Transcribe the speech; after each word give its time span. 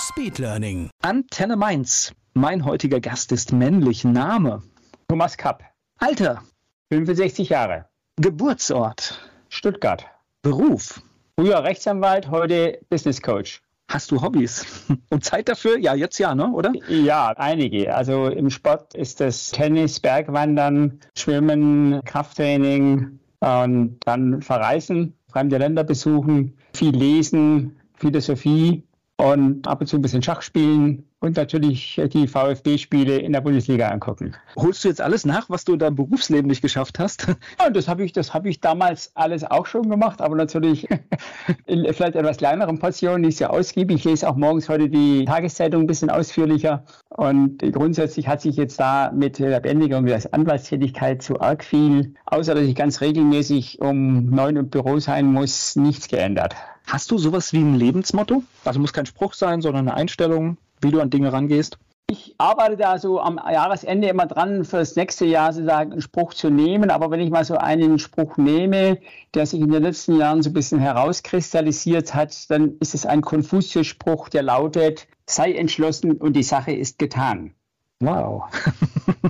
Speedlearning. 0.00 0.88
Antenne 1.02 1.56
Mainz. 1.56 2.12
Mein 2.32 2.64
heutiger 2.64 3.00
Gast 3.00 3.32
ist 3.32 3.52
männlich. 3.52 4.02
Name. 4.02 4.62
Thomas 5.08 5.36
Kapp. 5.36 5.62
Alter. 5.98 6.42
65 6.90 7.50
Jahre. 7.50 7.84
Geburtsort. 8.16 9.20
Stuttgart. 9.50 10.06
Beruf. 10.40 11.02
Früher 11.38 11.62
Rechtsanwalt, 11.62 12.30
heute 12.30 12.80
Business 12.88 13.20
Coach. 13.20 13.60
Hast 13.88 14.10
du 14.10 14.22
Hobbys? 14.22 14.86
Und 15.10 15.24
Zeit 15.24 15.48
dafür? 15.48 15.78
Ja, 15.78 15.94
jetzt 15.94 16.18
ja, 16.18 16.34
ne? 16.34 16.50
oder? 16.50 16.72
Ja, 16.88 17.34
einige. 17.36 17.94
Also 17.94 18.28
im 18.28 18.48
Sport 18.48 18.94
ist 18.94 19.20
das 19.20 19.50
Tennis, 19.50 20.00
Bergwandern, 20.00 21.00
Schwimmen, 21.16 22.00
Krafttraining 22.04 23.18
und 23.40 23.98
dann 24.04 24.42
verreisen, 24.42 25.14
fremde 25.28 25.58
Länder 25.58 25.82
besuchen, 25.82 26.56
viel 26.74 26.94
lesen, 26.94 27.76
Philosophie 27.94 28.84
und 29.20 29.68
ab 29.68 29.80
und 29.80 29.86
zu 29.86 29.96
ein 29.96 30.02
bisschen 30.02 30.22
Schach 30.22 30.42
spielen 30.42 31.04
und 31.20 31.36
natürlich 31.36 32.00
die 32.12 32.26
VfB-Spiele 32.26 33.18
in 33.18 33.32
der 33.32 33.42
Bundesliga 33.42 33.88
angucken. 33.88 34.34
Holst 34.56 34.82
du 34.82 34.88
jetzt 34.88 35.02
alles 35.02 35.26
nach, 35.26 35.50
was 35.50 35.64
du 35.64 35.74
in 35.74 35.78
deinem 35.78 35.96
Berufsleben 35.96 36.48
nicht 36.48 36.62
geschafft 36.62 36.98
hast? 36.98 37.26
Ja, 37.60 37.68
das 37.68 37.88
habe 37.88 38.04
ich, 38.04 38.12
das 38.12 38.32
ich 38.44 38.60
damals 38.60 39.12
alles 39.14 39.44
auch 39.44 39.66
schon 39.66 39.90
gemacht, 39.90 40.22
aber 40.22 40.34
natürlich 40.34 40.88
in 41.66 41.84
vielleicht 41.92 42.14
etwas 42.14 42.38
kleineren 42.38 42.78
Portionen, 42.78 43.22
nicht 43.22 43.36
sehr 43.36 43.52
ausgiebig. 43.52 43.98
Ich 43.98 44.04
lese 44.04 44.28
auch 44.28 44.36
morgens 44.36 44.68
heute 44.68 44.88
die 44.88 45.24
Tageszeitung 45.26 45.82
ein 45.82 45.86
bisschen 45.86 46.08
ausführlicher 46.08 46.84
und 47.10 47.58
grundsätzlich 47.58 48.28
hat 48.28 48.40
sich 48.40 48.56
jetzt 48.56 48.80
da 48.80 49.12
mit 49.14 49.38
der 49.38 49.60
Beendigung 49.60 50.06
der 50.06 50.22
Anwaltstätigkeit 50.32 51.22
zu 51.22 51.40
arg 51.40 51.64
viel, 51.64 52.14
außer 52.24 52.54
dass 52.54 52.64
ich 52.64 52.74
ganz 52.74 53.00
regelmäßig 53.00 53.80
um 53.80 54.26
neun 54.30 54.56
im 54.56 54.70
Büro 54.70 54.98
sein 54.98 55.26
muss, 55.26 55.76
nichts 55.76 56.08
geändert. 56.08 56.54
Hast 56.86 57.10
du 57.10 57.18
sowas 57.18 57.52
wie 57.52 57.58
ein 57.58 57.74
Lebensmotto? 57.74 58.42
Also 58.64 58.80
muss 58.80 58.92
kein 58.92 59.06
Spruch 59.06 59.34
sein, 59.34 59.62
sondern 59.62 59.88
eine 59.88 59.96
Einstellung, 59.96 60.56
wie 60.80 60.90
du 60.90 61.00
an 61.00 61.10
Dinge 61.10 61.32
rangehst? 61.32 61.78
Ich 62.10 62.34
arbeite 62.38 62.76
da 62.76 62.98
so 62.98 63.20
am 63.20 63.36
Jahresende 63.36 64.08
immer 64.08 64.26
dran, 64.26 64.64
für 64.64 64.78
das 64.78 64.96
nächste 64.96 65.26
Jahr 65.26 65.52
sozusagen 65.52 65.92
einen 65.92 66.00
Spruch 66.00 66.34
zu 66.34 66.50
nehmen. 66.50 66.90
Aber 66.90 67.12
wenn 67.12 67.20
ich 67.20 67.30
mal 67.30 67.44
so 67.44 67.56
einen 67.56 68.00
Spruch 68.00 68.36
nehme, 68.36 68.98
der 69.34 69.46
sich 69.46 69.60
in 69.60 69.70
den 69.70 69.84
letzten 69.84 70.16
Jahren 70.16 70.42
so 70.42 70.50
ein 70.50 70.54
bisschen 70.54 70.80
herauskristallisiert 70.80 72.12
hat, 72.12 72.50
dann 72.50 72.76
ist 72.80 72.96
es 72.96 73.06
ein 73.06 73.20
Konfuzius-Spruch, 73.20 74.28
der 74.28 74.42
lautet, 74.42 75.06
sei 75.26 75.52
entschlossen 75.52 76.16
und 76.16 76.32
die 76.32 76.42
Sache 76.42 76.72
ist 76.72 76.98
getan. 76.98 77.54
Wow. 78.02 78.44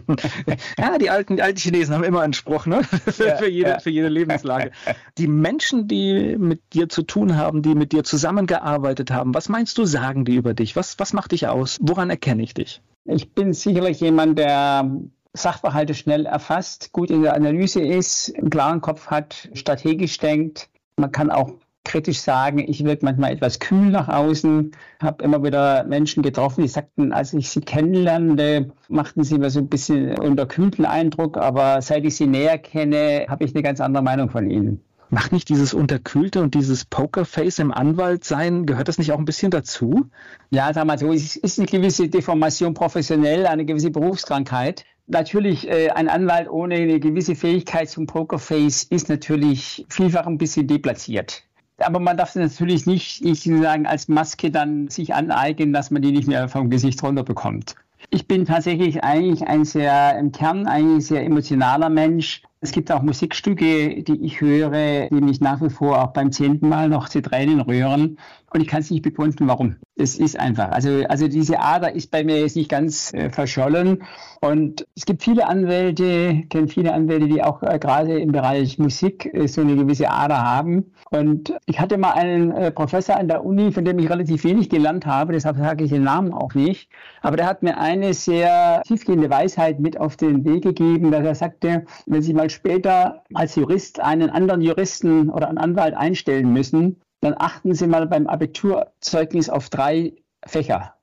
ja, 0.78 0.96
die 0.96 1.10
alten, 1.10 1.36
die 1.36 1.42
alten 1.42 1.58
Chinesen 1.58 1.92
haben 1.92 2.04
immer 2.04 2.20
einen 2.20 2.32
Spruch, 2.34 2.66
ne? 2.66 2.84
für, 3.06 3.48
jede, 3.48 3.70
ja. 3.70 3.78
für 3.80 3.90
jede 3.90 4.08
Lebenslage. 4.08 4.70
Die 5.18 5.26
Menschen, 5.26 5.88
die 5.88 6.36
mit 6.38 6.72
dir 6.72 6.88
zu 6.88 7.02
tun 7.02 7.36
haben, 7.36 7.62
die 7.62 7.74
mit 7.74 7.91
dir 7.91 8.04
zusammengearbeitet 8.04 9.10
haben, 9.10 9.34
was 9.34 9.48
meinst 9.48 9.76
du, 9.76 9.84
sagen 9.86 10.24
die 10.24 10.36
über 10.36 10.54
dich? 10.54 10.76
Was, 10.76 11.00
was 11.00 11.12
macht 11.12 11.32
dich 11.32 11.48
aus? 11.48 11.78
Woran 11.80 12.10
erkenne 12.10 12.42
ich 12.42 12.54
dich? 12.54 12.80
Ich 13.06 13.32
bin 13.32 13.52
sicherlich 13.52 13.98
jemand, 13.98 14.38
der 14.38 14.88
Sachverhalte 15.32 15.94
schnell 15.94 16.26
erfasst, 16.26 16.92
gut 16.92 17.10
in 17.10 17.22
der 17.22 17.34
Analyse 17.34 17.80
ist, 17.80 18.32
einen 18.36 18.50
klaren 18.50 18.81
Kopf 18.81 19.08
hat, 19.08 19.48
strategisch 19.52 20.19
denkt. 20.19 20.69
Man 20.97 21.10
kann 21.10 21.31
auch 21.31 21.54
kritisch 21.84 22.20
sagen, 22.20 22.58
ich 22.58 22.84
wirke 22.84 23.04
manchmal 23.04 23.32
etwas 23.32 23.58
kühl 23.58 23.91
nach 23.91 24.08
außen, 24.08 24.72
habe 25.02 25.24
immer 25.24 25.42
wieder 25.42 25.84
Menschen 25.84 26.22
getroffen, 26.22 26.62
die 26.62 26.68
sagten, 26.68 27.12
als 27.12 27.32
ich 27.32 27.50
sie 27.50 27.60
kennenlernte, 27.60 28.70
machten 28.88 29.24
sie 29.24 29.38
mir 29.38 29.50
so 29.50 29.60
ein 29.60 29.68
bisschen 29.68 30.19
unterkühlten 30.19 30.84
Eindruck, 30.84 31.36
aber 31.36 31.80
seit 31.82 32.04
ich 32.04 32.16
sie 32.16 32.26
näher 32.26 32.58
kenne, 32.58 33.26
habe 33.28 33.44
ich 33.44 33.54
eine 33.54 33.62
ganz 33.62 33.80
andere 33.80 34.02
Meinung 34.02 34.30
von 34.30 34.50
ihnen. 34.50 34.80
Macht 35.12 35.32
nicht 35.32 35.48
dieses 35.48 35.74
Unterkühlte 35.74 36.40
und 36.40 36.54
dieses 36.54 36.84
Pokerface 36.84 37.58
im 37.58 37.72
Anwalt 37.72 38.22
sein, 38.22 38.64
gehört 38.66 38.86
das 38.86 38.98
nicht 38.98 39.10
auch 39.10 39.19
ein 39.19 39.24
bisschen 39.24 39.50
dazu? 39.50 40.06
Ja, 40.50 40.72
sag 40.72 40.86
mal 40.86 40.98
so, 40.98 41.12
es 41.12 41.34
ist 41.34 41.58
eine 41.58 41.66
gewisse 41.66 42.08
Deformation 42.08 42.74
professionell, 42.74 43.46
eine 43.46 43.64
gewisse 43.64 43.90
Berufskrankheit. 43.90 44.84
Natürlich, 45.08 45.69
äh, 45.69 45.90
ein 45.90 46.08
Anwalt 46.08 46.48
ohne 46.48 46.76
eine 46.76 47.00
gewisse 47.00 47.34
Fähigkeit 47.34 47.90
zum 47.90 48.06
Pokerface 48.06 48.84
ist 48.84 49.08
natürlich 49.08 49.84
vielfach 49.88 50.26
ein 50.26 50.38
bisschen 50.38 50.69
deplatziert 50.69 51.42
aber 51.80 52.00
man 52.00 52.16
darf 52.16 52.34
natürlich 52.34 52.86
nicht, 52.86 53.24
ich 53.24 53.42
sagen, 53.42 53.86
als 53.86 54.08
Maske 54.08 54.50
dann 54.50 54.88
sich 54.88 55.14
aneignen, 55.14 55.72
dass 55.72 55.91
man 55.91 56.02
die 56.02 56.12
nicht 56.12 56.28
mehr 56.28 56.48
vom 56.48 56.70
Gesicht 56.70 57.02
runterbekommt. 57.02 57.74
Ich 58.08 58.26
bin 58.26 58.46
tatsächlich 58.46 59.04
eigentlich 59.04 59.46
ein 59.46 59.64
sehr, 59.64 60.19
im 60.19 60.32
Kern 60.32 60.66
eigentlich 60.66 61.06
sehr 61.06 61.24
emotionaler 61.24 61.90
Mensch. 61.90 62.42
Es 62.60 62.72
gibt 62.72 62.90
auch 62.90 63.02
Musikstücke, 63.02 64.02
die 64.02 64.24
ich 64.24 64.40
höre, 64.40 65.08
die 65.08 65.20
mich 65.20 65.40
nach 65.40 65.60
wie 65.60 65.70
vor 65.70 66.02
auch 66.02 66.12
beim 66.12 66.32
zehnten 66.32 66.69
Mal 66.69 66.88
noch 66.88 67.08
zu 67.08 67.22
Tränen 67.22 67.60
rühren. 67.60 68.19
Und 68.53 68.61
ich 68.61 68.66
kann 68.66 68.81
es 68.81 68.91
nicht 68.91 69.03
begründen, 69.03 69.47
warum. 69.47 69.77
Es 69.97 70.19
ist 70.19 70.38
einfach. 70.38 70.71
Also, 70.71 71.05
also 71.09 71.28
diese 71.28 71.61
Ader 71.61 71.94
ist 71.94 72.11
bei 72.11 72.25
mir 72.25 72.41
jetzt 72.41 72.56
nicht 72.56 72.69
ganz 72.69 73.15
äh, 73.15 73.31
verschollen. 73.31 74.03
Und 74.41 74.87
es 74.97 75.05
gibt 75.05 75.22
viele 75.22 75.47
Anwälte, 75.47 76.44
kenne 76.49 76.66
viele 76.66 76.93
Anwälte, 76.93 77.28
die 77.28 77.43
auch 77.43 77.62
äh, 77.62 77.78
gerade 77.78 78.19
im 78.19 78.33
Bereich 78.33 78.78
Musik 78.78 79.31
äh, 79.33 79.47
so 79.47 79.61
eine 79.61 79.77
gewisse 79.77 80.11
Ader 80.11 80.43
haben. 80.43 80.93
Und 81.11 81.55
ich 81.66 81.78
hatte 81.78 81.97
mal 81.97 82.12
einen 82.12 82.50
äh, 82.50 82.71
Professor 82.72 83.16
an 83.16 83.28
der 83.28 83.44
Uni, 83.44 83.71
von 83.71 83.84
dem 83.84 83.99
ich 83.99 84.11
relativ 84.11 84.43
wenig 84.43 84.69
gelernt 84.69 85.06
habe, 85.06 85.32
deshalb 85.32 85.56
sage 85.59 85.84
ich 85.84 85.91
den 85.91 86.03
Namen 86.03 86.32
auch 86.32 86.55
nicht. 86.55 86.91
Aber 87.22 87.37
der 87.37 87.47
hat 87.47 87.62
mir 87.62 87.78
eine 87.78 88.15
sehr 88.15 88.82
tiefgehende 88.87 89.31
Weisheit 89.31 89.78
mit 89.78 89.99
auf 89.99 90.17
den 90.17 90.44
Weg 90.44 90.65
gegeben, 90.65 91.11
dass 91.12 91.25
er 91.25 91.34
sagte, 91.34 91.84
wenn 92.06 92.22
Sie 92.22 92.34
mal 92.34 92.50
später 92.50 93.22
als 93.34 93.55
Jurist 93.55 94.00
einen 94.00 94.31
anderen 94.31 94.61
Juristen 94.61 95.31
oder 95.31 95.49
einen 95.49 95.59
Anwalt 95.59 95.94
einstellen 95.94 96.53
müssen, 96.53 97.00
dann 97.20 97.34
achten 97.38 97.75
Sie 97.75 97.86
mal 97.86 98.06
beim 98.06 98.26
Abiturzeugnis 98.26 99.48
auf 99.48 99.69
drei 99.69 100.14
Fächer. 100.47 100.94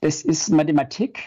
Das 0.00 0.22
ist 0.22 0.50
Mathematik, 0.50 1.20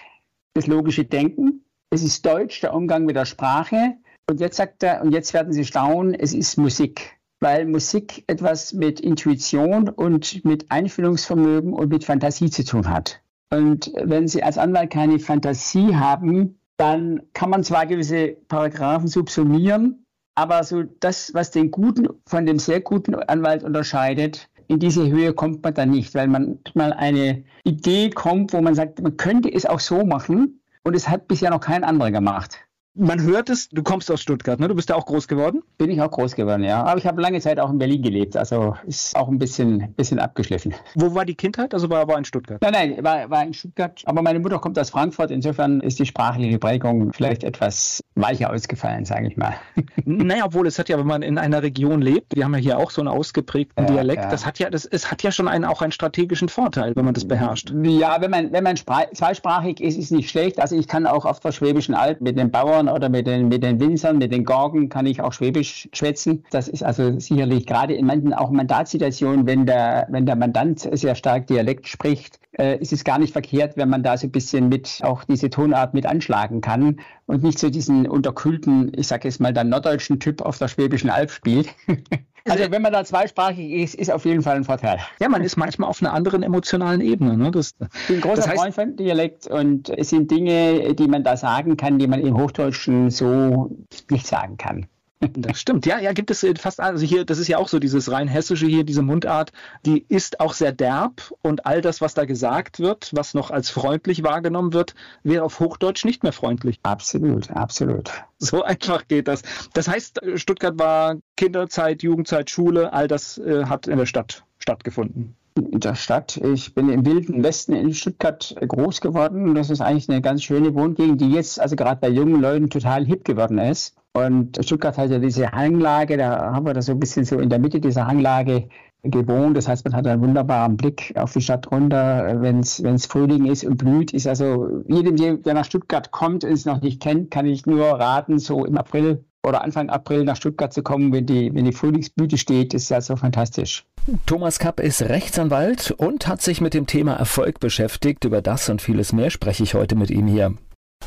das 0.54 0.68
logische 0.68 1.06
Denken, 1.06 1.66
es 1.90 2.04
ist 2.04 2.26
Deutsch, 2.26 2.62
der 2.62 2.74
Umgang 2.74 3.06
mit 3.06 3.16
der 3.16 3.26
Sprache. 3.26 3.96
Und 4.30 4.40
jetzt 4.42 4.58
sagt 4.58 4.84
er, 4.84 5.02
und 5.02 5.12
jetzt 5.12 5.34
werden 5.34 5.54
Sie 5.54 5.64
staunen, 5.64 6.14
es 6.14 6.34
ist 6.34 6.58
Musik. 6.58 7.18
Weil 7.40 7.66
Musik 7.66 8.24
etwas 8.28 8.74
mit 8.74 9.00
Intuition 9.00 9.90
und 9.90 10.44
mit 10.44 10.70
Einfühlungsvermögen 10.72 11.72
und 11.72 11.90
mit 11.90 12.04
Fantasie 12.04 12.50
zu 12.50 12.66
tun 12.66 12.90
hat. 12.90 13.22
Und 13.52 13.94
wenn 13.96 14.28
Sie 14.28 14.44
als 14.44 14.58
Anwalt 14.58 14.90
keine 14.90 15.20
Fantasie 15.20 15.96
haben, 15.96 16.60
dann 16.78 17.22
kann 17.34 17.50
man 17.50 17.64
zwar 17.64 17.86
gewisse 17.86 18.30
Paragraphen 18.48 19.08
subsumieren, 19.08 20.06
aber 20.38 20.64
so 20.64 20.84
das, 21.00 21.34
was 21.34 21.50
den 21.50 21.72
guten 21.72 22.08
von 22.28 22.46
dem 22.46 22.60
sehr 22.60 22.80
guten 22.80 23.16
Anwalt 23.16 23.64
unterscheidet, 23.64 24.48
in 24.68 24.78
diese 24.80 25.10
Höhe 25.10 25.34
kommt 25.34 25.64
man 25.64 25.74
dann 25.74 25.90
nicht, 25.90 26.14
weil 26.14 26.28
man 26.28 26.60
mal 26.76 26.94
eine 26.94 27.44
Idee 27.64 28.12
kommt, 28.12 28.54
wo 28.54 28.62
man 28.62 28.76
sagt, 28.76 29.02
man 29.02 29.18
könnte 29.18 29.52
es 29.52 29.66
auch 29.66 29.80
so 29.80 30.06
machen 30.06 30.62
und 30.84 30.96
es 30.96 31.10
hat 31.10 31.28
bisher 31.28 31.50
noch 31.50 31.62
kein 31.62 31.84
anderer 31.84 32.12
gemacht 32.12 32.60
man 32.98 33.22
hört 33.22 33.50
es, 33.50 33.70
du 33.70 33.84
kommst 33.84 34.12
aus 34.12 34.22
Stuttgart, 34.22 34.60
ne? 34.60 34.68
Du 34.68 34.76
bist 34.76 34.90
ja 34.90 34.96
auch 34.96 35.06
groß 35.06 35.28
geworden? 35.28 35.64
Bin 35.78 35.90
ich 35.90 36.02
auch 36.02 36.12
groß 36.12 36.36
geworden, 36.36 36.64
ja. 36.64 36.84
Aber 36.84 36.98
ich 36.98 37.06
habe 37.06 37.22
lange 37.22 37.40
Zeit 37.40 37.60
auch 37.60 37.70
in 37.70 37.78
Berlin 37.78 38.02
gelebt, 38.02 38.36
also 38.36 38.76
ist 38.86 39.16
auch 39.16 39.28
ein 39.28 39.38
bisschen, 39.38 39.94
bisschen 39.96 40.20
abgeschliffen. 40.20 40.74
Wo 40.96 41.14
war 41.14 41.26
die 41.26 41.36
Kindheit? 41.36 41.74
Also 41.74 41.90
war, 41.90 42.08
war 42.08 42.18
in 42.18 42.26
Stuttgart? 42.26 42.62
Nein, 42.62 42.74
nein, 42.74 43.04
war, 43.04 43.30
war 43.30 43.44
in 43.44 43.54
Stuttgart. 43.54 44.02
Aber 44.06 44.22
meine 44.22 44.40
Mutter 44.40 44.60
kommt 44.60 44.78
aus 44.80 44.90
Frankfurt, 44.90 45.32
insofern 45.32 45.80
ist 45.82 46.00
die 46.00 46.06
sprachliche 46.06 46.60
Prägung 46.60 47.14
vielleicht 47.14 47.44
etwas 47.44 48.02
weicher 48.16 48.52
ausgefallen, 48.52 49.06
sage 49.06 49.28
ich 49.28 49.38
mal. 49.38 49.56
naja, 50.06 50.46
obwohl 50.46 50.68
es 50.68 50.80
hat 50.80 50.90
ja, 50.90 50.98
wenn 50.98 51.08
man 51.08 51.22
in 51.22 51.38
einer 51.38 51.62
Region 51.62 52.02
lebt, 52.02 52.36
wir 52.36 52.44
haben 52.44 52.54
ja 52.56 52.60
hier 52.60 52.78
auch 52.80 52.92
so 52.92 53.02
einen 53.02 53.10
ausgeprägten 53.10 53.86
ja, 53.86 53.92
Dialekt, 53.92 54.24
ja. 54.24 54.30
das 54.30 54.46
hat 54.46 54.60
ja, 54.60 54.70
das, 54.70 54.86
es 54.86 55.12
hat 55.12 55.24
ja 55.24 55.32
schon 55.32 55.48
einen, 55.48 55.66
auch 55.66 55.82
einen 55.82 55.92
strategischen 55.92 56.50
Vorteil, 56.50 56.96
wenn 56.96 57.06
man 57.06 57.14
das 57.14 57.28
beherrscht. 57.28 57.74
Ja, 57.84 58.22
wenn 58.22 58.32
man, 58.32 58.52
wenn 58.52 58.64
man 58.64 58.76
zweisprachig 58.76 59.82
ist, 59.82 59.98
ist 59.98 60.12
nicht 60.12 60.30
schlecht. 60.30 60.60
Also 60.60 60.76
ich 60.76 60.88
kann 60.88 61.06
auch 61.06 61.26
auf 61.26 61.40
der 61.40 61.52
Schwäbischen 61.52 61.94
Alb 61.94 62.22
mit 62.22 62.38
den 62.38 62.52
Bauern 62.52 62.87
oder 62.90 63.10
mit 63.10 63.28
den, 63.28 63.48
mit 63.48 63.64
den 63.64 63.80
Winzern, 63.80 64.18
mit 64.18 64.32
den 64.32 64.44
Gorgen 64.44 64.90
kann 64.90 65.06
ich 65.06 65.22
auch 65.22 65.34
Schwäbisch 65.34 65.90
schwätzen. 65.94 66.44
Das 66.52 66.68
ist 66.68 66.84
also 66.84 67.20
sicherlich 67.20 67.66
gerade 67.66 67.94
in 67.94 68.06
manchen 68.06 68.34
auch 68.34 68.50
Mandatssituationen, 68.50 69.46
wenn 69.46 69.66
der, 69.66 70.08
wenn 70.10 70.26
der 70.26 70.36
Mandant 70.36 70.80
sehr 70.80 71.16
stark 71.16 71.48
Dialekt 71.48 71.88
spricht, 71.88 72.40
äh, 72.58 72.78
ist 72.80 72.94
es 72.94 73.04
gar 73.04 73.20
nicht 73.20 73.34
verkehrt, 73.34 73.78
wenn 73.78 73.90
man 73.90 74.04
da 74.04 74.18
so 74.18 74.28
ein 74.28 74.32
bisschen 74.32 74.70
mit 74.70 75.00
auch 75.04 75.24
diese 75.24 75.50
Tonart 75.50 75.94
mit 75.94 76.06
anschlagen 76.06 76.62
kann 76.62 77.00
und 77.26 77.44
nicht 77.44 77.60
so 77.60 77.70
diesen 77.70 78.08
unterkühlten, 78.08 78.92
ich 78.96 79.08
sage 79.08 79.28
jetzt 79.28 79.40
mal, 79.40 79.54
dann 79.54 79.70
norddeutschen 79.70 80.20
Typ 80.20 80.42
auf 80.42 80.58
der 80.58 80.68
Schwäbischen 80.68 81.10
Alb 81.10 81.32
spielt. 81.32 81.70
Also 82.50 82.72
wenn 82.72 82.82
man 82.82 82.94
da 82.94 83.04
zweisprachig 83.04 83.72
ist, 83.72 83.96
ist 83.96 84.12
auf 84.12 84.26
jeden 84.26 84.42
Fall 84.42 84.56
ein 84.56 84.64
Vorteil. 84.64 85.00
Ja, 85.20 85.30
man 85.30 85.44
ist 85.44 85.58
manchmal 85.58 85.90
auf 85.90 86.02
einer 86.02 86.14
anderen 86.14 86.44
emotionalen 86.44 87.02
Ebene. 87.02 87.38
Ne? 87.38 87.52
Das, 87.52 87.76
ich 87.80 88.08
bin 88.08 88.18
ein 88.18 88.22
großer 88.22 88.36
das 88.36 88.48
heißt, 88.48 88.60
Freund 88.60 88.76
von 88.76 88.96
Dialekt 88.96 89.48
und 89.48 89.90
es 89.90 90.10
sind 90.10 90.32
Dinge, 90.32 90.96
die 90.96 91.08
man 91.08 91.24
da 91.24 91.38
sagen 91.38 91.78
kann, 91.78 92.00
die 92.00 92.08
man 92.08 92.22
im 92.22 92.38
Hochdeutschen 92.38 93.10
so 93.10 93.72
nicht 94.10 94.28
sagen 94.28 94.58
kann. 94.58 94.88
Das 95.20 95.60
stimmt. 95.60 95.86
Ja, 95.88 96.00
ja, 96.00 96.14
gibt 96.14 96.30
es 96.30 96.46
fast, 96.60 96.80
also 96.80 97.04
hier, 97.04 97.26
das 97.26 97.40
ist 97.40 97.48
ja 97.48 97.58
auch 97.58 97.68
so 97.68 97.80
dieses 97.80 98.12
rein 98.12 98.28
hessische 98.28 98.68
hier, 98.68 98.84
diese 98.84 99.02
Mundart, 99.02 99.52
die 99.84 100.06
ist 100.08 100.40
auch 100.40 100.54
sehr 100.54 100.72
derb 100.72 101.34
und 101.42 101.66
all 101.66 101.82
das, 101.82 102.02
was 102.02 102.14
da 102.14 102.26
gesagt 102.26 102.80
wird, 102.80 103.10
was 103.14 103.34
noch 103.34 103.50
als 103.50 103.70
freundlich 103.70 104.24
wahrgenommen 104.24 104.74
wird, 104.74 104.94
wäre 105.24 105.44
auf 105.44 105.60
Hochdeutsch 105.60 106.06
nicht 106.06 106.22
mehr 106.22 106.34
freundlich. 106.34 106.80
Absolut, 106.84 107.50
absolut. 107.50 108.12
So 108.38 108.62
einfach 108.64 109.08
geht 109.08 109.28
das. 109.28 109.42
Das 109.74 109.88
heißt, 109.88 110.22
Stuttgart 110.36 110.78
war 110.78 111.16
Kinderzeit, 111.36 112.04
Jugendzeit, 112.04 112.52
Schule, 112.52 112.94
all 112.94 113.08
das 113.08 113.40
äh, 113.40 113.66
hat 113.66 113.88
in 113.88 113.98
der 113.98 114.06
Stadt 114.06 114.44
stattgefunden 114.60 115.36
in 115.58 115.80
der 115.80 115.96
Stadt. 115.96 116.38
Ich 116.38 116.76
bin 116.76 116.90
im 116.90 117.04
wilden 117.04 117.44
Westen 117.44 117.74
in 117.74 117.94
Stuttgart 117.94 118.56
groß 118.68 119.02
geworden. 119.02 119.56
Das 119.56 119.72
ist 119.72 119.82
eigentlich 119.82 120.08
eine 120.08 120.22
ganz 120.22 120.44
schöne 120.44 120.76
Wohngegend, 120.76 121.20
die 121.20 121.32
jetzt 121.32 121.60
also 121.60 121.76
gerade 121.76 122.00
bei 122.00 122.10
jungen 122.10 122.40
Leuten 122.40 122.70
total 122.70 123.06
hip 123.06 123.26
geworden 123.26 123.58
ist. 123.58 123.96
Und 124.26 124.58
Stuttgart 124.64 124.98
hat 124.98 125.12
ja 125.12 125.20
diese 125.20 125.52
Hanglage, 125.52 126.18
da 126.18 126.52
haben 126.52 126.66
wir 126.66 126.74
das 126.74 126.88
so 126.88 126.94
ein 126.94 127.00
bisschen 127.00 127.24
so 127.24 127.38
in 127.38 127.50
der 127.50 127.60
Mitte 127.60 127.80
dieser 127.80 128.08
Hanglage 128.08 128.68
gewohnt. 129.04 129.56
Das 129.56 129.68
heißt, 129.68 129.86
man 129.86 129.94
hat 129.94 130.08
einen 130.08 130.24
wunderbaren 130.24 130.76
Blick 130.76 131.14
auf 131.16 131.34
die 131.34 131.42
Stadt 131.42 131.72
runter, 131.72 132.42
wenn 132.42 132.62
es 132.62 133.06
Frühling 133.06 133.46
ist 133.46 133.64
und 133.64 133.78
blüht. 133.78 134.14
Ist 134.14 134.28
also 134.28 134.84
jedem, 134.88 135.44
der 135.44 135.54
nach 135.54 135.66
Stuttgart 135.66 136.10
kommt 136.10 136.44
und 136.44 136.52
es 136.52 136.66
noch 136.66 136.82
nicht 136.82 137.00
kennt, 137.00 137.30
kann 137.30 137.46
ich 137.46 137.68
nur 137.68 137.86
raten, 137.86 138.40
so 138.40 138.66
im 138.66 138.76
April 138.78 139.24
oder 139.46 139.64
Anfang 139.64 139.90
April 139.90 140.24
nach 140.24 140.36
Stuttgart 140.36 140.74
zu 140.74 140.82
kommen, 140.82 141.14
wenn 141.14 141.28
die, 141.28 141.54
wenn 141.54 141.66
die 141.66 141.72
Frühlingsblüte 141.72 142.40
steht. 142.40 142.74
Ist 142.74 142.90
ja 142.90 143.00
so 143.00 143.16
fantastisch. 143.18 143.86
Thomas 144.26 144.58
Kapp 144.58 144.80
ist 144.80 145.04
Rechtsanwalt 145.04 145.92
und 145.92 146.28
hat 146.28 146.42
sich 146.42 146.60
mit 146.60 146.74
dem 146.74 146.88
Thema 146.88 147.14
Erfolg 147.14 147.60
beschäftigt. 147.60 148.26
Über 148.26 148.42
das 148.42 148.68
und 148.68 148.82
vieles 148.82 149.14
mehr 149.14 149.30
spreche 149.30 149.62
ich 149.62 149.76
heute 149.76 149.96
mit 149.96 150.10
ihm 150.10 150.26
hier. 150.26 150.56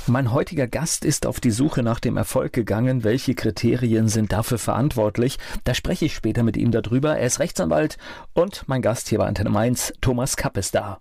Mein 0.06 0.32
heutiger 0.32 0.66
Gast 0.66 1.04
ist 1.04 1.26
auf 1.26 1.40
die 1.40 1.50
Suche 1.50 1.82
nach 1.82 2.00
dem 2.00 2.16
Erfolg 2.16 2.52
gegangen. 2.52 3.04
Welche 3.04 3.34
Kriterien 3.34 4.08
sind 4.08 4.32
dafür 4.32 4.58
verantwortlich? 4.58 5.38
Da 5.64 5.74
spreche 5.74 6.06
ich 6.06 6.14
später 6.14 6.42
mit 6.42 6.56
ihm 6.56 6.70
darüber. 6.70 7.16
Er 7.16 7.26
ist 7.26 7.38
Rechtsanwalt 7.38 7.98
und 8.32 8.64
mein 8.66 8.82
Gast 8.82 9.08
hier 9.08 9.18
bei 9.18 9.26
Antenne 9.26 9.50
Mainz, 9.50 9.92
Thomas 10.00 10.36
Kapp, 10.36 10.56
ist 10.56 10.74
da. 10.74 10.98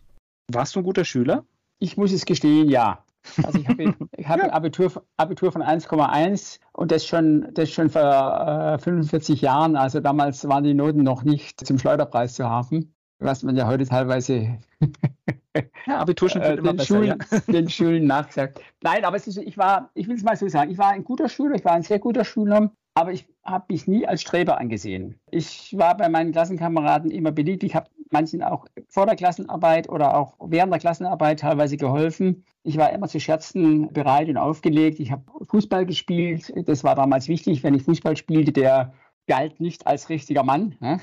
Warst 0.51 0.75
du 0.75 0.79
ein 0.79 0.83
guter 0.83 1.05
Schüler? 1.05 1.45
Ich 1.79 1.97
muss 1.97 2.11
es 2.11 2.25
gestehen, 2.25 2.69
ja. 2.69 3.03
Also 3.43 3.59
ich 3.59 3.67
habe 3.67 3.83
hab 4.25 4.37
ja. 4.37 4.43
ein 4.43 4.49
Abitur, 4.51 4.91
Abitur 5.17 5.51
von 5.51 5.63
1,1 5.63 6.59
und 6.73 6.91
das 6.91 7.05
schon, 7.05 7.47
das 7.53 7.71
schon 7.71 7.89
vor 7.89 8.75
äh, 8.75 8.79
45 8.79 9.41
Jahren. 9.41 9.75
Also 9.75 10.01
damals 10.01 10.47
waren 10.47 10.63
die 10.63 10.73
Noten 10.73 11.03
noch 11.03 11.23
nicht 11.23 11.65
zum 11.65 11.79
Schleuderpreis 11.79 12.33
zu 12.35 12.49
haben, 12.49 12.93
was 13.19 13.43
man 13.43 13.55
ja 13.55 13.67
heute 13.67 13.85
teilweise 13.85 14.57
ja, 15.87 15.97
Abitur 15.99 16.29
schon 16.29 16.41
äh, 16.41 16.55
den, 16.55 16.75
besser, 16.75 16.85
Schulen, 16.85 17.19
ja. 17.31 17.39
den 17.47 17.69
Schulen 17.69 18.07
nachgesagt. 18.07 18.61
Nein, 18.81 19.03
aber 19.05 19.17
es 19.17 19.27
ist, 19.27 19.37
ich 19.37 19.57
war, 19.57 19.89
ich 19.93 20.07
will 20.07 20.15
es 20.15 20.23
mal 20.23 20.35
so 20.35 20.47
sagen, 20.47 20.71
ich 20.71 20.77
war 20.77 20.89
ein 20.89 21.03
guter 21.03 21.29
Schüler, 21.29 21.55
ich 21.55 21.65
war 21.65 21.73
ein 21.73 21.83
sehr 21.83 21.99
guter 21.99 22.23
Schüler, 22.23 22.71
aber 22.93 23.11
ich 23.11 23.27
habe 23.43 23.65
mich 23.69 23.87
nie 23.87 24.07
als 24.07 24.21
Streber 24.21 24.59
angesehen. 24.59 25.19
Ich 25.31 25.77
war 25.77 25.95
bei 25.95 26.09
meinen 26.09 26.31
Klassenkameraden 26.31 27.11
immer 27.11 27.31
beliebt. 27.31 27.63
Ich 27.63 27.75
habe 27.75 27.89
manchen 28.11 28.41
auch 28.41 28.65
vor 28.87 29.05
der 29.05 29.15
Klassenarbeit 29.15 29.89
oder 29.89 30.17
auch 30.17 30.35
während 30.39 30.73
der 30.73 30.79
Klassenarbeit 30.79 31.41
teilweise 31.41 31.77
geholfen. 31.77 32.43
Ich 32.63 32.77
war 32.77 32.91
immer 32.91 33.07
zu 33.07 33.19
Scherzen 33.19 33.91
bereit 33.93 34.29
und 34.29 34.37
aufgelegt. 34.37 34.99
Ich 34.99 35.11
habe 35.11 35.23
Fußball 35.43 35.85
gespielt. 35.85 36.51
Das 36.67 36.83
war 36.83 36.95
damals 36.95 37.27
wichtig, 37.27 37.63
wenn 37.63 37.73
ich 37.73 37.83
Fußball 37.83 38.17
spielte, 38.17 38.51
der 38.51 38.93
galt 39.27 39.59
nicht 39.59 39.85
als 39.87 40.09
richtiger 40.09 40.43
Mann. 40.43 40.75
Ne? 40.79 40.99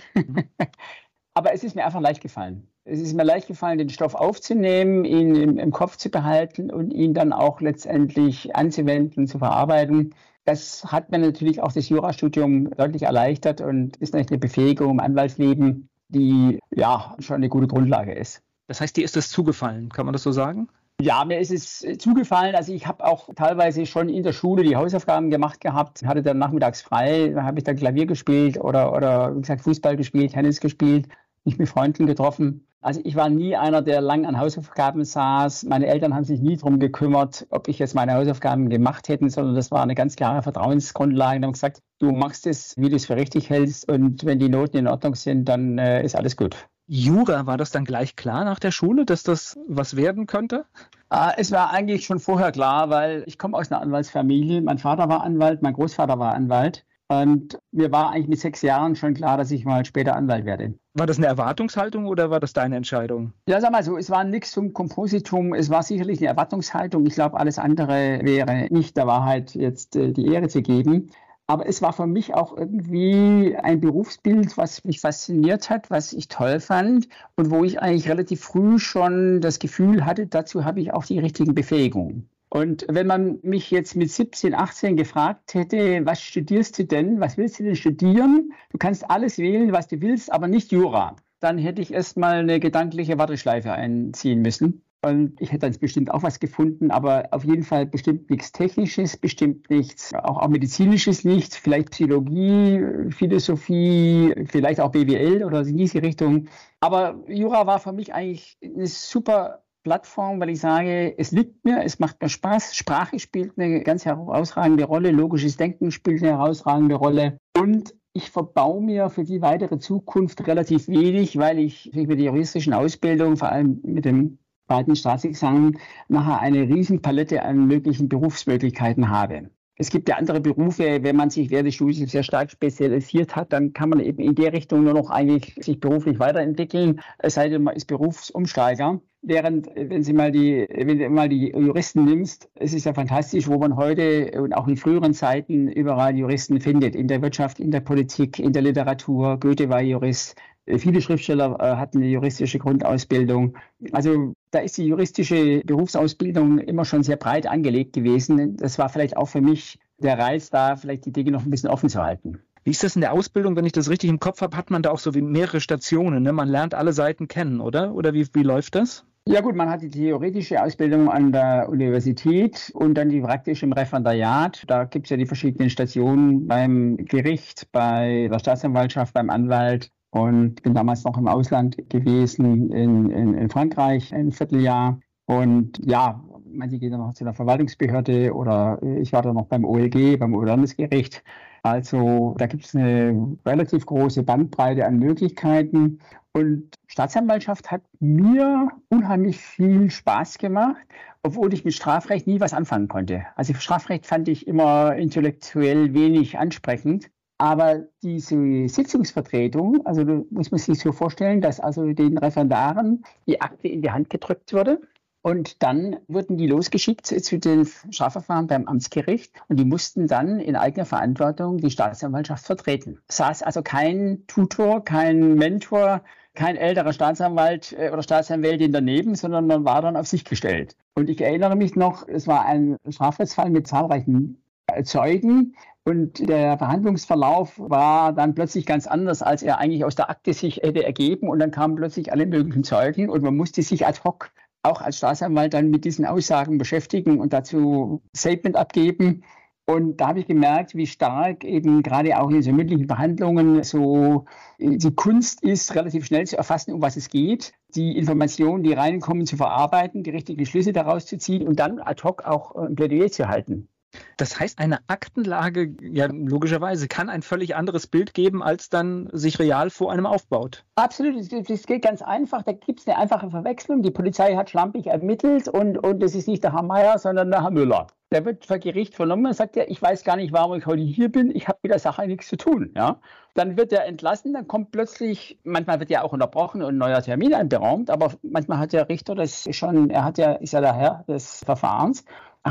Aber 1.36 1.52
es 1.52 1.62
ist 1.62 1.76
mir 1.76 1.84
einfach 1.84 2.00
leicht 2.00 2.20
gefallen 2.20 2.66
es 2.86 3.00
ist 3.00 3.14
mir 3.14 3.24
leicht 3.24 3.48
gefallen, 3.48 3.78
den 3.78 3.90
Stoff 3.90 4.14
aufzunehmen, 4.14 5.04
ihn 5.04 5.34
im, 5.34 5.58
im, 5.58 5.70
Kopf 5.72 5.96
zu 5.96 6.08
behalten 6.08 6.70
und 6.70 6.92
ihn 6.92 7.14
dann 7.14 7.32
auch 7.32 7.60
letztendlich 7.60 8.54
anzuwenden, 8.54 9.26
zu 9.26 9.38
verarbeiten. 9.38 10.14
Das 10.44 10.84
hat 10.84 11.10
mir 11.10 11.18
natürlich 11.18 11.60
auch 11.60 11.72
das 11.72 11.88
Jurastudium 11.88 12.70
deutlich 12.70 13.02
erleichtert 13.02 13.60
und 13.60 13.96
ist 13.96 14.14
natürlich 14.14 14.30
eine 14.30 14.38
Befähigung 14.38 14.92
im 14.92 15.00
Anwaltsleben, 15.00 15.88
die 16.08 16.60
ja 16.70 17.16
schon 17.18 17.36
eine 17.36 17.48
gute 17.48 17.66
Grundlage 17.66 18.14
ist. 18.14 18.40
Das 18.68 18.80
heißt, 18.80 18.96
dir 18.96 19.04
ist 19.04 19.16
das 19.16 19.30
zugefallen, 19.30 19.88
kann 19.88 20.06
man 20.06 20.12
das 20.12 20.22
so 20.22 20.30
sagen? 20.30 20.68
Ja, 21.00 21.24
mir 21.24 21.40
ist 21.40 21.50
es 21.50 21.84
zugefallen. 21.98 22.54
Also 22.54 22.72
ich 22.72 22.86
habe 22.86 23.04
auch 23.04 23.28
teilweise 23.34 23.84
schon 23.84 24.08
in 24.08 24.22
der 24.22 24.32
Schule 24.32 24.62
die 24.62 24.76
Hausaufgaben 24.76 25.30
gemacht 25.30 25.60
gehabt, 25.60 26.06
hatte 26.06 26.22
dann 26.22 26.38
nachmittags 26.38 26.80
frei, 26.80 27.34
habe 27.36 27.58
ich 27.58 27.64
dann 27.64 27.76
Klavier 27.76 28.06
gespielt 28.06 28.58
oder, 28.58 28.94
oder 28.94 29.36
wie 29.36 29.40
gesagt 29.40 29.62
Fußball 29.62 29.96
gespielt, 29.96 30.32
Tennis 30.32 30.60
gespielt, 30.60 31.08
mich 31.46 31.58
mit 31.58 31.68
Freunden 31.68 32.06
getroffen. 32.06 32.66
Also 32.80 33.00
ich 33.02 33.16
war 33.16 33.28
nie 33.28 33.56
einer, 33.56 33.82
der 33.82 34.00
lang 34.00 34.26
an 34.26 34.38
Hausaufgaben 34.38 35.04
saß. 35.04 35.64
Meine 35.64 35.86
Eltern 35.86 36.14
haben 36.14 36.24
sich 36.24 36.40
nie 36.40 36.56
darum 36.56 36.78
gekümmert, 36.78 37.46
ob 37.50 37.66
ich 37.68 37.78
jetzt 37.80 37.94
meine 37.94 38.14
Hausaufgaben 38.14 38.68
gemacht 38.68 39.08
hätte, 39.08 39.28
sondern 39.28 39.56
das 39.56 39.70
war 39.70 39.82
eine 39.82 39.94
ganz 39.94 40.14
klare 40.14 40.42
Vertrauensgrundlage. 40.42 41.40
Die 41.40 41.46
haben 41.46 41.52
gesagt, 41.52 41.80
du 41.98 42.12
machst 42.12 42.46
es, 42.46 42.74
wie 42.76 42.88
du 42.88 42.96
es 42.96 43.06
für 43.06 43.16
richtig 43.16 43.50
hältst 43.50 43.90
und 43.90 44.24
wenn 44.24 44.38
die 44.38 44.48
Noten 44.48 44.76
in 44.76 44.86
Ordnung 44.86 45.14
sind, 45.14 45.46
dann 45.46 45.78
äh, 45.78 46.04
ist 46.04 46.14
alles 46.14 46.36
gut. 46.36 46.68
Jura, 46.88 47.46
war 47.46 47.56
das 47.56 47.72
dann 47.72 47.84
gleich 47.84 48.14
klar 48.14 48.44
nach 48.44 48.60
der 48.60 48.70
Schule, 48.70 49.04
dass 49.04 49.24
das 49.24 49.58
was 49.66 49.96
werden 49.96 50.26
könnte? 50.26 50.66
Ah, 51.08 51.32
es 51.36 51.50
war 51.50 51.70
eigentlich 51.70 52.06
schon 52.06 52.20
vorher 52.20 52.52
klar, 52.52 52.90
weil 52.90 53.24
ich 53.26 53.38
komme 53.38 53.56
aus 53.56 53.72
einer 53.72 53.80
Anwaltsfamilie. 53.80 54.62
Mein 54.62 54.78
Vater 54.78 55.08
war 55.08 55.24
Anwalt, 55.24 55.62
mein 55.62 55.74
Großvater 55.74 56.20
war 56.20 56.34
Anwalt. 56.34 56.84
Und 57.08 57.58
mir 57.70 57.92
war 57.92 58.10
eigentlich 58.10 58.28
mit 58.28 58.40
sechs 58.40 58.62
Jahren 58.62 58.96
schon 58.96 59.14
klar, 59.14 59.36
dass 59.38 59.52
ich 59.52 59.64
mal 59.64 59.84
später 59.84 60.16
Anwalt 60.16 60.44
werde. 60.44 60.74
War 60.94 61.06
das 61.06 61.18
eine 61.18 61.26
Erwartungshaltung 61.26 62.06
oder 62.06 62.30
war 62.30 62.40
das 62.40 62.52
deine 62.52 62.76
Entscheidung? 62.76 63.32
Ja, 63.48 63.60
sag 63.60 63.70
mal 63.70 63.84
so, 63.84 63.96
es 63.96 64.10
war 64.10 64.24
nichts 64.24 64.50
zum 64.50 64.72
Kompositum, 64.72 65.54
es 65.54 65.70
war 65.70 65.82
sicherlich 65.82 66.18
eine 66.18 66.28
Erwartungshaltung. 66.28 67.06
Ich 67.06 67.14
glaube, 67.14 67.38
alles 67.38 67.58
andere 67.58 68.20
wäre 68.22 68.66
nicht 68.70 68.96
der 68.96 69.06
Wahrheit 69.06 69.54
jetzt 69.54 69.94
äh, 69.94 70.12
die 70.12 70.26
Ehre 70.26 70.48
zu 70.48 70.62
geben. 70.62 71.10
Aber 71.48 71.68
es 71.68 71.80
war 71.80 71.92
für 71.92 72.08
mich 72.08 72.34
auch 72.34 72.56
irgendwie 72.56 73.56
ein 73.56 73.80
Berufsbild, 73.80 74.56
was 74.56 74.82
mich 74.82 75.00
fasziniert 75.00 75.70
hat, 75.70 75.90
was 75.90 76.12
ich 76.12 76.26
toll 76.26 76.58
fand 76.58 77.08
und 77.36 77.52
wo 77.52 77.62
ich 77.62 77.80
eigentlich 77.80 78.08
relativ 78.08 78.40
früh 78.40 78.80
schon 78.80 79.40
das 79.40 79.60
Gefühl 79.60 80.04
hatte, 80.04 80.26
dazu 80.26 80.64
habe 80.64 80.80
ich 80.80 80.92
auch 80.92 81.04
die 81.04 81.20
richtigen 81.20 81.54
Befähigungen. 81.54 82.28
Und 82.48 82.86
wenn 82.88 83.06
man 83.06 83.38
mich 83.42 83.70
jetzt 83.70 83.96
mit 83.96 84.10
17, 84.10 84.54
18 84.54 84.96
gefragt 84.96 85.54
hätte, 85.54 86.04
was 86.04 86.22
studierst 86.22 86.78
du 86.78 86.84
denn? 86.84 87.20
Was 87.20 87.36
willst 87.36 87.58
du 87.58 87.64
denn 87.64 87.76
studieren? 87.76 88.52
Du 88.70 88.78
kannst 88.78 89.10
alles 89.10 89.38
wählen, 89.38 89.72
was 89.72 89.88
du 89.88 90.00
willst, 90.00 90.32
aber 90.32 90.46
nicht 90.48 90.70
Jura. 90.72 91.16
Dann 91.40 91.58
hätte 91.58 91.82
ich 91.82 91.92
erstmal 91.92 92.38
eine 92.38 92.60
gedankliche 92.60 93.18
Warteschleife 93.18 93.72
einziehen 93.72 94.42
müssen. 94.42 94.82
Und 95.02 95.40
ich 95.40 95.52
hätte 95.52 95.70
dann 95.70 95.78
bestimmt 95.78 96.10
auch 96.10 96.22
was 96.22 96.40
gefunden, 96.40 96.90
aber 96.90 97.28
auf 97.30 97.44
jeden 97.44 97.62
Fall 97.62 97.86
bestimmt 97.86 98.30
nichts 98.30 98.50
Technisches, 98.50 99.16
bestimmt 99.16 99.70
nichts, 99.70 100.14
auch, 100.14 100.38
auch 100.38 100.48
Medizinisches 100.48 101.24
nicht, 101.24 101.54
vielleicht 101.54 101.90
Psychologie, 101.90 103.10
Philosophie, 103.10 104.34
vielleicht 104.46 104.80
auch 104.80 104.90
BWL 104.90 105.44
oder 105.44 105.60
in 105.60 105.76
diese 105.76 106.02
Richtung. 106.02 106.48
Aber 106.80 107.22
Jura 107.28 107.66
war 107.66 107.78
für 107.78 107.92
mich 107.92 108.14
eigentlich 108.14 108.58
eine 108.64 108.86
super 108.86 109.62
Plattform, 109.86 110.40
weil 110.40 110.50
ich 110.50 110.58
sage, 110.58 111.16
es 111.16 111.30
liegt 111.30 111.64
mir, 111.64 111.84
es 111.84 112.00
macht 112.00 112.20
mir 112.20 112.28
Spaß. 112.28 112.74
Sprache 112.74 113.20
spielt 113.20 113.56
eine 113.56 113.84
ganz 113.84 114.04
herausragende 114.04 114.82
Rolle, 114.82 115.12
logisches 115.12 115.56
Denken 115.56 115.92
spielt 115.92 116.24
eine 116.24 116.32
herausragende 116.32 116.96
Rolle. 116.96 117.38
Und 117.56 117.94
ich 118.12 118.32
verbau 118.32 118.80
mir 118.80 119.10
für 119.10 119.22
die 119.22 119.42
weitere 119.42 119.78
Zukunft 119.78 120.44
relativ 120.48 120.88
wenig, 120.88 121.38
weil 121.38 121.60
ich 121.60 121.92
mit 121.94 122.18
der 122.18 122.26
juristischen 122.26 122.72
Ausbildung, 122.72 123.36
vor 123.36 123.52
allem 123.52 123.80
mit 123.84 124.04
dem 124.04 124.38
zweiten 124.66 124.96
Staatsexamen, 124.96 125.78
nachher 126.08 126.40
eine 126.40 126.62
Riesenpalette 126.62 127.44
an 127.44 127.68
möglichen 127.68 128.08
Berufsmöglichkeiten 128.08 129.08
habe. 129.08 129.50
Es 129.78 129.90
gibt 129.90 130.08
ja 130.08 130.16
andere 130.16 130.40
Berufe, 130.40 131.02
wenn 131.02 131.16
man 131.16 131.28
sich 131.28 131.50
während 131.50 131.68
des 131.68 131.74
Studiums 131.74 132.10
sehr 132.10 132.22
stark 132.22 132.50
spezialisiert 132.50 133.36
hat, 133.36 133.52
dann 133.52 133.74
kann 133.74 133.90
man 133.90 134.00
eben 134.00 134.22
in 134.22 134.34
der 134.34 134.52
Richtung 134.54 134.84
nur 134.84 134.94
noch 134.94 135.10
eigentlich 135.10 135.54
sich 135.60 135.78
beruflich 135.78 136.18
weiterentwickeln, 136.18 137.00
es 137.18 137.34
sei 137.34 137.50
denn, 137.50 137.62
man 137.62 137.76
ist 137.76 137.84
Berufsumsteiger. 137.84 139.00
Während, 139.28 139.68
wenn 139.74 140.04
Sie 140.04 140.12
mal 140.12 140.30
die, 140.30 140.68
wenn 140.70 141.00
du 141.00 141.10
mal 141.10 141.28
die 141.28 141.48
Juristen 141.48 142.04
nimmst, 142.04 142.48
es 142.54 142.72
ist 142.72 142.86
ja 142.86 142.94
fantastisch, 142.94 143.48
wo 143.48 143.58
man 143.58 143.74
heute 143.74 144.30
und 144.40 144.52
auch 144.52 144.68
in 144.68 144.76
früheren 144.76 145.14
Zeiten 145.14 145.66
überall 145.66 146.16
Juristen 146.16 146.60
findet. 146.60 146.94
In 146.94 147.08
der 147.08 147.20
Wirtschaft, 147.22 147.58
in 147.58 147.72
der 147.72 147.80
Politik, 147.80 148.38
in 148.38 148.52
der 148.52 148.62
Literatur. 148.62 149.40
Goethe 149.40 149.68
war 149.68 149.82
Jurist. 149.82 150.36
Viele 150.78 151.00
Schriftsteller 151.00 151.56
äh, 151.58 151.76
hatten 151.76 151.98
eine 151.98 152.06
juristische 152.06 152.60
Grundausbildung. 152.60 153.56
Also 153.90 154.32
da 154.52 154.60
ist 154.60 154.78
die 154.78 154.86
juristische 154.86 155.60
Berufsausbildung 155.64 156.60
immer 156.60 156.84
schon 156.84 157.02
sehr 157.02 157.16
breit 157.16 157.48
angelegt 157.48 157.94
gewesen. 157.94 158.56
Das 158.56 158.78
war 158.78 158.88
vielleicht 158.88 159.16
auch 159.16 159.28
für 159.28 159.40
mich 159.40 159.80
der 159.98 160.20
Reiz, 160.20 160.50
da 160.50 160.76
vielleicht 160.76 161.04
die 161.04 161.12
Dinge 161.12 161.32
noch 161.32 161.44
ein 161.44 161.50
bisschen 161.50 161.70
offen 161.70 161.88
zu 161.88 162.00
halten. 162.00 162.38
Wie 162.62 162.70
ist 162.70 162.84
das 162.84 162.94
in 162.94 163.00
der 163.00 163.12
Ausbildung, 163.12 163.56
wenn 163.56 163.66
ich 163.66 163.72
das 163.72 163.90
richtig 163.90 164.08
im 164.08 164.20
Kopf 164.20 164.40
habe, 164.40 164.56
hat 164.56 164.70
man 164.70 164.82
da 164.82 164.92
auch 164.92 165.00
so 165.00 165.14
wie 165.14 165.22
mehrere 165.22 165.60
Stationen, 165.60 166.22
ne? 166.22 166.32
Man 166.32 166.48
lernt 166.48 166.74
alle 166.74 166.92
Seiten 166.92 167.26
kennen, 167.26 167.60
oder? 167.60 167.92
Oder 167.92 168.14
wie, 168.14 168.26
wie 168.32 168.42
läuft 168.44 168.76
das? 168.76 169.04
Ja 169.28 169.40
gut, 169.40 169.56
man 169.56 169.68
hat 169.68 169.82
die 169.82 169.90
theoretische 169.90 170.62
Ausbildung 170.62 171.10
an 171.10 171.32
der 171.32 171.68
Universität 171.68 172.70
und 172.74 172.94
dann 172.94 173.08
die 173.08 173.20
praktische 173.20 173.66
im 173.66 173.72
Referendariat. 173.72 174.62
Da 174.68 174.84
gibt 174.84 175.06
es 175.06 175.10
ja 175.10 175.16
die 175.16 175.26
verschiedenen 175.26 175.68
Stationen 175.68 176.46
beim 176.46 176.96
Gericht, 176.96 177.66
bei 177.72 178.28
der 178.30 178.38
Staatsanwaltschaft, 178.38 179.14
beim 179.14 179.28
Anwalt. 179.28 179.90
Und 180.10 180.62
bin 180.62 180.74
damals 180.74 181.02
noch 181.02 181.18
im 181.18 181.26
Ausland 181.26 181.76
gewesen, 181.90 182.70
in, 182.70 183.10
in, 183.10 183.34
in 183.34 183.50
Frankreich, 183.50 184.14
ein 184.14 184.30
Vierteljahr. 184.30 185.00
Und 185.24 185.80
ja, 185.84 186.22
manche 186.44 186.78
gehen 186.78 186.92
dann 186.92 187.00
noch 187.00 187.14
zu 187.14 187.24
der 187.24 187.34
Verwaltungsbehörde 187.34 188.32
oder 188.32 188.80
ich 189.00 189.12
war 189.12 189.22
da 189.22 189.32
noch 189.32 189.46
beim 189.46 189.64
OLG, 189.64 190.18
beim 190.18 190.34
Landesgericht. 190.34 191.24
Also 191.66 192.36
da 192.38 192.46
gibt 192.46 192.64
es 192.64 192.76
eine 192.76 193.36
relativ 193.44 193.86
große 193.86 194.22
Bandbreite 194.22 194.86
an 194.86 195.00
Möglichkeiten. 195.00 195.98
Und 196.32 196.74
Staatsanwaltschaft 196.86 197.72
hat 197.72 197.82
mir 197.98 198.68
unheimlich 198.88 199.38
viel 199.38 199.90
Spaß 199.90 200.38
gemacht, 200.38 200.80
obwohl 201.24 201.52
ich 201.52 201.64
mit 201.64 201.74
Strafrecht 201.74 202.28
nie 202.28 202.38
was 202.38 202.54
anfangen 202.54 202.86
konnte. 202.86 203.24
Also 203.34 203.52
Strafrecht 203.54 204.06
fand 204.06 204.28
ich 204.28 204.46
immer 204.46 204.94
intellektuell 204.94 205.92
wenig 205.92 206.38
ansprechend. 206.38 207.10
Aber 207.38 207.80
diese 208.00 208.68
Sitzungsvertretung, 208.68 209.84
also 209.86 210.24
muss 210.30 210.52
man 210.52 210.60
sich 210.60 210.78
so 210.78 210.92
vorstellen, 210.92 211.40
dass 211.40 211.58
also 211.58 211.92
den 211.92 212.16
Referendaren 212.16 213.04
die 213.26 213.40
Akte 213.40 213.66
in 213.66 213.82
die 213.82 213.90
Hand 213.90 214.08
gedrückt 214.08 214.52
wurde 214.52 214.80
und 215.26 215.60
dann 215.64 215.96
wurden 216.06 216.36
die 216.36 216.46
losgeschickt 216.46 217.06
zu 217.06 217.38
den 217.40 217.66
Strafverfahren 217.90 218.46
beim 218.46 218.68
Amtsgericht 218.68 219.32
und 219.48 219.58
die 219.58 219.64
mussten 219.64 220.06
dann 220.06 220.38
in 220.38 220.54
eigener 220.54 220.84
Verantwortung 220.86 221.58
die 221.58 221.72
Staatsanwaltschaft 221.72 222.46
vertreten. 222.46 223.00
Es 223.08 223.16
saß 223.16 223.42
also 223.42 223.60
kein 223.60 224.22
Tutor, 224.28 224.84
kein 224.84 225.34
Mentor, 225.34 226.02
kein 226.34 226.54
älterer 226.54 226.92
Staatsanwalt 226.92 227.74
äh, 227.76 227.90
oder 227.92 228.04
Staatsanwältin 228.04 228.70
daneben, 228.70 229.16
sondern 229.16 229.48
man 229.48 229.64
war 229.64 229.82
dann 229.82 229.96
auf 229.96 230.06
sich 230.06 230.24
gestellt. 230.24 230.76
Und 230.94 231.10
ich 231.10 231.20
erinnere 231.20 231.56
mich 231.56 231.74
noch, 231.74 232.06
es 232.06 232.28
war 232.28 232.46
ein 232.46 232.76
Strafrechtsfall 232.88 233.50
mit 233.50 233.66
zahlreichen 233.66 234.40
Zeugen. 234.84 235.56
Und 235.82 236.28
der 236.28 236.56
Verhandlungsverlauf 236.58 237.58
war 237.58 238.12
dann 238.12 238.36
plötzlich 238.36 238.64
ganz 238.64 238.86
anders, 238.86 239.22
als 239.22 239.42
er 239.42 239.58
eigentlich 239.58 239.84
aus 239.84 239.96
der 239.96 240.08
Akte 240.08 240.32
sich 240.32 240.58
hätte 240.58 240.84
ergeben. 240.84 241.28
Und 241.28 241.40
dann 241.40 241.50
kamen 241.50 241.74
plötzlich 241.74 242.12
alle 242.12 242.26
möglichen 242.26 242.62
Zeugen 242.62 243.08
und 243.08 243.24
man 243.24 243.36
musste 243.36 243.62
sich 243.62 243.86
ad 243.86 244.00
hoc 244.04 244.30
auch 244.66 244.80
als 244.80 244.98
Staatsanwalt 244.98 245.54
dann 245.54 245.70
mit 245.70 245.84
diesen 245.84 246.04
Aussagen 246.04 246.58
beschäftigen 246.58 247.20
und 247.20 247.32
dazu 247.32 248.02
Statement 248.14 248.56
abgeben. 248.56 249.22
Und 249.68 249.96
da 250.00 250.08
habe 250.08 250.20
ich 250.20 250.26
gemerkt, 250.26 250.76
wie 250.76 250.86
stark 250.86 251.42
eben 251.42 251.82
gerade 251.82 252.20
auch 252.20 252.30
in 252.30 252.40
so 252.40 252.52
mündlichen 252.52 252.86
Verhandlungen 252.86 253.64
so 253.64 254.26
die 254.60 254.94
Kunst 254.94 255.42
ist, 255.42 255.74
relativ 255.74 256.06
schnell 256.06 256.24
zu 256.24 256.36
erfassen, 256.36 256.72
um 256.72 256.82
was 256.82 256.96
es 256.96 257.08
geht, 257.08 257.52
die 257.74 257.96
Informationen, 257.98 258.62
die 258.62 258.72
reinkommen, 258.72 259.26
zu 259.26 259.36
verarbeiten, 259.36 260.04
die 260.04 260.10
richtigen 260.10 260.46
Schlüsse 260.46 260.72
daraus 260.72 261.06
zu 261.06 261.18
ziehen 261.18 261.48
und 261.48 261.58
dann 261.58 261.80
ad 261.80 262.02
hoc 262.04 262.24
auch 262.24 262.54
ein 262.54 262.76
Plädoyer 262.76 263.10
zu 263.10 263.26
halten. 263.26 263.68
Das 264.16 264.38
heißt, 264.40 264.58
eine 264.58 264.78
Aktenlage, 264.86 265.74
ja, 265.80 266.06
logischerweise, 266.06 266.88
kann 266.88 267.08
ein 267.08 267.22
völlig 267.22 267.54
anderes 267.54 267.86
Bild 267.86 268.14
geben, 268.14 268.42
als 268.42 268.68
dann 268.68 269.08
sich 269.12 269.38
real 269.38 269.70
vor 269.70 269.92
einem 269.92 270.06
aufbaut. 270.06 270.64
Absolut, 270.74 271.16
das 271.48 271.66
geht 271.66 271.82
ganz 271.82 272.02
einfach. 272.02 272.42
Da 272.42 272.52
gibt 272.52 272.80
es 272.80 272.88
eine 272.88 272.98
einfache 272.98 273.30
Verwechslung. 273.30 273.82
Die 273.82 273.90
Polizei 273.90 274.36
hat 274.36 274.50
schlampig 274.50 274.86
ermittelt 274.86 275.48
und, 275.48 275.78
und 275.78 276.02
das 276.02 276.14
ist 276.14 276.28
nicht 276.28 276.44
der 276.44 276.52
Herr 276.52 276.62
Meier, 276.62 276.98
sondern 276.98 277.30
der 277.30 277.42
Herr 277.42 277.50
Müller. 277.50 277.86
Der 278.12 278.24
wird 278.24 278.46
vor 278.46 278.58
Gericht 278.58 278.94
vernommen 278.94 279.26
und 279.26 279.34
sagt 279.34 279.56
ja, 279.56 279.64
ich 279.66 279.82
weiß 279.82 280.04
gar 280.04 280.16
nicht, 280.16 280.32
warum 280.32 280.56
ich 280.56 280.66
heute 280.66 280.82
hier 280.82 281.10
bin, 281.10 281.34
ich 281.34 281.48
habe 281.48 281.58
mit 281.62 281.72
der 281.72 281.80
Sache 281.80 282.06
nichts 282.06 282.28
zu 282.28 282.36
tun. 282.36 282.72
Ja? 282.76 283.00
Dann 283.34 283.56
wird 283.56 283.72
er 283.72 283.84
entlassen, 283.84 284.32
dann 284.32 284.46
kommt 284.46 284.70
plötzlich, 284.70 285.38
manchmal 285.42 285.80
wird 285.80 285.90
ja 285.90 286.02
auch 286.02 286.12
unterbrochen 286.12 286.62
und 286.62 286.76
ein 286.76 286.78
neuer 286.78 287.02
Termin 287.02 287.34
anberaumt, 287.34 287.90
aber 287.90 288.12
manchmal 288.22 288.58
hat 288.58 288.72
der 288.72 288.88
Richter 288.88 289.14
das 289.16 289.48
schon, 289.50 289.90
er 289.90 290.04
hat 290.04 290.18
ja, 290.18 290.32
ist 290.34 290.52
ja 290.52 290.60
der 290.60 290.74
Herr 290.74 291.04
des 291.08 291.42
Verfahrens 291.44 292.04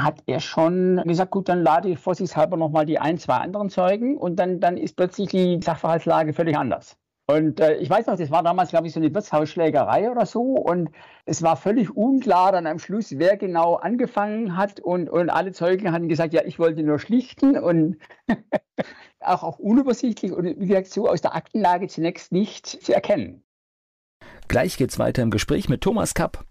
hat 0.04 0.24
er 0.26 0.40
schon 0.42 1.02
gesagt, 1.06 1.32
gut, 1.32 1.48
dann 1.50 1.64
lade 1.64 1.90
ich 1.90 2.00
vorsichtshalber 2.00 2.58
nochmal 2.58 2.86
die 2.86 3.00
ein, 3.00 3.18
zwei 3.18 3.36
anderen 3.36 3.70
Zeugen 3.70 4.18
und 4.18 4.36
dann, 4.36 4.60
dann 4.60 4.78
ist 4.78 4.98
plötzlich 4.98 5.30
die 5.30 5.60
Sachverhaltslage 5.64 6.34
völlig 6.34 6.58
anders. 6.58 6.98
Und 7.28 7.60
äh, 7.60 7.78
ich 7.78 7.90
weiß 7.90 8.06
noch, 8.06 8.18
das 8.18 8.30
war 8.30 8.44
damals, 8.44 8.70
glaube 8.70 8.86
ich, 8.86 8.94
so 8.94 9.00
eine 9.00 9.14
Wirtshausschlägerei 9.14 10.12
oder 10.12 10.26
so. 10.28 10.42
Und 10.42 10.92
es 11.26 11.42
war 11.42 11.56
völlig 11.56 11.96
unklar 11.96 12.52
dann 12.52 12.68
am 12.68 12.78
Schluss, 12.78 13.18
wer 13.18 13.36
genau 13.36 13.76
angefangen 13.76 14.56
hat. 14.56 14.80
Und, 14.80 15.10
und 15.10 15.30
alle 15.32 15.52
Zeugen 15.52 15.92
hatten 15.92 16.08
gesagt, 16.08 16.34
ja, 16.34 16.44
ich 16.46 16.60
wollte 16.60 16.84
nur 16.84 17.00
schlichten 17.00 17.58
und 17.58 17.98
auch, 19.20 19.44
auch 19.44 19.58
unübersichtlich 19.58 20.32
und 20.32 20.46
wie 20.46 20.68
gesagt, 20.68 20.88
so 20.88 21.10
aus 21.10 21.22
der 21.22 21.36
Aktenlage 21.36 21.88
zunächst 21.88 22.32
nicht 22.32 22.68
zu 22.68 22.94
erkennen. 22.94 23.44
Gleich 24.48 24.78
geht's 24.78 25.00
weiter 25.00 25.24
im 25.24 25.32
Gespräch 25.32 25.68
mit 25.68 25.82
Thomas 25.82 26.14
Kapp. 26.14 26.46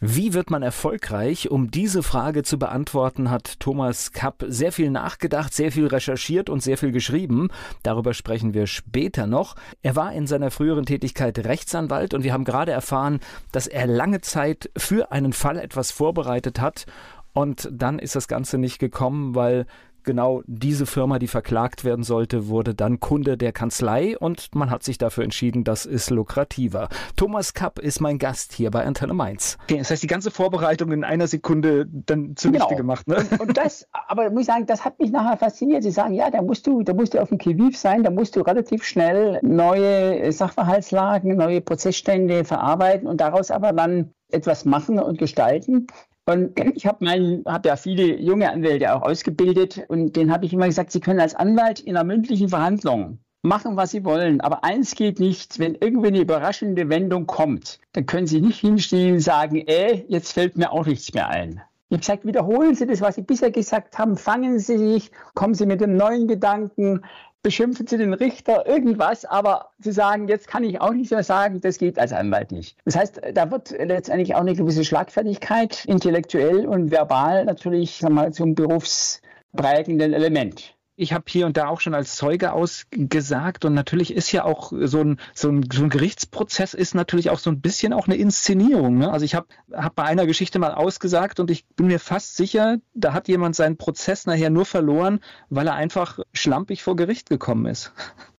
Wie 0.00 0.32
wird 0.32 0.48
man 0.50 0.62
erfolgreich? 0.62 1.50
Um 1.50 1.72
diese 1.72 2.04
Frage 2.04 2.44
zu 2.44 2.56
beantworten, 2.56 3.30
hat 3.30 3.58
Thomas 3.58 4.12
Kapp 4.12 4.44
sehr 4.46 4.70
viel 4.70 4.90
nachgedacht, 4.90 5.52
sehr 5.52 5.72
viel 5.72 5.88
recherchiert 5.88 6.48
und 6.48 6.62
sehr 6.62 6.78
viel 6.78 6.92
geschrieben. 6.92 7.48
Darüber 7.82 8.14
sprechen 8.14 8.54
wir 8.54 8.68
später 8.68 9.26
noch. 9.26 9.56
Er 9.82 9.96
war 9.96 10.12
in 10.12 10.28
seiner 10.28 10.52
früheren 10.52 10.86
Tätigkeit 10.86 11.36
Rechtsanwalt 11.40 12.14
und 12.14 12.22
wir 12.22 12.32
haben 12.32 12.44
gerade 12.44 12.70
erfahren, 12.70 13.18
dass 13.50 13.66
er 13.66 13.88
lange 13.88 14.20
Zeit 14.20 14.70
für 14.76 15.10
einen 15.10 15.32
Fall 15.32 15.58
etwas 15.58 15.90
vorbereitet 15.90 16.60
hat 16.60 16.86
und 17.32 17.68
dann 17.70 17.98
ist 17.98 18.16
das 18.16 18.26
Ganze 18.26 18.58
nicht 18.58 18.78
gekommen, 18.78 19.34
weil 19.34 19.66
genau 20.08 20.40
diese 20.46 20.86
Firma, 20.86 21.18
die 21.18 21.26
verklagt 21.26 21.84
werden 21.84 22.02
sollte, 22.02 22.48
wurde 22.48 22.74
dann 22.74 22.98
Kunde 22.98 23.36
der 23.36 23.52
Kanzlei 23.52 24.16
und 24.16 24.54
man 24.54 24.70
hat 24.70 24.82
sich 24.82 24.96
dafür 24.96 25.22
entschieden, 25.22 25.64
das 25.64 25.84
ist 25.84 26.08
lukrativer. 26.08 26.88
Thomas 27.14 27.52
Kapp 27.52 27.78
ist 27.78 28.00
mein 28.00 28.16
Gast 28.16 28.54
hier 28.54 28.70
bei 28.70 28.86
Antenne 28.86 29.12
Mainz. 29.12 29.58
Okay, 29.64 29.76
das 29.76 29.90
heißt, 29.90 30.02
die 30.02 30.06
ganze 30.06 30.30
Vorbereitung 30.30 30.92
in 30.92 31.04
einer 31.04 31.26
Sekunde 31.26 31.84
dann 31.86 32.36
zunichte 32.36 32.68
genau. 32.68 32.76
gemacht. 32.78 33.06
Ne? 33.06 33.16
Und, 33.16 33.40
und, 33.40 33.56
das, 33.58 33.86
aber 33.92 34.30
muss 34.30 34.40
ich 34.40 34.46
sagen, 34.46 34.64
das 34.64 34.82
hat 34.82 34.98
mich 34.98 35.10
nachher 35.10 35.36
fasziniert. 35.36 35.82
Sie 35.82 35.90
sagen, 35.90 36.14
ja, 36.14 36.30
da 36.30 36.40
musst 36.40 36.66
du, 36.66 36.82
da 36.82 36.94
musst 36.94 37.12
du 37.12 37.20
auf 37.20 37.28
dem 37.28 37.36
Kiviv 37.36 37.76
sein, 37.76 38.02
da 38.02 38.10
musst 38.10 38.34
du 38.34 38.40
relativ 38.40 38.84
schnell 38.84 39.40
neue 39.42 40.32
Sachverhaltslagen, 40.32 41.36
neue 41.36 41.60
Prozessstände 41.60 42.46
verarbeiten 42.46 43.06
und 43.06 43.20
daraus 43.20 43.50
aber 43.50 43.74
dann 43.74 44.14
etwas 44.30 44.64
machen 44.64 44.98
und 44.98 45.18
gestalten. 45.18 45.86
Und 46.28 46.60
ich 46.74 46.86
habe 46.86 47.42
hab 47.46 47.64
ja 47.64 47.76
viele 47.76 48.20
junge 48.20 48.52
Anwälte 48.52 48.94
auch 48.94 49.00
ausgebildet 49.00 49.86
und 49.88 50.14
denen 50.14 50.30
habe 50.30 50.44
ich 50.44 50.52
immer 50.52 50.66
gesagt, 50.66 50.92
sie 50.92 51.00
können 51.00 51.20
als 51.20 51.34
Anwalt 51.34 51.80
in 51.80 51.96
einer 51.96 52.04
mündlichen 52.04 52.50
Verhandlung 52.50 53.18
machen, 53.40 53.76
was 53.76 53.92
sie 53.92 54.04
wollen. 54.04 54.42
Aber 54.42 54.62
eins 54.62 54.94
geht 54.94 55.20
nicht, 55.20 55.58
wenn 55.58 55.74
irgendwie 55.74 56.08
eine 56.08 56.20
überraschende 56.20 56.90
Wendung 56.90 57.26
kommt, 57.26 57.80
dann 57.94 58.04
können 58.04 58.26
sie 58.26 58.42
nicht 58.42 58.60
hinstehen 58.60 59.14
und 59.14 59.20
sagen, 59.20 59.56
äh, 59.66 60.04
jetzt 60.08 60.32
fällt 60.32 60.58
mir 60.58 60.70
auch 60.70 60.84
nichts 60.84 61.14
mehr 61.14 61.30
ein. 61.30 61.62
Ich 61.88 61.94
habe 61.94 62.00
gesagt, 62.00 62.26
wiederholen 62.26 62.74
Sie 62.74 62.86
das, 62.86 63.00
was 63.00 63.14
Sie 63.14 63.22
bisher 63.22 63.50
gesagt 63.50 63.96
haben, 63.96 64.18
fangen 64.18 64.58
Sie 64.58 64.76
sich, 64.76 65.10
kommen 65.34 65.54
Sie 65.54 65.64
mit 65.64 65.82
einem 65.82 65.96
neuen 65.96 66.28
Gedanken, 66.28 67.00
beschimpfen 67.42 67.86
Sie 67.86 67.96
den 67.98 68.14
Richter, 68.14 68.66
irgendwas, 68.66 69.24
aber 69.24 69.70
Sie 69.78 69.92
sagen, 69.92 70.28
jetzt 70.28 70.48
kann 70.48 70.64
ich 70.64 70.80
auch 70.80 70.92
nicht 70.92 71.10
mehr 71.10 71.22
sagen, 71.22 71.60
das 71.60 71.78
geht 71.78 71.98
als 71.98 72.12
Anwalt 72.12 72.52
nicht. 72.52 72.76
Das 72.84 72.96
heißt, 72.96 73.20
da 73.34 73.50
wird 73.50 73.70
letztendlich 73.70 74.34
auch 74.34 74.40
eine 74.40 74.54
gewisse 74.54 74.84
Schlagfertigkeit, 74.84 75.84
intellektuell 75.84 76.66
und 76.66 76.90
verbal 76.90 77.44
natürlich 77.44 77.98
sag 77.98 78.10
mal, 78.10 78.32
zum 78.32 78.54
berufsprägenden 78.54 80.12
Element 80.12 80.77
ich 80.98 81.12
habe 81.12 81.24
hier 81.28 81.46
und 81.46 81.56
da 81.56 81.68
auch 81.68 81.80
schon 81.80 81.94
als 81.94 82.16
Zeuge 82.16 82.52
ausgesagt 82.52 83.64
und 83.64 83.72
natürlich 83.72 84.12
ist 84.12 84.32
ja 84.32 84.44
auch 84.44 84.72
so 84.72 85.00
ein, 85.00 85.20
so 85.32 85.48
ein, 85.48 85.64
so 85.72 85.84
ein 85.84 85.90
Gerichtsprozess 85.90 86.74
ist 86.74 86.96
natürlich 86.96 87.30
auch 87.30 87.38
so 87.38 87.50
ein 87.50 87.60
bisschen 87.60 87.92
auch 87.92 88.08
eine 88.08 88.16
Inszenierung. 88.16 88.98
Ne? 88.98 89.10
Also 89.10 89.24
ich 89.24 89.36
habe 89.36 89.46
hab 89.72 89.94
bei 89.94 90.02
einer 90.02 90.26
Geschichte 90.26 90.58
mal 90.58 90.74
ausgesagt 90.74 91.38
und 91.38 91.52
ich 91.52 91.64
bin 91.66 91.86
mir 91.86 92.00
fast 92.00 92.36
sicher, 92.36 92.78
da 92.94 93.12
hat 93.12 93.28
jemand 93.28 93.54
seinen 93.54 93.76
Prozess 93.76 94.26
nachher 94.26 94.50
nur 94.50 94.66
verloren, 94.66 95.20
weil 95.50 95.68
er 95.68 95.74
einfach 95.74 96.18
schlampig 96.32 96.82
vor 96.82 96.96
Gericht 96.96 97.30
gekommen 97.30 97.66
ist. 97.66 97.92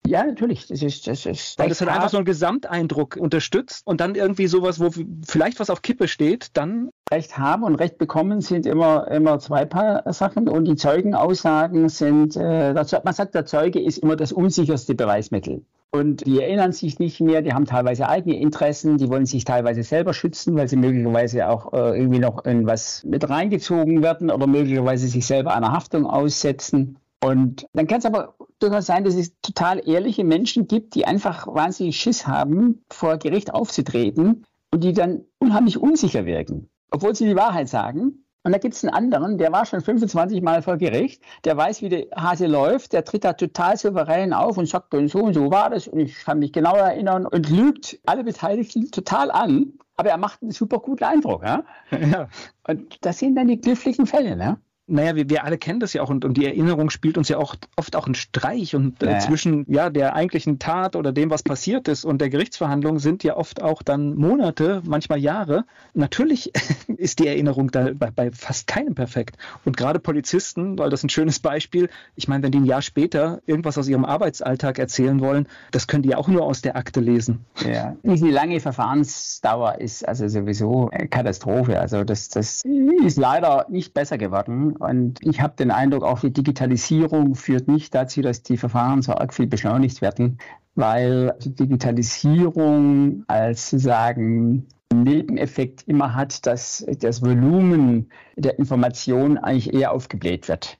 Ja, 0.07 0.23
natürlich. 0.23 0.67
Das 0.67 0.81
ist, 0.81 1.05
das 1.07 1.25
ist 1.25 1.59
Weil 1.59 1.69
das 1.69 1.81
hat 1.81 1.89
einfach 1.89 2.09
so 2.09 2.17
einen 2.17 2.25
Gesamteindruck 2.25 3.15
unterstützt 3.17 3.85
und 3.85 4.01
dann 4.01 4.15
irgendwie 4.15 4.47
sowas, 4.47 4.79
wo 4.79 4.89
vielleicht 5.25 5.59
was 5.59 5.69
auf 5.69 5.81
Kippe 5.81 6.07
steht, 6.07 6.49
dann. 6.53 6.89
Recht 7.11 7.37
haben 7.37 7.63
und 7.63 7.75
Recht 7.75 7.97
bekommen 7.97 8.41
sind 8.41 8.65
immer, 8.65 9.07
immer 9.09 9.39
zwei 9.39 9.65
Paar 9.65 10.11
Sachen 10.13 10.47
und 10.47 10.65
die 10.65 10.75
Zeugenaussagen 10.75 11.89
sind, 11.89 12.35
äh, 12.35 12.73
man 12.73 13.13
sagt, 13.13 13.33
der 13.33 13.45
Zeuge 13.45 13.81
ist 13.81 13.97
immer 13.97 14.15
das 14.15 14.31
unsicherste 14.31 14.93
Beweismittel. 14.93 15.63
Und 15.91 16.27
die 16.27 16.39
erinnern 16.39 16.71
sich 16.71 16.99
nicht 16.99 17.19
mehr, 17.19 17.41
die 17.41 17.53
haben 17.53 17.65
teilweise 17.65 18.07
eigene 18.07 18.39
Interessen, 18.39 18.97
die 18.97 19.09
wollen 19.09 19.25
sich 19.25 19.43
teilweise 19.43 19.81
selber 19.81 20.13
schützen, 20.13 20.55
weil 20.55 20.67
sie 20.67 20.75
möglicherweise 20.75 21.49
auch 21.49 21.73
äh, 21.73 21.97
irgendwie 21.97 22.19
noch 22.19 22.45
in 22.45 22.67
was 22.67 23.03
mit 23.05 23.27
reingezogen 23.27 24.03
werden 24.03 24.29
oder 24.29 24.45
möglicherweise 24.45 25.07
sich 25.07 25.25
selber 25.25 25.55
einer 25.55 25.71
Haftung 25.71 26.05
aussetzen. 26.05 26.99
Und 27.23 27.65
dann 27.73 27.87
kann 27.87 27.99
es 27.99 28.05
aber 28.05 28.35
durchaus 28.59 28.85
sein, 28.85 29.03
dass 29.03 29.15
es 29.15 29.39
total 29.41 29.87
ehrliche 29.87 30.23
Menschen 30.23 30.67
gibt, 30.67 30.95
die 30.95 31.05
einfach 31.05 31.47
wahnsinnig 31.47 31.99
Schiss 31.99 32.27
haben, 32.27 32.83
vor 32.89 33.17
Gericht 33.17 33.53
aufzutreten 33.53 34.45
und 34.71 34.83
die 34.83 34.93
dann 34.93 35.25
unheimlich 35.39 35.77
unsicher 35.77 36.25
wirken, 36.25 36.69
obwohl 36.91 37.15
sie 37.15 37.25
die 37.25 37.35
Wahrheit 37.35 37.69
sagen. 37.69 38.25
Und 38.43 38.53
da 38.53 38.57
gibt 38.57 38.73
es 38.73 38.85
einen 38.85 38.93
anderen, 38.93 39.37
der 39.37 39.51
war 39.51 39.65
schon 39.65 39.81
25 39.81 40.41
Mal 40.41 40.61
vor 40.61 40.77
Gericht, 40.77 41.21
der 41.43 41.57
weiß, 41.57 41.81
wie 41.81 41.89
der 41.89 42.05
Hase 42.15 42.47
läuft, 42.47 42.93
der 42.93 43.03
tritt 43.03 43.25
da 43.25 43.33
total 43.33 43.77
souverän 43.77 44.33
auf 44.33 44.57
und 44.57 44.65
sagt, 44.65 44.93
so 45.07 45.19
und 45.19 45.33
so 45.33 45.51
war 45.51 45.69
das 45.69 45.87
und 45.87 45.99
ich 45.99 46.15
kann 46.23 46.39
mich 46.39 46.53
genau 46.53 46.75
erinnern 46.75 47.25
und 47.25 47.49
lügt 47.49 47.99
alle 48.05 48.23
Beteiligten 48.23 48.91
total 48.91 49.29
an 49.31 49.73
aber 49.99 50.11
er 50.11 50.17
macht 50.17 50.41
einen 50.41 50.51
super 50.51 50.79
guten 50.79 51.03
Eindruck. 51.03 51.43
Ja? 51.43 51.65
ja. 51.91 52.29
Und 52.65 53.05
das 53.05 53.19
sind 53.19 53.35
dann 53.35 53.49
die 53.49 53.59
kniffligen 53.59 54.05
Fälle. 54.05 54.37
Ne? 54.37 54.57
Naja, 54.89 55.15
wir, 55.15 55.29
wir 55.29 55.43
alle 55.43 55.57
kennen 55.57 55.79
das 55.79 55.93
ja 55.93 56.01
auch 56.01 56.09
und, 56.09 56.25
und 56.25 56.35
die 56.35 56.45
Erinnerung 56.45 56.89
spielt 56.89 57.17
uns 57.17 57.29
ja 57.29 57.37
auch 57.37 57.55
oft 57.75 57.95
auch 57.95 58.05
einen 58.05 58.15
Streich 58.15 58.75
und 58.75 59.01
äh, 59.03 59.11
ja. 59.11 59.19
zwischen 59.19 59.65
ja 59.67 59.89
der 59.89 60.15
eigentlichen 60.15 60.59
Tat 60.59 60.95
oder 60.95 61.11
dem, 61.11 61.29
was 61.29 61.43
passiert 61.43 61.87
ist 61.87 62.05
und 62.05 62.19
der 62.19 62.29
Gerichtsverhandlung 62.29 62.99
sind 62.99 63.23
ja 63.23 63.37
oft 63.37 63.61
auch 63.61 63.83
dann 63.83 64.15
Monate, 64.15 64.81
manchmal 64.85 65.19
Jahre. 65.19 65.65
Natürlich 65.93 66.51
ist 66.87 67.19
die 67.19 67.27
Erinnerung 67.27 67.71
da 67.71 67.89
bei, 67.93 68.11
bei 68.11 68.31
fast 68.31 68.67
keinem 68.67 68.95
perfekt. 68.95 69.37
Und 69.65 69.77
gerade 69.77 69.99
Polizisten, 69.99 70.77
weil 70.77 70.89
das 70.89 71.03
ein 71.03 71.09
schönes 71.09 71.39
Beispiel, 71.39 71.89
ich 72.15 72.27
meine, 72.27 72.43
wenn 72.43 72.51
die 72.51 72.59
ein 72.59 72.65
Jahr 72.65 72.81
später 72.81 73.41
irgendwas 73.45 73.77
aus 73.77 73.87
ihrem 73.87 74.05
Arbeitsalltag 74.05 74.79
erzählen 74.79 75.19
wollen, 75.19 75.47
das 75.71 75.87
können 75.87 76.03
die 76.03 76.15
auch 76.15 76.27
nur 76.27 76.43
aus 76.43 76.61
der 76.61 76.75
Akte 76.75 76.99
lesen. 76.99 77.45
Ja, 77.65 77.95
diese 78.03 78.29
lange 78.29 78.59
Verfahrensdauer 78.59 79.79
ist 79.79 80.07
also 80.07 80.27
sowieso 80.27 80.89
eine 80.89 81.07
Katastrophe. 81.07 81.79
Also 81.79 82.03
das, 82.03 82.29
das 82.29 82.63
ist 82.63 83.17
leider 83.17 83.65
nicht 83.69 83.93
besser 83.93 84.17
geworden. 84.17 84.75
Und 84.79 85.19
ich 85.21 85.41
habe 85.41 85.55
den 85.57 85.71
Eindruck, 85.71 86.03
auch 86.03 86.21
die 86.21 86.31
Digitalisierung 86.31 87.35
führt 87.35 87.67
nicht 87.67 87.93
dazu, 87.93 88.21
dass 88.21 88.43
die 88.43 88.57
Verfahren 88.57 89.01
so 89.01 89.13
arg 89.13 89.33
viel 89.33 89.47
beschleunigt 89.47 90.01
werden, 90.01 90.39
weil 90.75 91.35
die 91.43 91.53
Digitalisierung 91.53 93.25
als 93.27 93.69
sozusagen 93.69 94.67
Nebeneffekt 94.91 95.83
immer 95.87 96.15
hat, 96.15 96.45
dass 96.47 96.85
das 96.99 97.21
Volumen 97.21 98.09
der 98.37 98.57
Information 98.57 99.37
eigentlich 99.37 99.73
eher 99.73 99.91
aufgebläht 99.91 100.47
wird. 100.47 100.79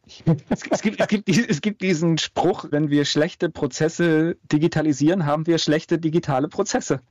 Es 0.49 0.63
gibt, 0.63 0.99
es, 0.99 1.07
gibt, 1.07 1.29
es 1.29 1.61
gibt 1.61 1.81
diesen 1.81 2.17
Spruch, 2.17 2.65
wenn 2.71 2.89
wir 2.89 3.05
schlechte 3.05 3.49
Prozesse 3.49 4.37
digitalisieren, 4.51 5.25
haben 5.25 5.45
wir 5.45 5.59
schlechte 5.59 5.99
digitale 5.99 6.47
Prozesse. 6.47 7.01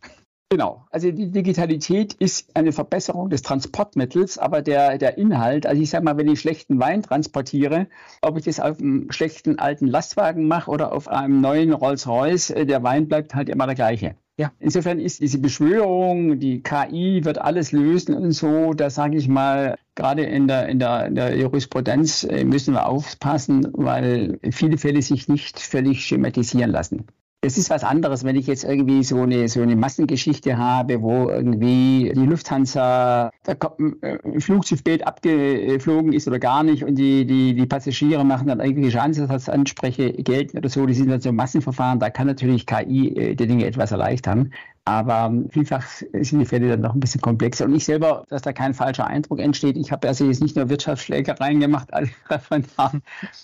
Genau. 0.51 0.87
Also 0.91 1.11
die 1.11 1.31
Digitalität 1.31 2.15
ist 2.15 2.57
eine 2.57 2.73
Verbesserung 2.73 3.29
des 3.29 3.43
Transportmittels, 3.43 4.39
aber 4.39 4.63
der, 4.63 4.97
der 4.97 5.19
Inhalt, 5.19 5.67
also 5.67 5.83
ich 5.83 5.91
sage 5.91 6.05
mal, 6.05 6.17
wenn 6.17 6.29
ich 6.29 6.41
schlechten 6.41 6.81
Wein 6.81 7.03
transportiere, 7.03 7.87
ob 8.23 8.39
ich 8.39 8.45
das 8.45 8.59
auf 8.59 8.81
einem 8.81 9.13
schlechten 9.13 9.59
alten 9.59 9.87
Lastwagen 9.87 10.49
mache 10.49 10.71
oder 10.71 10.93
auf 10.93 11.07
einem 11.07 11.43
neuen 11.43 11.75
Rolls-Royce, 11.75 12.51
äh, 12.51 12.65
der 12.65 12.83
Wein 12.83 13.09
bleibt 13.09 13.35
halt 13.35 13.51
immer 13.51 13.67
der 13.67 13.75
gleiche. 13.75 14.15
Ja. 14.39 14.53
Insofern 14.59 15.01
ist 15.01 15.21
diese 15.21 15.39
Beschwörung, 15.39 16.39
die 16.39 16.63
KI 16.63 17.25
wird 17.25 17.39
alles 17.39 17.73
lösen 17.73 18.15
und 18.15 18.33
so, 18.33 18.73
da 18.73 18.89
sage 18.89 19.19
ich 19.19 19.29
mal, 19.29 19.77
gerade 19.97 20.23
in 20.23 20.49
der, 20.49 20.69
in, 20.69 20.79
der, 20.79 21.09
in 21.09 21.15
der 21.15 21.37
Jurisprudenz 21.37 22.25
äh, 22.25 22.45
müssen 22.45 22.73
wir 22.73 22.87
aufpassen, 22.87 23.69
weil 23.73 24.39
viele 24.51 24.79
Fälle 24.79 25.03
sich 25.03 25.29
nicht 25.29 25.61
völlig 25.61 26.07
schematisieren 26.07 26.71
lassen. 26.71 27.07
Es 27.49 27.57
ist 27.57 27.71
was 27.71 27.83
anderes, 27.83 28.25
wenn 28.25 28.37
ich 28.37 28.47
jetzt 28.47 28.63
irgendwie 28.63 29.03
so 29.03 29.23
eine, 29.23 29.49
so 29.49 29.63
eine 29.63 29.75
Massengeschichte 29.75 30.59
habe, 30.59 31.01
wo 31.01 31.31
irgendwie 31.31 32.13
die 32.15 32.27
Lufthansa 32.27 33.31
äh, 33.47 33.57
ein 34.23 34.41
Flugzeugbild 34.43 35.07
abgeflogen 35.07 36.13
ist 36.13 36.29
oder 36.29 36.39
gar 36.39 36.63
nicht 36.63 36.85
und 36.85 36.97
die, 36.97 37.25
die, 37.25 37.55
die 37.55 37.65
Passagiere 37.65 38.23
machen 38.23 38.49
dann 38.49 38.61
irgendwie 38.61 38.91
Schadensersatzansprüche 38.91 40.13
gelten 40.13 40.59
oder 40.59 40.69
so. 40.69 40.85
Die 40.85 40.93
sind 40.93 41.09
dann 41.09 41.23
so 41.23 41.33
Massenverfahren. 41.33 42.01
Da 42.01 42.11
kann 42.11 42.27
natürlich 42.27 42.67
KI 42.67 43.17
äh, 43.17 43.35
die 43.35 43.47
Dinge 43.47 43.65
etwas 43.65 43.93
erleichtern. 43.93 44.53
Aber 44.89 45.31
vielfach 45.51 45.85
sind 45.87 46.39
die 46.39 46.47
Fälle 46.47 46.71
dann 46.71 46.81
noch 46.81 46.95
ein 46.95 47.01
bisschen 47.01 47.21
komplexer. 47.21 47.67
Und 47.67 47.75
ich 47.75 47.85
selber, 47.85 48.25
dass 48.31 48.41
da 48.41 48.55
kein 48.55 48.73
falscher 48.73 49.07
Eindruck 49.07 49.39
entsteht, 49.39 49.77
ich 49.77 49.93
habe 49.93 50.09
also 50.09 50.25
jetzt 50.25 50.41
nicht 50.41 50.57
nur 50.57 50.71
Wirtschaftsschlägereien 50.71 51.61
gemacht 51.61 51.93
als 51.93 52.09
Referendar, 52.31 52.93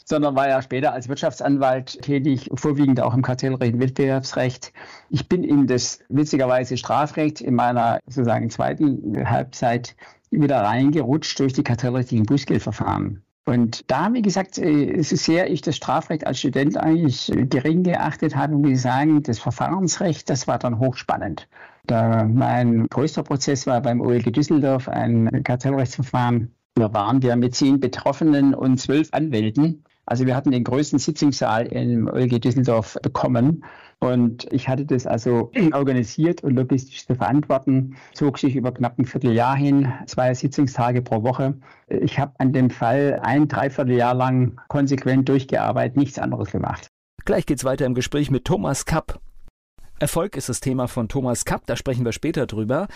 sondern 0.06 0.34
war 0.36 0.48
ja 0.48 0.62
später 0.62 0.94
als 0.94 1.10
Wirtschaftsanwalt 1.10 2.00
tätig, 2.00 2.48
vorwiegend 2.54 2.98
auch 3.02 3.12
im 3.12 3.20
Kartellrecht, 3.20 3.78
Wettbewerbsrecht. 3.78 4.72
Ich 5.10 5.28
bin 5.28 5.44
in 5.44 5.66
das 5.66 5.98
witzigerweise 6.08 6.78
Strafrecht 6.78 7.42
in 7.42 7.54
meiner 7.54 8.00
sozusagen 8.06 8.48
zweiten 8.48 9.28
Halbzeit 9.28 9.96
wieder 10.30 10.62
reingerutscht 10.62 11.38
durch 11.40 11.52
die 11.52 11.62
kartellrechtlichen 11.62 12.24
Bußgeldverfahren. 12.24 13.23
Und 13.46 13.90
da, 13.90 14.12
wie 14.12 14.22
gesagt, 14.22 14.58
äh, 14.58 15.02
so 15.02 15.16
sehr 15.16 15.50
ich 15.50 15.60
das 15.60 15.76
Strafrecht 15.76 16.26
als 16.26 16.38
Student 16.38 16.78
eigentlich 16.78 17.30
gering 17.50 17.82
geachtet 17.82 18.36
habe, 18.36 18.54
muss 18.54 18.70
ich 18.70 18.80
sagen, 18.80 19.22
das 19.22 19.38
Verfahrensrecht, 19.38 20.30
das 20.30 20.46
war 20.46 20.58
dann 20.58 20.78
hochspannend. 20.78 21.48
Da 21.86 22.24
mein 22.24 22.86
größter 22.88 23.22
Prozess 23.22 23.66
war 23.66 23.82
beim 23.82 24.00
OLG 24.00 24.32
Düsseldorf, 24.32 24.88
ein 24.88 25.42
Kartellrechtsverfahren. 25.44 26.54
Da 26.76 26.92
waren 26.94 27.22
wir 27.22 27.36
mit 27.36 27.54
zehn 27.54 27.80
Betroffenen 27.80 28.54
und 28.54 28.78
zwölf 28.78 29.10
Anwälten. 29.12 29.84
Also 30.06 30.26
wir 30.26 30.34
hatten 30.34 30.50
den 30.50 30.64
größten 30.64 30.98
Sitzungssaal 30.98 31.66
im 31.66 32.08
OLG 32.08 32.40
Düsseldorf 32.40 32.96
bekommen. 33.02 33.64
Und 34.04 34.46
ich 34.52 34.68
hatte 34.68 34.84
das 34.84 35.06
also 35.06 35.50
organisiert 35.72 36.44
und 36.44 36.54
logistisch 36.54 37.06
zu 37.06 37.14
verantworten. 37.14 37.96
Zog 38.12 38.38
sich 38.38 38.54
über 38.54 38.70
knapp 38.70 38.98
ein 38.98 39.06
Vierteljahr 39.06 39.56
hin, 39.56 39.92
zwei 40.04 40.34
Sitzungstage 40.34 41.00
pro 41.00 41.22
Woche. 41.22 41.54
Ich 41.88 42.18
habe 42.18 42.32
an 42.38 42.52
dem 42.52 42.68
Fall 42.68 43.20
ein 43.22 43.48
Dreivierteljahr 43.48 44.12
lang 44.12 44.60
konsequent 44.68 45.28
durchgearbeitet, 45.30 45.96
nichts 45.96 46.18
anderes 46.18 46.50
gemacht. 46.50 46.88
Gleich 47.24 47.46
geht's 47.46 47.64
weiter 47.64 47.86
im 47.86 47.94
Gespräch 47.94 48.30
mit 48.30 48.44
Thomas 48.44 48.84
Kapp. 48.84 49.20
Erfolg 50.04 50.36
ist 50.36 50.50
das 50.50 50.60
Thema 50.60 50.86
von 50.86 51.08
Thomas 51.08 51.46
Kapp, 51.46 51.62
da 51.64 51.76
sprechen 51.76 52.04
wir 52.04 52.12
später 52.12 52.46
drüber. 52.46 52.88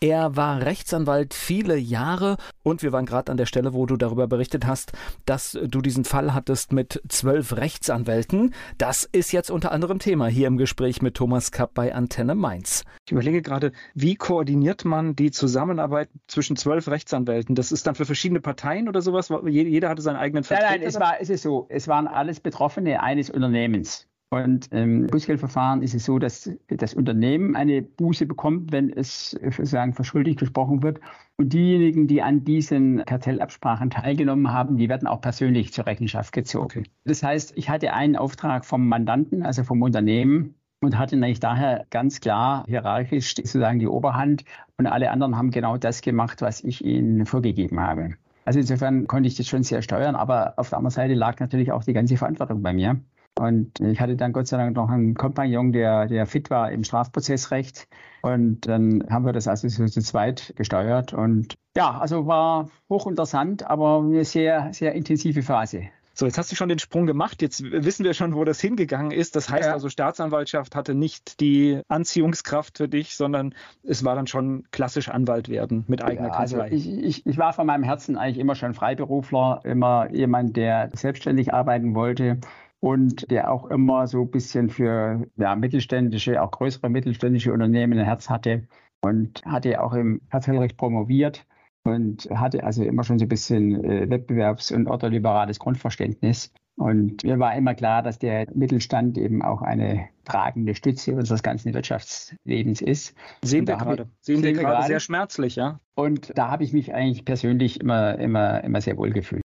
Er 0.00 0.34
war 0.34 0.62
Rechtsanwalt 0.62 1.32
viele 1.32 1.76
Jahre 1.76 2.38
und 2.64 2.82
wir 2.82 2.90
waren 2.90 3.06
gerade 3.06 3.30
an 3.30 3.38
der 3.38 3.46
Stelle, 3.46 3.72
wo 3.72 3.86
du 3.86 3.96
darüber 3.96 4.26
berichtet 4.26 4.66
hast, 4.66 4.90
dass 5.26 5.52
du 5.52 5.80
diesen 5.80 6.04
Fall 6.04 6.34
hattest 6.34 6.72
mit 6.72 7.00
zwölf 7.08 7.56
Rechtsanwälten. 7.56 8.52
Das 8.78 9.04
ist 9.04 9.30
jetzt 9.30 9.52
unter 9.52 9.70
anderem 9.70 10.00
Thema 10.00 10.26
hier 10.26 10.48
im 10.48 10.56
Gespräch 10.56 11.02
mit 11.02 11.14
Thomas 11.14 11.52
Kapp 11.52 11.72
bei 11.72 11.94
Antenne 11.94 12.34
Mainz. 12.34 12.82
Ich 13.04 13.12
überlege 13.12 13.42
gerade, 13.42 13.70
wie 13.94 14.16
koordiniert 14.16 14.84
man 14.84 15.14
die 15.14 15.30
Zusammenarbeit 15.30 16.08
zwischen 16.26 16.56
zwölf 16.56 16.88
Rechtsanwälten? 16.88 17.54
Das 17.54 17.70
ist 17.70 17.86
dann 17.86 17.94
für 17.94 18.06
verschiedene 18.06 18.40
Parteien 18.40 18.88
oder 18.88 19.02
sowas? 19.02 19.30
Jeder 19.44 19.88
hatte 19.88 20.02
seinen 20.02 20.16
eigenen 20.16 20.42
Vertreter? 20.42 20.70
Nein, 20.72 20.80
nein, 20.80 20.88
es, 20.88 20.98
war, 20.98 21.20
es 21.20 21.30
ist 21.30 21.42
so. 21.42 21.66
Es 21.68 21.86
waren 21.86 22.08
alles 22.08 22.40
Betroffene 22.40 23.04
eines 23.04 23.30
Unternehmens. 23.30 24.08
Und 24.30 24.72
im 24.72 25.06
Bußgeldverfahren 25.06 25.82
ist 25.82 25.94
es 25.94 26.04
so, 26.04 26.18
dass 26.18 26.50
das 26.66 26.94
Unternehmen 26.94 27.54
eine 27.54 27.82
Buße 27.82 28.26
bekommt, 28.26 28.72
wenn 28.72 28.90
es 28.90 29.30
sozusagen 29.30 29.92
verschuldigt 29.92 30.40
gesprochen 30.40 30.82
wird. 30.82 31.00
Und 31.36 31.52
diejenigen, 31.52 32.08
die 32.08 32.22
an 32.22 32.44
diesen 32.44 33.04
Kartellabsprachen 33.04 33.90
teilgenommen 33.90 34.52
haben, 34.52 34.78
die 34.78 34.88
werden 34.88 35.06
auch 35.06 35.20
persönlich 35.20 35.72
zur 35.72 35.86
Rechenschaft 35.86 36.32
gezogen. 36.32 36.64
Okay. 36.64 36.82
Das 37.04 37.22
heißt, 37.22 37.52
ich 37.56 37.70
hatte 37.70 37.92
einen 37.92 38.16
Auftrag 38.16 38.64
vom 38.64 38.88
Mandanten, 38.88 39.44
also 39.44 39.62
vom 39.62 39.80
Unternehmen, 39.82 40.56
und 40.80 40.98
hatte 40.98 41.16
eigentlich 41.16 41.40
daher 41.40 41.86
ganz 41.90 42.20
klar 42.20 42.64
hierarchisch 42.66 43.34
sozusagen 43.34 43.78
die 43.78 43.86
Oberhand. 43.86 44.44
Und 44.76 44.86
alle 44.86 45.10
anderen 45.10 45.36
haben 45.36 45.50
genau 45.50 45.76
das 45.76 46.02
gemacht, 46.02 46.42
was 46.42 46.62
ich 46.64 46.84
ihnen 46.84 47.26
vorgegeben 47.26 47.80
habe. 47.80 48.14
Also 48.44 48.58
insofern 48.60 49.06
konnte 49.06 49.28
ich 49.28 49.36
das 49.36 49.48
schon 49.48 49.62
sehr 49.62 49.82
steuern, 49.82 50.14
aber 50.14 50.54
auf 50.56 50.68
der 50.68 50.78
anderen 50.78 50.92
Seite 50.92 51.14
lag 51.14 51.40
natürlich 51.40 51.72
auch 51.72 51.82
die 51.82 51.92
ganze 51.92 52.16
Verantwortung 52.16 52.62
bei 52.62 52.72
mir. 52.72 53.00
Und 53.38 53.80
ich 53.80 54.00
hatte 54.00 54.16
dann 54.16 54.32
Gott 54.32 54.46
sei 54.46 54.56
Dank 54.56 54.76
noch 54.76 54.88
einen 54.88 55.14
Kompagnon, 55.14 55.72
der, 55.72 56.06
der 56.06 56.26
fit 56.26 56.50
war 56.50 56.72
im 56.72 56.84
Strafprozessrecht. 56.84 57.86
Und 58.22 58.66
dann 58.66 59.04
haben 59.10 59.26
wir 59.26 59.32
das 59.32 59.46
also 59.46 59.68
so 59.68 59.86
zu 59.86 60.00
zweit 60.00 60.54
gesteuert. 60.56 61.12
Und 61.12 61.54
ja, 61.76 61.98
also 61.98 62.26
war 62.26 62.70
hochinteressant, 62.88 63.68
aber 63.68 64.00
eine 64.00 64.24
sehr, 64.24 64.72
sehr 64.72 64.94
intensive 64.94 65.42
Phase. 65.42 65.88
So, 66.18 66.24
jetzt 66.24 66.38
hast 66.38 66.50
du 66.50 66.56
schon 66.56 66.70
den 66.70 66.78
Sprung 66.78 67.04
gemacht. 67.04 67.42
Jetzt 67.42 67.62
wissen 67.62 68.02
wir 68.02 68.14
schon, 68.14 68.34
wo 68.34 68.44
das 68.44 68.58
hingegangen 68.58 69.10
ist. 69.10 69.36
Das 69.36 69.50
heißt 69.50 69.66
ja. 69.66 69.74
also, 69.74 69.90
Staatsanwaltschaft 69.90 70.74
hatte 70.74 70.94
nicht 70.94 71.40
die 71.40 71.82
Anziehungskraft 71.88 72.78
für 72.78 72.88
dich, 72.88 73.16
sondern 73.16 73.54
es 73.82 74.02
war 74.02 74.14
dann 74.14 74.26
schon 74.26 74.64
klassisch 74.70 75.10
Anwalt 75.10 75.50
werden 75.50 75.84
mit 75.88 76.02
eigener 76.02 76.28
ja, 76.28 76.32
also 76.32 76.56
Kanzlei. 76.56 76.74
Also 76.74 76.88
ich, 76.88 77.04
ich, 77.04 77.26
ich 77.26 77.36
war 77.36 77.52
von 77.52 77.66
meinem 77.66 77.84
Herzen 77.84 78.16
eigentlich 78.16 78.38
immer 78.38 78.54
schon 78.54 78.72
Freiberufler, 78.72 79.60
immer 79.64 80.10
jemand, 80.10 80.56
der 80.56 80.88
selbstständig 80.94 81.52
arbeiten 81.52 81.94
wollte 81.94 82.38
und 82.86 83.28
der 83.32 83.50
auch 83.50 83.66
immer 83.66 84.06
so 84.06 84.22
ein 84.22 84.30
bisschen 84.30 84.70
für 84.70 85.26
ja, 85.36 85.56
mittelständische, 85.56 86.40
auch 86.40 86.52
größere 86.52 86.88
mittelständische 86.88 87.52
Unternehmen 87.52 87.98
ein 87.98 88.04
Herz 88.04 88.30
hatte 88.30 88.68
und 89.00 89.44
hatte 89.44 89.82
auch 89.82 89.92
im 89.92 90.20
Kartellrecht 90.30 90.76
promoviert 90.76 91.44
und 91.82 92.28
hatte 92.32 92.62
also 92.62 92.84
immer 92.84 93.02
schon 93.02 93.18
so 93.18 93.24
ein 93.24 93.28
bisschen 93.28 93.84
äh, 93.84 94.06
wettbewerbs- 94.08 94.72
und 94.72 94.86
ordoliberales 94.86 95.58
Grundverständnis. 95.58 96.52
Und 96.76 97.24
mir 97.24 97.40
war 97.40 97.56
immer 97.56 97.74
klar, 97.74 98.02
dass 98.04 98.20
der 98.20 98.46
Mittelstand 98.54 99.18
eben 99.18 99.42
auch 99.42 99.62
eine 99.62 100.08
tragende 100.24 100.76
Stütze 100.76 101.16
unseres 101.16 101.42
ganzen 101.42 101.74
Wirtschaftslebens 101.74 102.82
ist. 102.82 103.16
Sehen 103.42 103.66
wir 103.66 103.78
gerade. 103.78 104.08
Sehen 104.20 104.44
wir 104.44 104.52
gerade 104.52 104.86
sehr 104.86 105.00
schmerzlich, 105.00 105.56
ja. 105.56 105.80
Und 105.96 106.32
da 106.38 106.52
habe 106.52 106.62
ich 106.62 106.72
mich 106.72 106.94
eigentlich 106.94 107.24
persönlich 107.24 107.80
immer, 107.80 108.16
immer, 108.16 108.62
immer 108.62 108.80
sehr 108.80 108.96
wohl 108.96 109.10
gefühlt. 109.10 109.42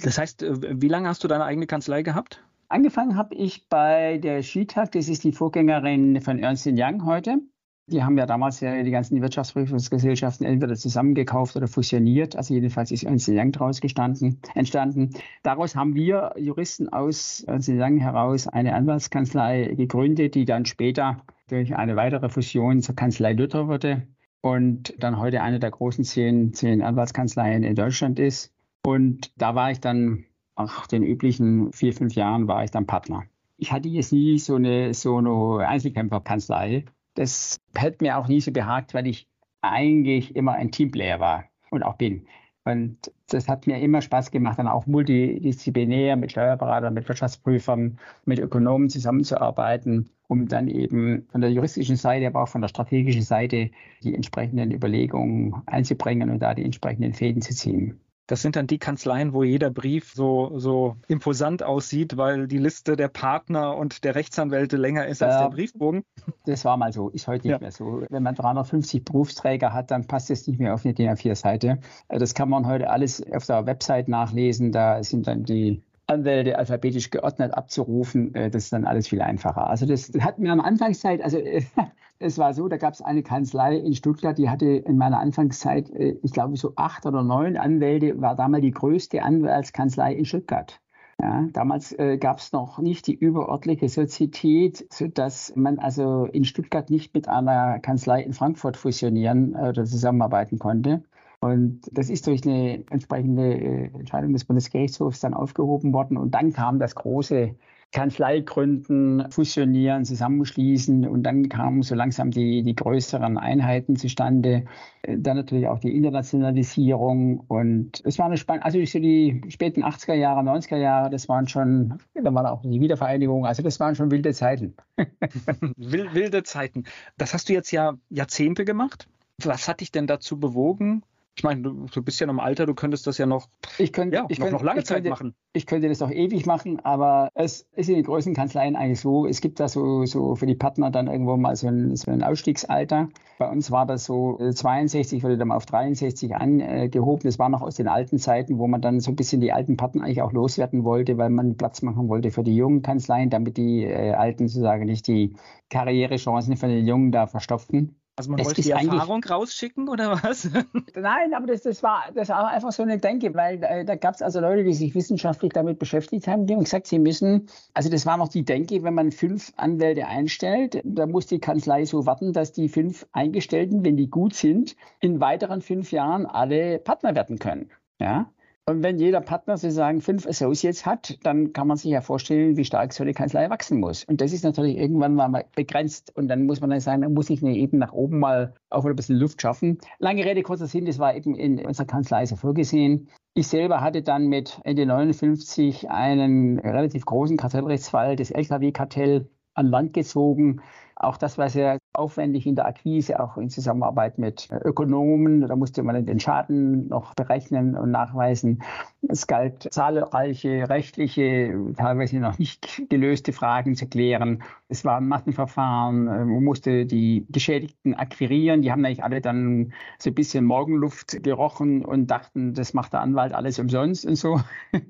Das 0.00 0.16
heißt, 0.16 0.44
äh, 0.44 0.80
wie 0.80 0.88
lange 0.88 1.08
hast 1.08 1.24
du 1.24 1.28
deine 1.28 1.44
eigene 1.44 1.66
Kanzlei 1.66 2.02
gehabt? 2.02 2.44
Angefangen 2.74 3.14
habe 3.14 3.36
ich 3.36 3.68
bei 3.68 4.18
der 4.18 4.42
Skitag, 4.42 4.90
das 4.90 5.08
ist 5.08 5.22
die 5.22 5.30
Vorgängerin 5.30 6.20
von 6.20 6.40
Ernst 6.40 6.66
Young 6.66 7.06
heute. 7.06 7.38
Die 7.86 8.02
haben 8.02 8.18
ja 8.18 8.26
damals 8.26 8.58
ja 8.58 8.82
die 8.82 8.90
ganzen 8.90 9.22
Wirtschaftsprüfungsgesellschaften 9.22 10.44
entweder 10.44 10.74
zusammengekauft 10.74 11.54
oder 11.54 11.68
fusioniert. 11.68 12.34
Also 12.34 12.52
jedenfalls 12.52 12.90
ist 12.90 13.04
Ernst 13.04 13.28
Young 13.28 13.52
daraus 13.52 13.80
entstanden. 13.80 15.10
Daraus 15.44 15.76
haben 15.76 15.94
wir 15.94 16.32
Juristen 16.36 16.88
aus 16.88 17.44
Ernst 17.46 17.68
Young 17.68 17.98
heraus 17.98 18.48
eine 18.48 18.74
Anwaltskanzlei 18.74 19.74
gegründet, 19.76 20.34
die 20.34 20.44
dann 20.44 20.64
später 20.66 21.18
durch 21.46 21.76
eine 21.76 21.94
weitere 21.94 22.28
Fusion 22.28 22.82
zur 22.82 22.96
Kanzlei 22.96 23.34
Luther 23.34 23.68
wurde. 23.68 24.08
und 24.40 24.94
dann 24.98 25.20
heute 25.20 25.42
eine 25.42 25.60
der 25.60 25.70
großen 25.70 26.02
zehn, 26.02 26.52
zehn 26.54 26.82
Anwaltskanzleien 26.82 27.62
in 27.62 27.76
Deutschland 27.76 28.18
ist. 28.18 28.52
Und 28.84 29.32
da 29.40 29.54
war 29.54 29.70
ich 29.70 29.80
dann, 29.80 30.24
nach 30.56 30.86
den 30.86 31.02
üblichen 31.02 31.72
vier, 31.72 31.92
fünf 31.92 32.14
Jahren, 32.14 32.48
war 32.48 32.64
ich 32.64 32.70
dann 32.70 32.86
Partner. 32.86 33.24
Ich 33.56 33.72
hatte 33.72 33.88
jetzt 33.88 34.12
nie 34.12 34.38
so 34.38 34.56
eine, 34.56 34.94
so 34.94 35.16
eine 35.18 35.66
Einzelkämpferkanzlei. 35.66 36.84
Das 37.14 37.60
hätte 37.74 38.04
mir 38.04 38.18
auch 38.18 38.28
nie 38.28 38.40
so 38.40 38.52
behagt, 38.52 38.94
weil 38.94 39.06
ich 39.06 39.28
eigentlich 39.62 40.36
immer 40.36 40.52
ein 40.52 40.70
Teamplayer 40.70 41.20
war 41.20 41.44
und 41.70 41.82
auch 41.82 41.96
bin. 41.96 42.26
Und 42.64 43.12
das 43.28 43.46
hat 43.46 43.66
mir 43.66 43.78
immer 43.78 44.00
Spaß 44.00 44.30
gemacht, 44.30 44.58
dann 44.58 44.68
auch 44.68 44.86
multidisziplinär 44.86 46.16
mit 46.16 46.30
Steuerberatern, 46.32 46.94
mit 46.94 47.06
Wirtschaftsprüfern, 47.06 47.98
mit 48.24 48.38
Ökonomen 48.38 48.88
zusammenzuarbeiten, 48.88 50.08
um 50.28 50.48
dann 50.48 50.68
eben 50.68 51.26
von 51.30 51.42
der 51.42 51.50
juristischen 51.50 51.96
Seite, 51.96 52.26
aber 52.26 52.42
auch 52.42 52.48
von 52.48 52.62
der 52.62 52.68
strategischen 52.68 53.22
Seite 53.22 53.70
die 54.02 54.14
entsprechenden 54.14 54.72
Überlegungen 54.72 55.62
einzubringen 55.66 56.30
und 56.30 56.40
da 56.40 56.54
die 56.54 56.64
entsprechenden 56.64 57.12
Fäden 57.12 57.42
zu 57.42 57.54
ziehen. 57.54 58.00
Das 58.26 58.40
sind 58.40 58.56
dann 58.56 58.66
die 58.66 58.78
Kanzleien, 58.78 59.34
wo 59.34 59.42
jeder 59.42 59.70
Brief 59.70 60.12
so, 60.14 60.58
so 60.58 60.96
imposant 61.08 61.62
aussieht, 61.62 62.16
weil 62.16 62.46
die 62.46 62.58
Liste 62.58 62.96
der 62.96 63.08
Partner 63.08 63.76
und 63.76 64.02
der 64.02 64.14
Rechtsanwälte 64.14 64.78
länger 64.78 65.06
ist 65.06 65.22
als 65.22 65.36
der 65.36 65.50
Briefbogen. 65.50 66.04
Das 66.46 66.64
war 66.64 66.76
mal 66.76 66.92
so, 66.92 67.10
ist 67.10 67.26
heute 67.26 67.46
nicht 67.46 67.52
ja. 67.52 67.58
mehr 67.58 67.72
so. 67.72 68.02
Wenn 68.08 68.22
man 68.22 68.34
350 68.34 69.04
Berufsträger 69.04 69.72
hat, 69.72 69.90
dann 69.90 70.06
passt 70.06 70.30
es 70.30 70.46
nicht 70.46 70.58
mehr 70.58 70.74
auf 70.74 70.84
eine 70.84 70.94
DIN 70.94 71.10
A4-Seite. 71.10 71.80
Das 72.08 72.34
kann 72.34 72.48
man 72.48 72.66
heute 72.66 72.88
alles 72.88 73.22
auf 73.32 73.44
der 73.46 73.66
Website 73.66 74.08
nachlesen. 74.08 74.72
Da 74.72 75.02
sind 75.02 75.26
dann 75.26 75.44
die 75.44 75.82
Anwälte 76.06 76.58
alphabetisch 76.58 77.10
geordnet 77.10 77.54
abzurufen, 77.54 78.34
äh, 78.34 78.50
das 78.50 78.64
ist 78.64 78.72
dann 78.72 78.84
alles 78.84 79.08
viel 79.08 79.22
einfacher. 79.22 79.68
Also 79.68 79.86
das 79.86 80.12
hat 80.20 80.38
mir 80.38 80.52
am 80.52 80.60
Anfangszeit, 80.60 81.22
also 81.22 81.38
es 82.18 82.38
war 82.38 82.54
so, 82.54 82.68
da 82.68 82.76
gab 82.76 82.94
es 82.94 83.02
eine 83.02 83.22
Kanzlei 83.22 83.76
in 83.76 83.94
Stuttgart, 83.94 84.36
die 84.36 84.50
hatte 84.50 84.66
in 84.66 84.96
meiner 84.96 85.18
Anfangszeit, 85.18 85.90
äh, 85.90 86.16
ich 86.22 86.32
glaube 86.32 86.56
so 86.56 86.72
acht 86.76 87.06
oder 87.06 87.22
neun 87.22 87.56
Anwälte, 87.56 88.20
war 88.20 88.36
damals 88.36 88.62
die 88.62 88.70
größte 88.70 89.22
Anwaltskanzlei 89.22 90.14
in 90.14 90.24
Stuttgart. 90.24 90.80
Ja, 91.20 91.46
damals 91.52 91.92
äh, 91.92 92.18
gab 92.18 92.38
es 92.38 92.52
noch 92.52 92.78
nicht 92.80 93.06
die 93.06 93.14
überörtliche 93.14 93.88
Sozietät, 93.88 94.84
sodass 94.92 95.54
man 95.54 95.78
also 95.78 96.26
in 96.26 96.44
Stuttgart 96.44 96.90
nicht 96.90 97.14
mit 97.14 97.28
einer 97.28 97.78
Kanzlei 97.78 98.22
in 98.22 98.32
Frankfurt 98.32 98.76
fusionieren 98.76 99.54
oder 99.54 99.84
zusammenarbeiten 99.84 100.58
konnte. 100.58 101.04
Und 101.44 101.82
das 101.92 102.08
ist 102.08 102.26
durch 102.26 102.46
eine 102.46 102.82
entsprechende 102.88 103.52
äh, 103.52 103.84
Entscheidung 103.98 104.32
des 104.32 104.46
Bundesgerichtshofs 104.46 105.20
dann 105.20 105.34
aufgehoben 105.34 105.92
worden. 105.92 106.16
Und 106.16 106.30
dann 106.34 106.54
kam 106.54 106.78
das 106.78 106.94
große 106.94 107.54
Kanzleigründen, 107.92 109.30
fusionieren, 109.30 110.06
zusammenschließen 110.06 111.06
und 111.06 111.22
dann 111.22 111.50
kamen 111.50 111.82
so 111.82 111.94
langsam 111.94 112.30
die, 112.30 112.62
die 112.62 112.74
größeren 112.74 113.36
Einheiten 113.36 113.96
zustande. 113.96 114.64
Äh, 115.02 115.18
dann 115.18 115.36
natürlich 115.36 115.68
auch 115.68 115.80
die 115.80 115.94
Internationalisierung 115.94 117.40
und 117.40 118.00
es 118.06 118.18
war 118.18 118.24
eine 118.24 118.38
spannende, 118.38 118.64
also 118.64 118.82
so 118.82 118.98
die 118.98 119.42
späten 119.48 119.84
80er 119.84 120.14
Jahre, 120.14 120.40
90er 120.40 120.78
Jahre, 120.78 121.10
das 121.10 121.28
waren 121.28 121.46
schon, 121.46 121.98
da 122.14 122.32
war 122.32 122.50
auch 122.50 122.62
die 122.62 122.80
Wiedervereinigung, 122.80 123.44
also 123.44 123.62
das 123.62 123.78
waren 123.80 123.94
schon 123.94 124.10
wilde 124.10 124.32
Zeiten. 124.32 124.74
wilde 125.76 126.42
Zeiten. 126.42 126.84
Das 127.18 127.34
hast 127.34 127.50
du 127.50 127.52
jetzt 127.52 127.70
ja 127.70 127.98
Jahrzehnte 128.08 128.64
gemacht. 128.64 129.08
Was 129.42 129.68
hat 129.68 129.80
dich 129.80 129.92
denn 129.92 130.06
dazu 130.06 130.40
bewogen, 130.40 131.02
ich 131.36 131.42
meine, 131.42 131.62
du, 131.62 131.86
du, 131.92 132.02
bist 132.02 132.20
ja 132.20 132.26
noch 132.28 132.34
im 132.34 132.40
Alter, 132.40 132.64
du 132.64 132.74
könntest 132.74 133.08
das 133.08 133.18
ja 133.18 133.26
noch, 133.26 133.48
ich 133.78 133.92
könnte, 133.92 134.16
ja, 134.16 134.26
ich 134.28 134.38
noch, 134.38 134.46
könnte, 134.46 134.56
noch 134.56 134.62
lange 134.62 134.84
Zeit 134.84 134.98
könnte, 134.98 135.10
machen. 135.10 135.34
Ich 135.52 135.66
könnte 135.66 135.88
das 135.88 136.00
auch 136.00 136.10
ewig 136.10 136.46
machen, 136.46 136.78
aber 136.84 137.30
es 137.34 137.66
ist 137.72 137.88
in 137.88 137.96
den 137.96 138.04
größten 138.04 138.34
Kanzleien 138.34 138.76
eigentlich 138.76 139.00
so, 139.00 139.26
es 139.26 139.40
gibt 139.40 139.58
da 139.58 139.68
so, 139.68 140.04
so 140.06 140.36
für 140.36 140.46
die 140.46 140.54
Partner 140.54 140.92
dann 140.92 141.08
irgendwo 141.08 141.36
mal 141.36 141.56
so 141.56 141.66
ein, 141.66 141.96
so 141.96 142.12
ein 142.12 142.22
Ausstiegsalter. 142.22 143.08
Bei 143.38 143.50
uns 143.50 143.72
war 143.72 143.84
das 143.84 144.04
so 144.04 144.38
62, 144.38 145.18
äh, 145.18 145.22
wurde 145.24 145.36
dann 145.36 145.48
mal 145.48 145.56
auf 145.56 145.66
63 145.66 146.36
angehoben. 146.36 147.22
Das 147.24 147.40
war 147.40 147.48
noch 147.48 147.62
aus 147.62 147.74
den 147.74 147.88
alten 147.88 148.18
Zeiten, 148.18 148.58
wo 148.58 148.68
man 148.68 148.80
dann 148.80 149.00
so 149.00 149.10
ein 149.10 149.16
bisschen 149.16 149.40
die 149.40 149.52
alten 149.52 149.76
Partner 149.76 150.04
eigentlich 150.04 150.22
auch 150.22 150.32
loswerden 150.32 150.84
wollte, 150.84 151.18
weil 151.18 151.30
man 151.30 151.56
Platz 151.56 151.82
machen 151.82 152.08
wollte 152.08 152.30
für 152.30 152.44
die 152.44 152.54
jungen 152.54 152.82
Kanzleien, 152.82 153.30
damit 153.30 153.56
die 153.56 153.82
äh, 153.84 154.12
Alten 154.12 154.46
sozusagen 154.46 154.84
nicht 154.84 155.08
die 155.08 155.34
Karrierechancen 155.68 156.56
von 156.56 156.68
den 156.68 156.86
Jungen 156.86 157.10
da 157.10 157.26
verstopfen. 157.26 157.96
Also 158.16 158.30
man 158.30 158.38
das 158.38 158.46
wollte 158.46 158.62
die 158.62 158.70
Erfahrung 158.70 159.24
rausschicken 159.24 159.88
oder 159.88 160.22
was? 160.22 160.48
Nein, 160.94 161.34
aber 161.34 161.48
das, 161.48 161.62
das, 161.62 161.82
war, 161.82 162.04
das 162.14 162.28
war 162.28 162.48
einfach 162.48 162.70
so 162.70 162.84
eine 162.84 162.98
Denke, 162.98 163.34
weil 163.34 163.62
äh, 163.64 163.84
da 163.84 163.96
gab 163.96 164.14
es 164.14 164.22
also 164.22 164.40
Leute, 164.40 164.62
die 164.62 164.72
sich 164.72 164.94
wissenschaftlich 164.94 165.52
damit 165.52 165.80
beschäftigt 165.80 166.28
haben, 166.28 166.46
die 166.46 166.54
haben 166.54 166.62
gesagt, 166.62 166.86
sie 166.86 167.00
müssen, 167.00 167.48
also 167.72 167.90
das 167.90 168.06
war 168.06 168.16
noch 168.16 168.28
die 168.28 168.44
Denke, 168.44 168.84
wenn 168.84 168.94
man 168.94 169.10
fünf 169.10 169.52
Anwälte 169.56 170.06
einstellt, 170.06 170.80
da 170.84 171.06
muss 171.06 171.26
die 171.26 171.40
Kanzlei 171.40 171.84
so 171.86 172.06
warten, 172.06 172.32
dass 172.32 172.52
die 172.52 172.68
fünf 172.68 173.04
Eingestellten, 173.10 173.84
wenn 173.84 173.96
die 173.96 174.08
gut 174.08 174.34
sind, 174.34 174.76
in 175.00 175.18
weiteren 175.18 175.60
fünf 175.60 175.90
Jahren 175.90 176.26
alle 176.26 176.78
Partner 176.78 177.16
werden 177.16 177.40
können. 177.40 177.70
Ja? 177.98 178.30
Und 178.66 178.82
wenn 178.82 178.98
jeder 178.98 179.20
Partner 179.20 179.58
sozusagen 179.58 180.00
fünf 180.00 180.26
Associates 180.26 180.86
hat, 180.86 181.18
dann 181.22 181.52
kann 181.52 181.66
man 181.66 181.76
sich 181.76 181.90
ja 181.90 182.00
vorstellen, 182.00 182.56
wie 182.56 182.64
stark 182.64 182.94
so 182.94 183.02
eine 183.02 183.12
Kanzlei 183.12 183.50
wachsen 183.50 183.78
muss. 183.78 184.04
Und 184.04 184.22
das 184.22 184.32
ist 184.32 184.42
natürlich 184.42 184.78
irgendwann 184.78 185.14
mal 185.14 185.44
begrenzt. 185.54 186.16
Und 186.16 186.28
dann 186.28 186.46
muss 186.46 186.62
man 186.62 186.70
dann 186.70 186.80
sagen, 186.80 187.02
dann 187.02 187.12
muss 187.12 187.28
ich 187.28 187.42
eine 187.42 187.54
eben 187.54 187.76
nach 187.76 187.92
oben 187.92 188.20
mal 188.20 188.54
auch 188.70 188.86
ein 188.86 188.96
bisschen 188.96 189.18
Luft 189.18 189.42
schaffen. 189.42 189.78
Lange 189.98 190.24
Rede, 190.24 190.42
kurzer 190.42 190.66
Sinn, 190.66 190.86
das 190.86 190.98
war 190.98 191.14
eben 191.14 191.34
in 191.34 191.64
unserer 191.64 191.86
Kanzlei 191.86 192.24
so 192.24 192.36
vorgesehen. 192.36 193.10
Ich 193.34 193.48
selber 193.48 193.82
hatte 193.82 194.00
dann 194.00 194.28
mit 194.28 194.60
Ende 194.64 194.86
59 194.86 195.90
einen 195.90 196.58
relativ 196.58 197.04
großen 197.04 197.36
Kartellrechtsfall, 197.36 198.16
das 198.16 198.30
LKW-Kartell, 198.30 199.28
an 199.56 199.66
Land 199.66 199.92
gezogen 199.92 200.62
auch 200.96 201.16
das 201.16 201.38
war 201.38 201.48
sehr 201.48 201.78
aufwendig 201.94 202.46
in 202.46 202.56
der 202.56 202.66
Akquise, 202.66 203.20
auch 203.20 203.36
in 203.36 203.50
Zusammenarbeit 203.50 204.18
mit 204.18 204.48
Ökonomen. 204.64 205.42
Da 205.42 205.56
musste 205.56 205.82
man 205.82 206.04
den 206.04 206.20
Schaden 206.20 206.88
noch 206.88 207.14
berechnen 207.14 207.76
und 207.76 207.90
nachweisen. 207.90 208.62
Es 209.08 209.26
galt 209.26 209.68
zahlreiche 209.72 210.68
rechtliche, 210.68 211.54
teilweise 211.76 212.18
noch 212.18 212.38
nicht 212.38 212.82
gelöste 212.88 213.32
Fragen 213.32 213.74
zu 213.76 213.86
klären. 213.86 214.42
Es 214.68 214.84
war 214.84 214.96
ein 214.96 215.08
Massenverfahren. 215.08 216.04
Man 216.04 216.44
musste 216.44 216.86
die 216.86 217.26
Geschädigten 217.30 217.94
akquirieren. 217.94 218.62
Die 218.62 218.72
haben 218.72 218.84
eigentlich 218.84 219.04
alle 219.04 219.20
dann 219.20 219.72
so 219.98 220.10
ein 220.10 220.14
bisschen 220.14 220.44
Morgenluft 220.44 221.22
gerochen 221.22 221.84
und 221.84 222.10
dachten, 222.10 222.54
das 222.54 222.74
macht 222.74 222.92
der 222.92 223.00
Anwalt 223.00 223.32
alles 223.32 223.58
umsonst 223.58 224.04
und 224.04 224.16
so. 224.16 224.40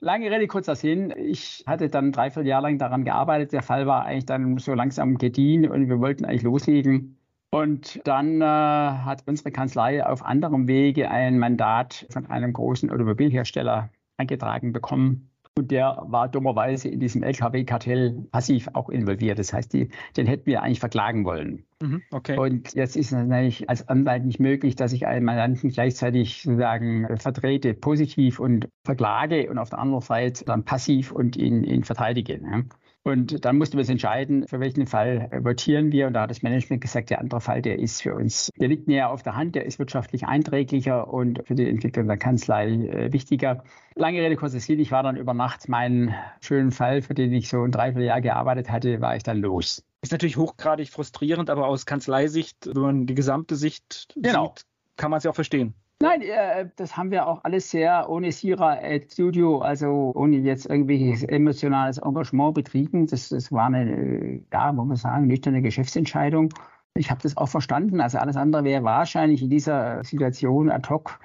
Lange 0.00 0.30
Rede, 0.30 0.46
kurzer 0.46 0.76
Sinn. 0.76 1.12
Ich 1.16 1.64
hatte 1.66 1.88
dann 1.88 2.12
dreiviertel 2.12 2.46
Jahr 2.46 2.60
lang 2.60 2.78
daran 2.78 3.04
gearbeitet. 3.04 3.52
Der 3.52 3.62
Fall 3.62 3.86
war 3.86 4.04
eigentlich 4.04 4.26
dann 4.26 4.58
so 4.58 4.74
langsam 4.74 5.16
gediehen 5.16 5.68
und 5.68 5.88
wir 5.88 6.00
wollten 6.00 6.24
eigentlich 6.26 6.42
loslegen. 6.42 7.18
Und 7.50 8.00
dann 8.04 8.42
äh, 8.42 8.44
hat 8.44 9.22
unsere 9.26 9.52
Kanzlei 9.52 10.04
auf 10.04 10.22
anderem 10.24 10.68
Wege 10.68 11.10
ein 11.10 11.38
Mandat 11.38 12.06
von 12.10 12.26
einem 12.26 12.52
großen 12.52 12.90
Automobilhersteller 12.90 13.88
eingetragen 14.18 14.72
bekommen. 14.72 15.30
Und 15.58 15.70
der 15.70 16.02
war 16.02 16.28
dummerweise 16.28 16.88
in 16.88 17.00
diesem 17.00 17.22
LKW-Kartell 17.22 18.26
passiv 18.30 18.68
auch 18.74 18.90
involviert. 18.90 19.38
Das 19.38 19.54
heißt, 19.54 19.72
die, 19.72 19.88
den 20.16 20.26
hätten 20.26 20.44
wir 20.44 20.62
eigentlich 20.62 20.80
verklagen 20.80 21.24
wollen. 21.24 21.64
Mhm, 21.82 22.02
okay. 22.10 22.36
Und 22.36 22.74
jetzt 22.74 22.94
ist 22.94 23.06
es 23.06 23.12
natürlich 23.12 23.68
als 23.70 23.88
Anwalt 23.88 24.26
nicht 24.26 24.38
möglich, 24.38 24.76
dass 24.76 24.92
ich 24.92 25.06
einen 25.06 25.24
Mandanten 25.24 25.70
gleichzeitig 25.70 26.42
sozusagen 26.42 27.06
vertrete, 27.16 27.72
positiv 27.72 28.38
und 28.38 28.68
verklage 28.84 29.50
und 29.50 29.56
auf 29.56 29.70
der 29.70 29.78
anderen 29.78 30.02
Seite 30.02 30.44
dann 30.44 30.64
passiv 30.64 31.10
und 31.10 31.36
ihn, 31.36 31.64
ihn 31.64 31.84
verteidige. 31.84 32.38
Ne? 32.38 32.66
Und 33.06 33.44
dann 33.44 33.56
mussten 33.56 33.74
wir 33.74 33.82
uns 33.82 33.88
entscheiden, 33.88 34.48
für 34.48 34.58
welchen 34.58 34.88
Fall 34.88 35.30
votieren 35.44 35.92
wir. 35.92 36.08
Und 36.08 36.14
da 36.14 36.22
hat 36.22 36.30
das 36.30 36.42
Management 36.42 36.82
gesagt, 36.82 37.08
der 37.10 37.20
andere 37.20 37.40
Fall, 37.40 37.62
der 37.62 37.78
ist 37.78 38.02
für 38.02 38.16
uns, 38.16 38.50
der 38.56 38.66
liegt 38.66 38.88
näher 38.88 39.10
auf 39.10 39.22
der 39.22 39.36
Hand, 39.36 39.54
der 39.54 39.64
ist 39.64 39.78
wirtschaftlich 39.78 40.26
einträglicher 40.26 41.06
und 41.06 41.40
für 41.46 41.54
die 41.54 41.70
Entwicklung 41.70 42.08
der 42.08 42.16
Kanzlei 42.16 42.66
äh, 42.66 43.12
wichtiger. 43.12 43.62
Lange 43.94 44.20
Rede, 44.20 44.34
kurzer 44.34 44.58
Sinn, 44.58 44.80
ich 44.80 44.90
war 44.90 45.04
dann 45.04 45.16
über 45.16 45.34
Nacht 45.34 45.68
meinen 45.68 46.16
schönen 46.40 46.72
Fall, 46.72 47.00
für 47.00 47.14
den 47.14 47.32
ich 47.32 47.48
so 47.48 47.62
ein 47.62 47.70
Dreivierteljahr 47.70 48.20
gearbeitet 48.20 48.72
hatte, 48.72 49.00
war 49.00 49.14
ich 49.14 49.22
dann 49.22 49.38
los. 49.38 49.84
Ist 50.02 50.10
natürlich 50.10 50.36
hochgradig 50.36 50.90
frustrierend, 50.90 51.48
aber 51.48 51.68
aus 51.68 51.86
Kanzleisicht, 51.86 52.66
wenn 52.66 52.82
man 52.82 53.06
die 53.06 53.14
gesamte 53.14 53.54
Sicht 53.54 54.14
genau. 54.16 54.48
sieht, 54.56 54.66
kann 54.96 55.12
man 55.12 55.18
es 55.18 55.24
ja 55.24 55.30
auch 55.30 55.36
verstehen. 55.36 55.74
Nein, 56.02 56.20
äh, 56.20 56.68
das 56.76 56.96
haben 56.96 57.10
wir 57.10 57.26
auch 57.26 57.42
alles 57.44 57.70
sehr 57.70 58.10
ohne 58.10 58.30
Sira 58.30 58.78
Studio, 59.10 59.60
also 59.60 60.12
ohne 60.14 60.36
jetzt 60.38 60.66
irgendwelches 60.66 61.22
emotionales 61.22 61.96
Engagement 61.98 62.54
betrieben. 62.54 63.06
Das, 63.06 63.30
das 63.30 63.50
war 63.50 63.66
eine, 63.66 64.42
ja, 64.52 64.72
muss 64.72 64.86
man 64.86 64.96
sagen, 64.96 65.26
nüchterne 65.26 65.62
Geschäftsentscheidung. 65.62 66.52
Ich 66.94 67.10
habe 67.10 67.22
das 67.22 67.36
auch 67.38 67.48
verstanden. 67.48 68.00
Also 68.02 68.18
alles 68.18 68.36
andere 68.36 68.64
wäre 68.64 68.84
wahrscheinlich 68.84 69.42
in 69.42 69.48
dieser 69.48 70.04
Situation 70.04 70.70
ad 70.70 70.88
hoc 70.90 71.18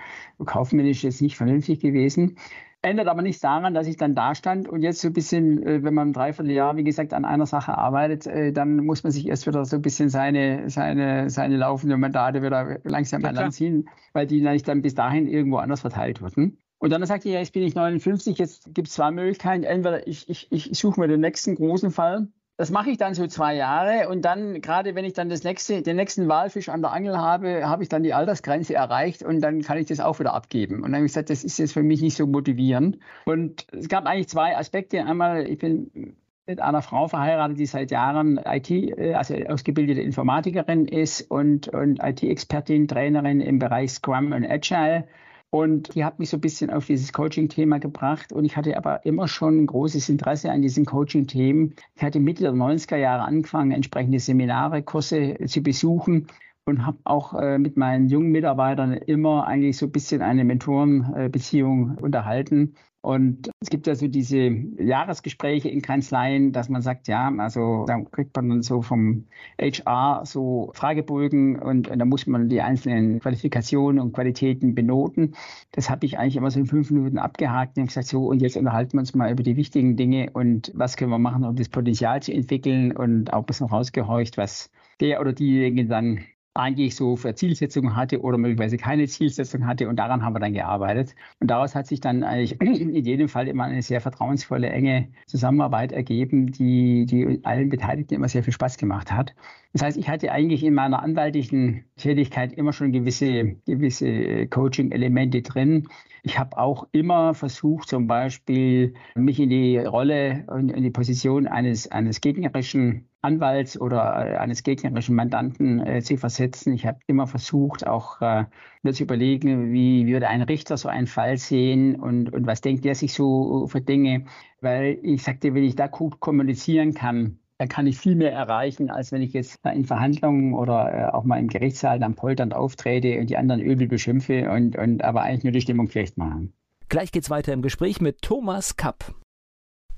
kaufmännisch 0.46 1.04
jetzt 1.04 1.22
nicht 1.22 1.36
vernünftig 1.36 1.82
gewesen. 1.82 2.38
Ändert 2.84 3.08
aber 3.08 3.22
nichts 3.22 3.42
daran, 3.42 3.76
dass 3.76 3.86
ich 3.86 3.98
dann 3.98 4.16
da 4.16 4.34
stand 4.34 4.68
und 4.68 4.82
jetzt 4.82 5.02
so 5.02 5.10
ein 5.10 5.14
bisschen, 5.14 5.62
äh, 5.62 5.84
wenn 5.84 5.94
man 5.94 6.10
ein 6.10 6.14
Dreivierteljahr, 6.14 6.76
wie 6.78 6.84
gesagt, 6.84 7.14
an 7.14 7.26
einer 7.26 7.46
Sache 7.46 7.78
arbeitet, 7.78 8.26
äh, 8.26 8.52
dann 8.52 8.78
muss 8.78 9.04
man 9.04 9.12
sich 9.12 9.28
erst 9.28 9.46
wieder 9.46 9.64
so 9.66 9.76
ein 9.76 9.84
bisschen 9.84 10.10
seine, 10.10 10.68
seine, 10.70 11.30
seine 11.30 11.58
laufenden 11.58 12.00
Mandate 12.00 12.42
wieder 12.42 12.80
langsam 12.84 13.22
ja, 13.22 13.30
an 13.30 13.36
Land 13.36 13.54
ziehen, 13.54 13.88
weil 14.14 14.26
die 14.26 14.42
nämlich 14.42 14.64
dann 14.64 14.82
bis 14.82 14.96
dahin 14.96 15.28
irgendwo 15.28 15.58
anders 15.58 15.82
verteilt 15.82 16.22
wurden. 16.24 16.58
Und 16.80 16.90
dann 16.90 17.06
sagte 17.06 17.28
ich, 17.28 17.36
ja, 17.36 17.40
jetzt 17.40 17.54
bin 17.54 17.62
ich 17.62 17.76
59, 17.76 18.40
jetzt 18.40 18.74
gibt 18.74 18.88
es 18.88 18.96
zwei 18.96 19.12
Möglichkeiten. 19.12 19.64
Entweder 19.64 20.08
ich, 20.08 20.28
ich, 20.28 20.52
ich 20.52 20.72
suche 20.74 21.00
mir 21.00 21.08
den 21.08 21.22
nächsten 21.22 21.54
großen 21.54 21.92
Fall, 21.92 22.30
das 22.62 22.70
mache 22.70 22.92
ich 22.92 23.00
dann 23.00 23.16
so 23.16 23.26
zwei 23.26 23.56
Jahre 23.56 24.08
und 24.08 24.24
dann, 24.24 24.62
gerade 24.62 24.94
wenn 24.94 25.04
ich 25.04 25.14
dann 25.14 25.30
das 25.30 25.44
nächste, 25.44 25.82
den 25.82 25.96
nächsten 25.96 26.28
Walfisch 26.28 26.70
an 26.70 26.84
der 26.84 26.92
Angel 26.92 27.18
habe, 27.18 27.68
habe 27.68 27.82
ich 27.82 27.90
dann 27.90 28.04
die 28.04 28.14
Altersgrenze 28.14 28.76
erreicht 28.76 29.24
und 29.24 29.42
dann 29.42 29.64
kann 29.64 29.80
ich 29.80 29.88
das 29.88 30.00
auch 30.00 30.20
wieder 30.20 30.36
abgeben. 30.36 30.76
Und 30.76 30.84
dann 30.84 30.98
habe 30.98 31.06
ich 31.08 31.12
gesagt, 31.12 31.32
das 31.32 31.44
ist 31.44 31.58
jetzt 31.58 31.74
für 31.74 31.82
mich 31.82 32.04
nicht 32.04 32.16
so 32.16 32.28
motivierend. 32.28 33.00
Und 33.26 33.66
es 33.72 33.90
gab 33.90 34.06
eigentlich 34.06 34.30
zwei 34.30 34.56
Aspekte. 34.56 35.04
Einmal, 35.04 35.48
ich 35.48 35.58
bin 35.58 36.16
mit 36.46 36.62
einer 36.62 36.84
Frau 36.84 37.08
verheiratet, 37.08 37.58
die 37.58 37.66
seit 37.66 37.90
Jahren 37.90 38.40
IT, 38.46 38.70
äh, 38.70 39.16
also 39.16 39.34
ausgebildete 39.34 40.02
Informatikerin 40.02 40.86
ist 40.86 41.32
und, 41.32 41.68
und 41.68 41.98
IT-Expertin, 42.04 42.88
Trainerin 42.88 43.42
im 43.42 43.58
Bereich 43.58 43.94
Scrum 43.94 44.34
und 44.34 44.46
Agile. 44.46 45.08
Und 45.52 45.96
die 45.96 46.06
hat 46.06 46.18
mich 46.18 46.30
so 46.30 46.38
ein 46.38 46.42
bisschen 46.42 46.70
auf 46.70 46.86
dieses 46.86 47.12
Coaching-Thema 47.12 47.80
gebracht. 47.80 48.32
Und 48.32 48.46
ich 48.46 48.56
hatte 48.56 48.78
aber 48.78 49.06
immer 49.06 49.28
schon 49.28 49.64
ein 49.64 49.68
großes 49.68 50.08
Interesse 50.08 50.50
an 50.50 50.62
diesen 50.62 50.86
Coaching-Themen. 50.86 51.76
Ich 51.96 52.04
hatte 52.04 52.22
Mitte 52.22 52.44
der 52.44 52.54
90er 52.54 52.96
Jahre 52.96 53.24
angefangen, 53.24 53.72
entsprechende 53.72 54.20
Seminare, 54.20 54.82
Kurse 54.82 55.38
zu 55.46 55.62
besuchen 55.62 56.28
und 56.66 56.86
habe 56.86 57.00
auch 57.04 57.34
äh, 57.34 57.58
mit 57.58 57.78
meinen 57.78 58.08
jungen 58.08 58.32
Mitarbeitern 58.32 58.94
immer 58.94 59.48
eigentlich 59.48 59.78
so 59.78 59.88
ein 59.88 59.92
bisschen 59.92 60.22
eine 60.22 60.44
Mentorenbeziehung 60.44 61.98
unterhalten. 61.98 62.76
Und 63.04 63.50
es 63.60 63.72
gibt 63.72 63.88
ja 63.88 63.96
so 63.96 64.08
diese 64.08 64.38
Jahresgespräche 64.38 65.70
in 65.70 65.82
Kanzleien, 65.82 66.52
dass 66.52 66.70
man 66.70 66.84
sagt, 66.84 67.08
ja, 67.08 67.34
also 67.36 67.86
da 67.88 68.00
kriegt 68.00 68.36
man 68.36 68.50
dann 68.50 68.62
so 68.62 68.84
vom 68.84 69.26
HR 69.60 70.22
so 70.24 70.72
Fragebögen 70.76 71.58
und, 71.58 71.88
und 71.88 71.98
da 71.98 72.06
muss 72.06 72.28
man 72.28 72.48
die 72.48 72.62
einzelnen 72.62 73.20
Qualifikationen 73.20 74.00
und 74.00 74.14
Qualitäten 74.14 74.76
benoten. 74.76 75.34
Das 75.72 75.90
habe 75.90 76.06
ich 76.06 76.20
eigentlich 76.20 76.36
immer 76.36 76.52
so 76.52 76.60
in 76.60 76.68
fünf 76.68 76.92
Minuten 76.92 77.18
abgehakt 77.18 77.78
und 77.80 77.88
gesagt, 77.88 78.06
so, 78.08 78.28
und 78.28 78.40
jetzt 78.40 78.56
unterhalten 78.56 78.94
wir 78.94 79.00
uns 79.00 79.16
mal 79.16 79.32
über 79.32 79.42
die 79.42 79.58
wichtigen 79.58 79.98
Dinge 79.98 80.30
und 80.34 80.72
was 80.76 80.96
können 80.96 81.10
wir 81.10 81.18
machen, 81.18 81.44
um 81.44 81.56
das 81.56 81.70
Potenzial 81.70 82.22
zu 82.22 82.32
entwickeln 82.32 82.96
und 82.96 83.34
auch 83.34 83.40
ein 83.40 83.46
bisschen 83.46 83.68
rausgehorcht, 83.68 84.38
was 84.38 84.70
der 85.00 85.22
oder 85.22 85.34
diejenige 85.34 85.88
dann 85.88 86.20
eigentlich 86.54 86.96
so 86.96 87.16
für 87.16 87.34
Zielsetzungen 87.34 87.96
hatte 87.96 88.22
oder 88.22 88.38
möglicherweise 88.38 88.78
keine 88.78 89.08
Zielsetzung 89.08 89.66
hatte 89.66 89.88
und 89.88 89.96
daran 89.96 90.24
haben 90.24 90.36
wir 90.36 90.40
dann 90.40 90.54
gearbeitet. 90.54 91.16
Und 91.40 91.50
daraus 91.50 91.76
hat 91.76 91.88
sich 91.88 92.02
dann 92.02 92.24
eigentlich 92.24 92.60
in 92.62 93.06
jedem 93.06 93.30
Fall 93.30 93.48
immer 93.48 93.66
eine 93.66 93.82
sehr 93.82 94.02
vertrauensvolle, 94.02 94.70
enge 94.70 95.10
Zusammenarbeit 95.28 95.94
ergeben, 95.94 96.52
die, 96.52 97.06
die 97.06 97.40
allen 97.44 97.70
Beteiligten 97.70 98.16
immer 98.16 98.28
sehr 98.28 98.44
viel 98.44 98.54
Spaß 98.54 98.78
gemacht 98.78 99.12
hat. 99.12 99.34
Das 99.74 99.84
heißt, 99.84 99.98
ich 99.98 100.10
hatte 100.10 100.32
eigentlich 100.32 100.64
in 100.64 100.74
meiner 100.74 101.02
anwaltlichen 101.02 101.86
Tätigkeit 101.96 102.52
immer 102.54 102.74
schon 102.74 102.92
gewisse, 102.92 103.56
gewisse 103.66 104.48
Coaching-Elemente 104.48 105.42
drin. 105.42 105.88
Ich 106.24 106.38
habe 106.38 106.58
auch 106.58 106.88
immer 106.92 107.34
versucht, 107.34 107.88
zum 107.88 108.08
Beispiel 108.08 108.94
mich 109.16 109.40
in 109.40 109.50
die 109.50 109.78
Rolle 109.78 110.44
und 110.48 110.70
in 110.70 110.84
die 110.84 110.92
Position 110.92 111.48
eines, 111.48 111.90
eines 111.90 112.20
gegnerischen 112.20 113.08
Anwalts 113.22 113.80
oder 113.80 114.34
äh, 114.34 114.38
eines 114.38 114.64
gegnerischen 114.64 115.16
Mandanten 115.16 115.80
äh, 115.86 116.02
zu 116.02 116.18
versetzen. 116.18 116.74
Ich 116.74 116.86
habe 116.86 117.00
immer 117.08 117.28
versucht, 117.28 117.86
auch 117.86 118.22
äh, 118.22 118.46
mir 118.82 118.94
zu 118.94 119.04
überlegen, 119.04 119.72
wie 119.72 120.08
würde 120.08 120.28
ein 120.28 120.42
Richter 120.42 120.78
so 120.78 120.90
einen 120.90 121.08
Fall 121.08 121.38
sehen 121.38 121.96
und, 121.96 122.34
und 122.34 122.48
was 122.48 122.62
denkt 122.62 122.84
der 122.86 122.96
sich 122.96 123.14
so 123.14 123.68
für 123.68 123.82
Dinge. 123.82 124.26
Weil 124.60 125.00
ich 125.04 125.24
sagte, 125.24 125.54
wenn 125.54 125.64
ich 125.64 125.76
da 125.76 125.88
gut 125.88 126.20
kommunizieren 126.20 126.94
kann, 126.94 127.38
dann 127.62 127.70
kann 127.70 127.86
ich 127.86 128.00
viel 128.00 128.16
mehr 128.16 128.34
erreichen, 128.34 128.90
als 128.90 129.12
wenn 129.12 129.22
ich 129.22 129.34
jetzt 129.34 129.60
in 129.68 129.86
Verhandlungen 129.86 130.56
oder 130.56 130.94
äh, 130.94 131.12
auch 131.12 131.24
mal 131.26 131.38
im 131.38 131.48
Gerichtssaal 131.48 132.00
dann 132.00 132.16
polternd 132.16 132.56
auftrete 132.56 133.20
und 133.20 133.30
die 133.30 133.38
anderen 133.38 133.62
übel 133.62 133.88
beschimpfe 133.88 134.50
und, 134.50 134.76
und 134.76 135.04
aber 135.04 135.22
eigentlich 135.22 135.44
nur 135.44 135.54
die 135.54 135.62
Stimmung 135.62 135.88
schlecht 135.88 136.18
machen. 136.18 136.54
Gleich 136.90 137.12
geht's 137.12 137.30
weiter 137.30 137.54
im 137.54 137.62
Gespräch 137.62 138.02
mit 138.02 138.24
Thomas 138.24 138.78
Kapp. 138.78 139.14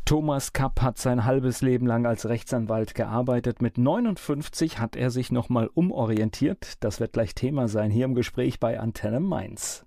Thomas 0.05 0.51
Kapp 0.51 0.81
hat 0.81 0.97
sein 0.97 1.25
halbes 1.25 1.61
Leben 1.61 1.87
lang 1.87 2.05
als 2.05 2.27
Rechtsanwalt 2.27 2.93
gearbeitet. 2.93 3.61
Mit 3.61 3.77
59 3.77 4.79
hat 4.79 4.95
er 4.95 5.09
sich 5.09 5.31
nochmal 5.31 5.69
umorientiert. 5.73 6.73
Das 6.81 6.99
wird 6.99 7.13
gleich 7.13 7.35
Thema 7.35 7.67
sein 7.67 7.89
hier 7.89 8.05
im 8.05 8.13
Gespräch 8.13 8.59
bei 8.59 8.79
Antenne 8.79 9.19
Mainz 9.19 9.85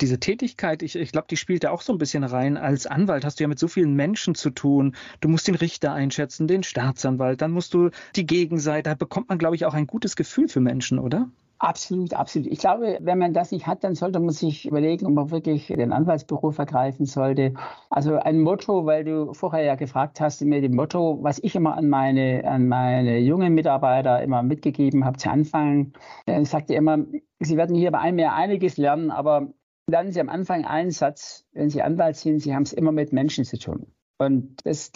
diese 0.00 0.20
Tätigkeit, 0.20 0.82
ich, 0.82 0.96
ich 0.96 1.12
glaube, 1.12 1.26
die 1.28 1.36
spielt 1.36 1.64
da 1.64 1.70
auch 1.70 1.82
so 1.82 1.92
ein 1.92 1.98
bisschen 1.98 2.24
rein. 2.24 2.56
Als 2.56 2.86
Anwalt 2.86 3.24
hast 3.24 3.38
du 3.38 3.44
ja 3.44 3.48
mit 3.48 3.58
so 3.58 3.68
vielen 3.68 3.94
Menschen 3.94 4.34
zu 4.34 4.50
tun. 4.50 4.94
Du 5.20 5.28
musst 5.28 5.48
den 5.48 5.54
Richter 5.54 5.92
einschätzen, 5.92 6.46
den 6.46 6.62
Staatsanwalt, 6.62 7.42
dann 7.42 7.50
musst 7.50 7.74
du 7.74 7.90
die 8.16 8.26
Gegenseite. 8.26 8.90
Da 8.90 8.94
bekommt 8.94 9.28
man, 9.28 9.38
glaube 9.38 9.56
ich, 9.56 9.66
auch 9.66 9.74
ein 9.74 9.86
gutes 9.86 10.16
Gefühl 10.16 10.48
für 10.48 10.60
Menschen, 10.60 10.98
oder? 10.98 11.28
Absolut, 11.60 12.14
absolut. 12.14 12.46
Ich 12.52 12.60
glaube, 12.60 12.98
wenn 13.00 13.18
man 13.18 13.32
das 13.32 13.50
nicht 13.50 13.66
hat, 13.66 13.82
dann 13.82 13.96
sollte 13.96 14.20
man 14.20 14.30
sich 14.30 14.66
überlegen, 14.66 15.06
ob 15.06 15.12
man 15.14 15.30
wirklich 15.32 15.66
den 15.66 15.92
Anwaltsberuf 15.92 16.56
ergreifen 16.56 17.04
sollte. 17.04 17.54
Also 17.90 18.14
ein 18.16 18.40
Motto, 18.40 18.86
weil 18.86 19.02
du 19.02 19.34
vorher 19.34 19.64
ja 19.64 19.74
gefragt 19.74 20.20
hast, 20.20 20.40
mir 20.42 20.60
dem 20.60 20.76
Motto, 20.76 21.18
was 21.20 21.40
ich 21.42 21.56
immer 21.56 21.76
an 21.76 21.88
meine, 21.88 22.44
an 22.44 22.68
meine 22.68 23.18
jungen 23.18 23.54
Mitarbeiter 23.54 24.22
immer 24.22 24.44
mitgegeben 24.44 25.04
habe 25.04 25.18
zu 25.18 25.30
Anfang. 25.30 25.92
Ich 26.26 26.48
sagte 26.48 26.74
immer, 26.74 26.98
sie 27.40 27.56
werden 27.56 27.74
hier 27.74 27.90
bei 27.90 27.98
einem 27.98 28.20
Jahr 28.20 28.36
einiges 28.36 28.76
lernen, 28.76 29.10
aber 29.10 29.48
lernen 29.88 30.12
Sie 30.12 30.20
am 30.20 30.28
Anfang 30.28 30.64
einen 30.64 30.92
Satz, 30.92 31.44
wenn 31.52 31.70
Sie 31.70 31.82
Anwalt 31.82 32.14
sind, 32.14 32.38
Sie 32.38 32.54
haben 32.54 32.62
es 32.62 32.72
immer 32.72 32.92
mit 32.92 33.12
Menschen 33.12 33.44
zu 33.44 33.58
tun. 33.58 33.92
Und 34.18 34.64
das 34.64 34.92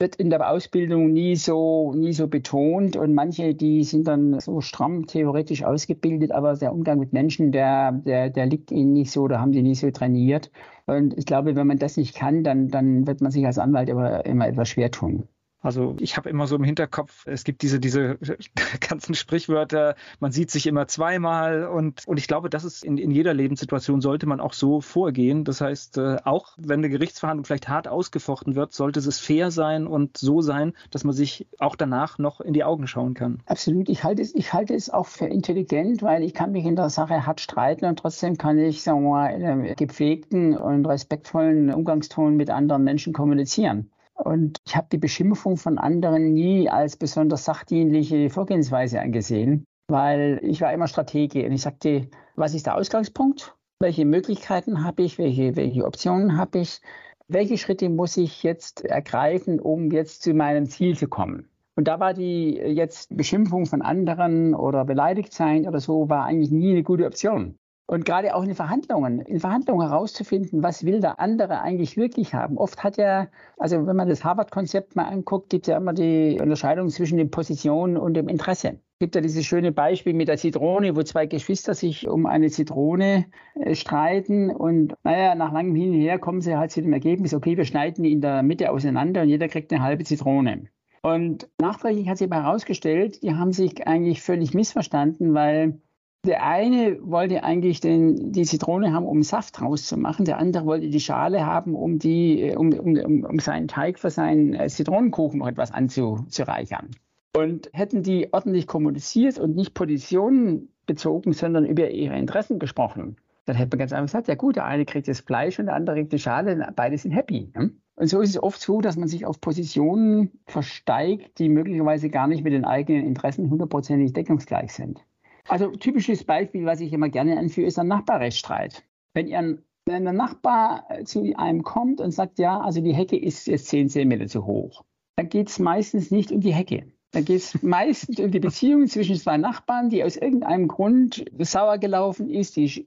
wird 0.00 0.16
in 0.16 0.30
der 0.30 0.50
Ausbildung 0.50 1.12
nie 1.12 1.36
so, 1.36 1.92
nie 1.94 2.12
so 2.12 2.26
betont 2.26 2.96
und 2.96 3.14
manche, 3.14 3.54
die 3.54 3.84
sind 3.84 4.08
dann 4.08 4.40
so 4.40 4.60
stramm 4.62 5.06
theoretisch 5.06 5.62
ausgebildet, 5.62 6.32
aber 6.32 6.54
der 6.54 6.72
Umgang 6.72 6.98
mit 6.98 7.12
Menschen, 7.12 7.52
der, 7.52 7.92
der, 7.92 8.30
der 8.30 8.46
liegt 8.46 8.72
ihnen 8.72 8.94
nicht 8.94 9.10
so, 9.10 9.28
da 9.28 9.40
haben 9.40 9.52
sie 9.52 9.62
nie 9.62 9.74
so 9.74 9.90
trainiert. 9.90 10.50
Und 10.86 11.16
ich 11.18 11.26
glaube, 11.26 11.54
wenn 11.54 11.66
man 11.66 11.78
das 11.78 11.96
nicht 11.98 12.16
kann, 12.16 12.42
dann, 12.42 12.68
dann 12.68 13.06
wird 13.06 13.20
man 13.20 13.30
sich 13.30 13.44
als 13.46 13.58
Anwalt 13.58 13.90
immer, 13.90 14.24
immer 14.24 14.48
etwas 14.48 14.70
schwer 14.70 14.90
tun. 14.90 15.28
Also 15.60 15.94
ich 16.00 16.16
habe 16.16 16.30
immer 16.30 16.46
so 16.46 16.56
im 16.56 16.64
Hinterkopf, 16.64 17.26
es 17.26 17.44
gibt 17.44 17.62
diese, 17.62 17.80
diese 17.80 18.18
ganzen 18.88 19.14
Sprichwörter, 19.14 19.94
man 20.18 20.32
sieht 20.32 20.50
sich 20.50 20.66
immer 20.66 20.88
zweimal 20.88 21.66
und, 21.66 22.06
und 22.06 22.18
ich 22.18 22.26
glaube, 22.26 22.48
das 22.48 22.64
ist 22.64 22.82
in, 22.82 22.96
in 22.96 23.10
jeder 23.10 23.34
Lebenssituation 23.34 24.00
sollte 24.00 24.26
man 24.26 24.40
auch 24.40 24.54
so 24.54 24.80
vorgehen. 24.80 25.44
Das 25.44 25.60
heißt, 25.60 25.98
äh, 25.98 26.16
auch 26.24 26.54
wenn 26.56 26.80
eine 26.80 26.88
Gerichtsverhandlung 26.88 27.44
vielleicht 27.44 27.68
hart 27.68 27.88
ausgefochten 27.88 28.54
wird, 28.54 28.72
sollte 28.72 29.00
es 29.00 29.18
fair 29.18 29.50
sein 29.50 29.86
und 29.86 30.16
so 30.16 30.40
sein, 30.40 30.72
dass 30.90 31.04
man 31.04 31.14
sich 31.14 31.46
auch 31.58 31.76
danach 31.76 32.18
noch 32.18 32.40
in 32.40 32.54
die 32.54 32.64
Augen 32.64 32.86
schauen 32.86 33.14
kann. 33.14 33.42
Absolut. 33.46 33.88
Ich 33.88 34.02
halte 34.02 34.22
es, 34.22 34.34
ich 34.34 34.54
halte 34.54 34.74
es 34.74 34.88
auch 34.88 35.06
für 35.06 35.26
intelligent, 35.26 36.02
weil 36.02 36.22
ich 36.22 36.32
kann 36.32 36.52
mich 36.52 36.64
in 36.64 36.76
der 36.76 36.88
Sache 36.88 37.26
hart 37.26 37.40
streiten 37.40 37.84
und 37.84 37.98
trotzdem 37.98 38.38
kann 38.38 38.58
ich, 38.58 38.82
sagen 38.82 39.02
wir 39.02 39.10
mal, 39.10 39.26
in 39.28 39.44
einem 39.44 39.76
gepflegten 39.76 40.56
und 40.56 40.86
respektvollen 40.86 41.72
Umgangston 41.72 42.36
mit 42.36 42.48
anderen 42.48 42.84
Menschen 42.84 43.12
kommunizieren. 43.12 43.90
Und 44.24 44.58
ich 44.66 44.76
habe 44.76 44.88
die 44.92 44.98
Beschimpfung 44.98 45.56
von 45.56 45.78
anderen 45.78 46.32
nie 46.32 46.68
als 46.68 46.96
besonders 46.96 47.44
sachdienliche 47.44 48.28
Vorgehensweise 48.30 49.00
angesehen, 49.00 49.64
weil 49.88 50.40
ich 50.42 50.60
war 50.60 50.72
immer 50.72 50.88
Stratege 50.88 51.46
und 51.46 51.52
ich 51.52 51.62
sagte, 51.62 52.08
was 52.36 52.54
ist 52.54 52.66
der 52.66 52.76
Ausgangspunkt? 52.76 53.56
Welche 53.80 54.04
Möglichkeiten 54.04 54.84
habe 54.84 55.02
ich? 55.02 55.18
Welche, 55.18 55.56
welche 55.56 55.86
Optionen 55.86 56.36
habe 56.36 56.58
ich? 56.58 56.80
Welche 57.28 57.56
Schritte 57.56 57.88
muss 57.88 58.16
ich 58.16 58.42
jetzt 58.42 58.84
ergreifen, 58.84 59.58
um 59.58 59.90
jetzt 59.90 60.22
zu 60.22 60.34
meinem 60.34 60.66
Ziel 60.66 60.96
zu 60.96 61.08
kommen? 61.08 61.48
Und 61.76 61.88
da 61.88 61.98
war 61.98 62.12
die 62.12 62.56
jetzt 62.56 63.16
Beschimpfung 63.16 63.64
von 63.64 63.80
anderen 63.80 64.54
oder 64.54 64.84
beleidigt 64.84 65.32
sein 65.32 65.66
oder 65.66 65.80
so, 65.80 66.10
war 66.10 66.26
eigentlich 66.26 66.50
nie 66.50 66.72
eine 66.72 66.82
gute 66.82 67.06
Option. 67.06 67.56
Und 67.90 68.04
gerade 68.04 68.36
auch 68.36 68.44
in 68.44 68.54
Verhandlungen, 68.54 69.18
in 69.18 69.40
Verhandlungen 69.40 69.88
herauszufinden, 69.88 70.62
was 70.62 70.86
will 70.86 71.00
der 71.00 71.18
andere 71.18 71.60
eigentlich 71.60 71.96
wirklich 71.96 72.34
haben. 72.34 72.56
Oft 72.56 72.84
hat 72.84 72.98
er, 72.98 73.30
also 73.58 73.84
wenn 73.84 73.96
man 73.96 74.08
das 74.08 74.22
Harvard-Konzept 74.22 74.94
mal 74.94 75.06
anguckt, 75.06 75.50
gibt 75.50 75.66
es 75.66 75.72
ja 75.72 75.76
immer 75.76 75.92
die 75.92 76.38
Unterscheidung 76.40 76.88
zwischen 76.88 77.18
den 77.18 77.32
Positionen 77.32 77.96
und 77.96 78.14
dem 78.14 78.28
Interesse. 78.28 78.68
Es 78.68 78.98
gibt 79.00 79.16
ja 79.16 79.20
dieses 79.20 79.44
schöne 79.44 79.72
Beispiel 79.72 80.14
mit 80.14 80.28
der 80.28 80.36
Zitrone, 80.36 80.94
wo 80.94 81.02
zwei 81.02 81.26
Geschwister 81.26 81.74
sich 81.74 82.06
um 82.06 82.26
eine 82.26 82.48
Zitrone 82.48 83.26
äh, 83.56 83.74
streiten 83.74 84.50
und 84.52 84.94
naja, 85.02 85.34
nach 85.34 85.50
langem 85.50 85.74
Hin 85.74 85.90
und 85.90 86.00
Her 86.00 86.20
kommen 86.20 86.42
sie 86.42 86.56
halt 86.56 86.70
zu 86.70 86.82
dem 86.82 86.92
Ergebnis, 86.92 87.34
okay, 87.34 87.56
wir 87.56 87.64
schneiden 87.64 88.04
die 88.04 88.12
in 88.12 88.20
der 88.20 88.44
Mitte 88.44 88.70
auseinander 88.70 89.22
und 89.22 89.30
jeder 89.30 89.48
kriegt 89.48 89.72
eine 89.72 89.82
halbe 89.82 90.04
Zitrone. 90.04 90.68
Und 91.02 91.48
nachträglich 91.60 92.08
hat 92.08 92.18
sich 92.18 92.30
herausgestellt, 92.30 93.20
die 93.24 93.34
haben 93.34 93.50
sich 93.50 93.88
eigentlich 93.88 94.22
völlig 94.22 94.54
missverstanden, 94.54 95.34
weil 95.34 95.80
der 96.24 96.44
eine 96.44 96.98
wollte 97.02 97.44
eigentlich 97.44 97.80
den, 97.80 98.32
die 98.32 98.44
Zitrone 98.44 98.92
haben, 98.92 99.06
um 99.06 99.22
Saft 99.22 99.60
rauszumachen. 99.62 100.26
Der 100.26 100.38
andere 100.38 100.66
wollte 100.66 100.90
die 100.90 101.00
Schale 101.00 101.46
haben, 101.46 101.74
um, 101.74 101.98
die, 101.98 102.54
um, 102.56 102.72
um, 102.72 103.24
um 103.24 103.38
seinen 103.38 103.68
Teig 103.68 103.98
für 103.98 104.10
seinen 104.10 104.54
äh, 104.54 104.68
Zitronenkuchen 104.68 105.38
noch 105.38 105.48
etwas 105.48 105.72
anzureichern. 105.72 106.90
Und 107.34 107.70
hätten 107.72 108.02
die 108.02 108.32
ordentlich 108.32 108.66
kommuniziert 108.66 109.38
und 109.38 109.56
nicht 109.56 109.72
Positionen 109.72 110.68
bezogen, 110.86 111.32
sondern 111.32 111.64
über 111.64 111.90
ihre 111.90 112.18
Interessen 112.18 112.58
gesprochen, 112.58 113.16
dann 113.46 113.56
hätte 113.56 113.76
man 113.76 113.78
ganz 113.78 113.92
einfach 113.92 114.06
gesagt, 114.06 114.28
ja 114.28 114.34
gut, 114.34 114.56
der 114.56 114.66
eine 114.66 114.84
kriegt 114.84 115.08
das 115.08 115.20
Fleisch 115.20 115.58
und 115.58 115.66
der 115.66 115.74
andere 115.74 115.96
kriegt 115.96 116.12
die 116.12 116.18
Schale, 116.18 116.70
beide 116.76 116.98
sind 116.98 117.12
happy. 117.12 117.50
Ne? 117.54 117.70
Und 117.94 118.06
so 118.08 118.20
ist 118.20 118.30
es 118.30 118.42
oft 118.42 118.60
so, 118.60 118.80
dass 118.80 118.96
man 118.96 119.08
sich 119.08 119.26
auf 119.26 119.40
Positionen 119.40 120.32
versteigt, 120.46 121.38
die 121.38 121.48
möglicherweise 121.48 122.10
gar 122.10 122.26
nicht 122.26 122.44
mit 122.44 122.52
den 122.52 122.64
eigenen 122.64 123.06
Interessen 123.06 123.50
hundertprozentig 123.50 124.12
deckungsgleich 124.12 124.72
sind. 124.72 125.04
Also 125.50 125.70
typisches 125.72 126.22
Beispiel, 126.22 126.64
was 126.64 126.80
ich 126.80 126.92
immer 126.92 127.08
gerne 127.08 127.36
anführe, 127.36 127.66
ist 127.66 127.76
ein 127.76 127.88
Nachbarrechtsstreit. 127.88 128.84
Wenn, 129.14 129.26
ihr, 129.26 129.58
wenn 129.84 130.04
der 130.04 130.12
Nachbar 130.12 130.86
zu 131.04 131.24
einem 131.36 131.64
kommt 131.64 132.00
und 132.00 132.12
sagt, 132.12 132.38
ja, 132.38 132.60
also 132.60 132.80
die 132.80 132.94
Hecke 132.94 133.18
ist 133.18 133.48
jetzt 133.48 133.66
10 133.66 133.88
cm 133.88 134.28
zu 134.28 134.46
hoch, 134.46 134.84
dann 135.16 135.28
geht 135.28 135.48
es 135.48 135.58
meistens 135.58 136.12
nicht 136.12 136.30
um 136.30 136.40
die 136.40 136.54
Hecke. 136.54 136.92
Da 137.10 137.20
geht 137.20 137.38
es 137.38 137.62
meistens 137.64 138.20
um 138.20 138.30
die 138.30 138.38
Beziehung 138.38 138.86
zwischen 138.86 139.16
zwei 139.16 139.38
Nachbarn, 139.38 139.90
die 139.90 140.04
aus 140.04 140.16
irgendeinem 140.16 140.68
Grund 140.68 141.24
sauer 141.40 141.78
gelaufen 141.78 142.30
ist, 142.30 142.54
die, 142.54 142.84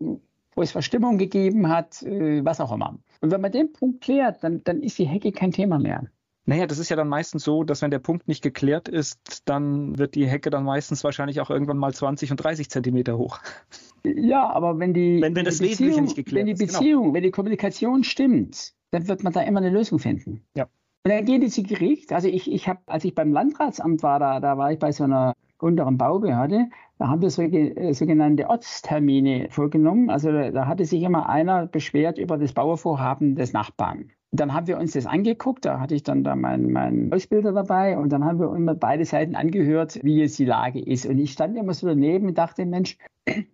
wo 0.56 0.62
es 0.62 0.72
Verstimmung 0.72 1.18
gegeben 1.18 1.68
hat, 1.68 2.02
äh, 2.04 2.46
was 2.46 2.62
auch 2.62 2.72
immer. 2.72 2.98
Und 3.20 3.32
wenn 3.32 3.42
man 3.42 3.52
den 3.52 3.74
Punkt 3.74 4.00
klärt, 4.00 4.42
dann, 4.42 4.64
dann 4.64 4.82
ist 4.82 4.98
die 4.98 5.08
Hecke 5.08 5.34
kein 5.34 5.52
Thema 5.52 5.80
mehr. 5.80 6.06
Naja, 6.46 6.68
das 6.68 6.78
ist 6.78 6.90
ja 6.90 6.96
dann 6.98 7.08
meistens 7.08 7.44
so, 7.44 7.64
dass 7.64 7.82
wenn 7.82 7.92
der 7.92 8.00
Punkt 8.00 8.28
nicht 8.28 8.44
geklärt 8.44 8.90
ist, 8.90 9.44
dann 9.46 9.98
wird 9.98 10.16
die 10.16 10.28
Hecke 10.28 10.50
dann 10.50 10.66
meistens 10.66 11.04
wahrscheinlich 11.04 11.40
auch 11.40 11.50
irgendwann 11.50 11.78
mal 11.78 11.94
20 11.94 12.32
und 12.32 12.38
30 12.38 12.70
Zentimeter 12.70 13.18
hoch. 13.18 13.40
Ja, 14.04 14.50
aber 14.50 14.78
wenn 14.80 14.94
die, 14.94 15.22
wenn, 15.22 15.36
wenn 15.36 15.46
das 15.46 15.60
die 15.60 15.70
Beziehung, 15.70 16.04
nicht 16.04 16.16
geklärt 16.18 16.46
wenn 16.46 16.54
die 16.54 16.66
genau. 16.66 16.80
Beziehung, 16.80 17.04
genau. 17.04 17.14
wenn 17.14 17.24
die 17.24 17.32
Kommunikation 17.32 18.04
stimmt, 18.04 18.74
dann 18.92 19.08
wird 19.08 19.24
man 19.24 19.32
da 19.32 19.42
immer 19.42 19.60
eine 19.60 19.70
Lösung 19.70 20.00
finden. 20.00 20.44
Ja. 20.56 20.66
Und 21.06 21.12
dann 21.12 21.26
gehen 21.26 21.42
die 21.42 21.48
zu 21.48 21.64
Gericht. 21.64 22.12
Also 22.12 22.28
ich, 22.28 22.52
ich 22.52 22.68
habe, 22.68 22.80
als 22.86 23.06
ich 23.06 23.16
beim 23.16 23.32
Landratsamt 23.32 24.04
war, 24.04 24.20
da, 24.20 24.40
da 24.40 24.58
war 24.58 24.72
ich 24.72 24.80
bei 24.80 24.92
so 24.92 25.06
einer 25.06 25.34
unteren 25.60 25.98
Baubehörde, 25.98 26.68
da 26.98 27.08
haben 27.08 27.22
wir 27.22 27.78
äh, 27.78 27.94
sogenannte 27.94 28.50
Ortstermine 28.50 29.48
vorgenommen. 29.50 30.10
Also 30.10 30.32
da 30.32 30.68
hatte 30.68 30.86
sich 30.86 31.04
immer 31.04 31.30
einer 31.30 31.68
beschwert 31.68 32.18
über 32.18 32.38
das 32.38 32.54
Bauvorhaben 32.54 33.36
des 33.36 33.54
Nachbarn. 33.54 34.12
Dann 34.36 34.52
haben 34.54 34.66
wir 34.66 34.80
uns 34.80 34.94
das 34.94 35.06
angeguckt, 35.06 35.64
da 35.64 35.80
hatte 35.80 35.94
ich 35.94 36.02
dann 36.02 36.24
da 36.24 36.36
meinen, 36.36 36.72
meinen 36.72 37.14
Ausbilder 37.14 37.52
dabei 37.52 37.98
und 37.98 38.10
dann 38.10 38.26
haben 38.26 38.40
wir 38.40 38.54
immer 38.56 38.74
beide 38.74 39.06
Seiten 39.06 39.36
angehört, 39.36 40.00
wie 40.04 40.18
jetzt 40.18 40.40
die 40.40 40.46
Lage 40.46 40.80
ist. 40.80 41.06
Und 41.06 41.20
ich 41.20 41.32
stand 41.34 41.56
immer 41.56 41.76
so 41.76 41.88
daneben 41.88 42.30
und 42.30 42.38
dachte, 42.38 42.66
Mensch, 42.66 42.98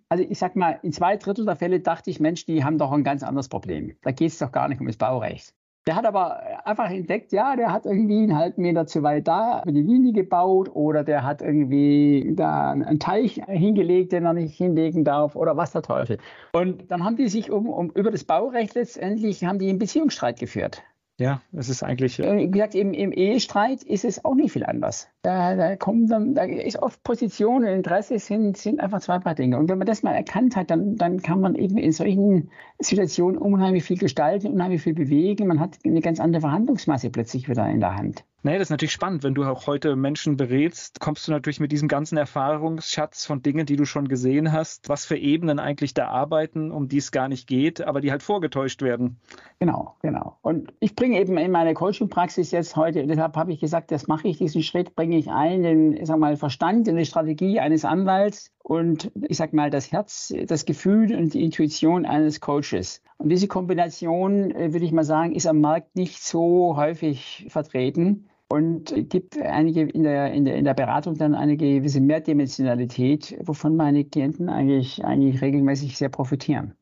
also 0.07 0.23
ich 0.27 0.39
sag 0.39 0.55
mal, 0.55 0.79
in 0.81 0.93
zwei 0.93 1.17
Drittel 1.17 1.45
der 1.45 1.57
Fälle 1.57 1.81
dachte 1.81 2.09
ich, 2.09 2.21
Mensch, 2.21 2.45
die 2.45 2.63
haben 2.63 2.77
doch 2.77 2.93
ein 2.93 3.03
ganz 3.03 3.23
anderes 3.23 3.49
Problem. 3.49 3.97
Da 4.03 4.11
geht 4.11 4.31
es 4.31 4.37
doch 4.39 4.53
gar 4.53 4.69
nicht 4.69 4.79
um 4.79 4.87
das 4.87 4.95
Baurecht. 4.95 5.53
Der 5.87 5.95
hat 5.95 6.05
aber 6.05 6.67
einfach 6.67 6.91
entdeckt, 6.91 7.31
ja, 7.31 7.55
der 7.55 7.71
hat 7.71 7.85
irgendwie 7.85 8.23
einen 8.23 8.37
halben 8.37 8.61
Meter 8.61 8.85
zu 8.85 9.01
weit 9.01 9.27
da 9.27 9.63
die 9.65 9.81
Linie 9.81 10.13
gebaut 10.13 10.69
oder 10.73 11.03
der 11.03 11.23
hat 11.23 11.41
irgendwie 11.41 12.33
da 12.35 12.71
einen 12.71 12.99
Teich 12.99 13.41
hingelegt, 13.47 14.11
den 14.11 14.25
er 14.25 14.33
nicht 14.33 14.55
hinlegen 14.55 15.03
darf 15.03 15.35
oder 15.35 15.57
was 15.57 15.71
der 15.71 15.81
Teufel. 15.81 16.17
Und 16.53 16.91
dann 16.91 17.03
haben 17.03 17.15
die 17.15 17.29
sich 17.29 17.49
um, 17.49 17.67
um 17.69 17.89
über 17.91 18.11
das 18.11 18.23
Baurecht 18.23 18.75
letztendlich 18.75 19.43
haben 19.45 19.59
die 19.59 19.69
einen 19.69 19.79
Beziehungsstreit 19.79 20.39
geführt. 20.39 20.83
Ja, 21.19 21.41
es 21.51 21.67
ist 21.67 21.83
eigentlich. 21.83 22.17
Äh, 22.19 22.37
wie 22.37 22.49
gesagt, 22.49 22.75
im, 22.75 22.93
im, 22.93 23.11
Ehestreit 23.11 23.83
ist 23.83 24.05
es 24.05 24.23
auch 24.23 24.35
nicht 24.35 24.53
viel 24.53 24.63
anders. 24.63 25.09
Da, 25.21 25.55
da 25.55 25.75
kommen 25.75 26.07
dann, 26.07 26.33
da 26.33 26.43
ist 26.43 26.81
oft 26.81 27.03
Position 27.03 27.63
und 27.63 27.69
Interesse 27.69 28.19
sind, 28.19 28.55
sind 28.55 28.79
einfach 28.79 29.01
zwei 29.01 29.19
Paar 29.19 29.35
Dinge. 29.35 29.57
Und 29.57 29.69
wenn 29.69 29.77
man 29.77 29.87
das 29.87 30.01
mal 30.01 30.13
erkannt 30.13 30.55
hat, 30.55 30.71
dann, 30.71 30.95
dann 30.95 31.21
kann 31.21 31.41
man 31.41 31.55
eben 31.55 31.77
in 31.77 31.91
solchen 31.91 32.49
Situationen 32.79 33.37
unheimlich 33.37 33.83
viel 33.83 33.97
gestalten, 33.97 34.47
unheimlich 34.47 34.81
viel 34.81 34.93
bewegen. 34.93 35.47
Man 35.47 35.59
hat 35.59 35.77
eine 35.85 35.99
ganz 35.99 36.21
andere 36.21 36.41
Verhandlungsmasse 36.41 37.09
plötzlich 37.09 37.49
wieder 37.49 37.67
in 37.69 37.81
der 37.81 37.95
Hand. 37.95 38.23
Naja, 38.41 38.57
das 38.57 38.67
ist 38.67 38.71
natürlich 38.71 38.93
spannend. 38.93 39.23
Wenn 39.23 39.33
du 39.33 39.43
auch 39.43 39.67
heute 39.67 39.97
Menschen 39.97 40.37
berätst, 40.37 41.01
kommst 41.01 41.27
du 41.27 41.31
natürlich 41.33 41.59
mit 41.59 41.73
diesem 41.73 41.89
ganzen 41.89 42.17
Erfahrungsschatz 42.17 43.25
von 43.25 43.41
Dingen, 43.41 43.65
die 43.65 43.75
du 43.75 43.83
schon 43.83 44.07
gesehen 44.07 44.53
hast, 44.53 44.87
was 44.87 45.05
für 45.05 45.17
Ebenen 45.17 45.59
eigentlich 45.59 45.93
da 45.93 46.07
arbeiten, 46.07 46.71
um 46.71 46.87
die 46.87 46.99
es 46.99 47.11
gar 47.11 47.27
nicht 47.27 47.47
geht, 47.47 47.81
aber 47.81 47.99
die 47.99 48.11
halt 48.11 48.23
vorgetäuscht 48.23 48.81
werden. 48.81 49.17
Genau, 49.59 49.97
genau. 50.01 50.37
Und 50.41 50.71
ich 50.79 50.95
bringe 50.95 51.19
eben 51.19 51.37
in 51.37 51.51
meine 51.51 51.73
Coaching-Praxis 51.73 52.51
jetzt 52.51 52.77
heute, 52.77 53.05
deshalb 53.07 53.35
habe 53.35 53.51
ich 53.51 53.59
gesagt, 53.59 53.91
das 53.91 54.07
mache 54.07 54.29
ich, 54.29 54.37
diesen 54.37 54.63
Schritt 54.63 54.95
bringe 54.95 55.08
ich 55.17 55.29
ein, 55.29 55.63
den, 55.63 55.93
ich 55.93 56.07
sag 56.07 56.19
mal, 56.19 56.37
Verstand, 56.37 56.87
in 56.87 56.95
die 56.95 57.05
Strategie 57.05 57.59
eines 57.59 57.85
Anwalts 57.85 58.51
und 58.63 59.11
ich 59.27 59.37
sag 59.37 59.53
mal, 59.53 59.69
das 59.69 59.91
Herz, 59.91 60.33
das 60.47 60.65
Gefühl 60.65 61.15
und 61.15 61.33
die 61.33 61.43
Intuition 61.43 62.05
eines 62.05 62.39
Coaches. 62.39 63.01
Und 63.17 63.29
diese 63.29 63.47
Kombination, 63.47 64.51
äh, 64.51 64.73
würde 64.73 64.85
ich 64.85 64.91
mal 64.91 65.03
sagen, 65.03 65.33
ist 65.33 65.47
am 65.47 65.61
Markt 65.61 65.95
nicht 65.95 66.23
so 66.23 66.75
häufig 66.77 67.45
vertreten 67.49 68.29
und 68.49 68.93
gibt 69.09 69.37
einige 69.37 69.81
in 69.81 70.03
der, 70.03 70.33
in 70.33 70.45
der, 70.45 70.55
in 70.55 70.65
der 70.65 70.73
Beratung 70.73 71.17
dann 71.17 71.35
eine 71.35 71.55
gewisse 71.55 72.01
Mehrdimensionalität, 72.01 73.37
wovon 73.41 73.75
meine 73.75 74.05
Klienten 74.05 74.49
eigentlich, 74.49 75.05
eigentlich 75.05 75.41
regelmäßig 75.41 75.97
sehr 75.97 76.09
profitieren. 76.09 76.73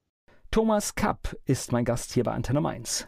Thomas 0.49 0.95
Kapp 0.95 1.35
ist 1.45 1.73
mein 1.73 1.83
Gast 1.83 2.13
hier 2.13 2.23
bei 2.23 2.31
Antenne 2.31 2.61
Mainz. 2.61 3.07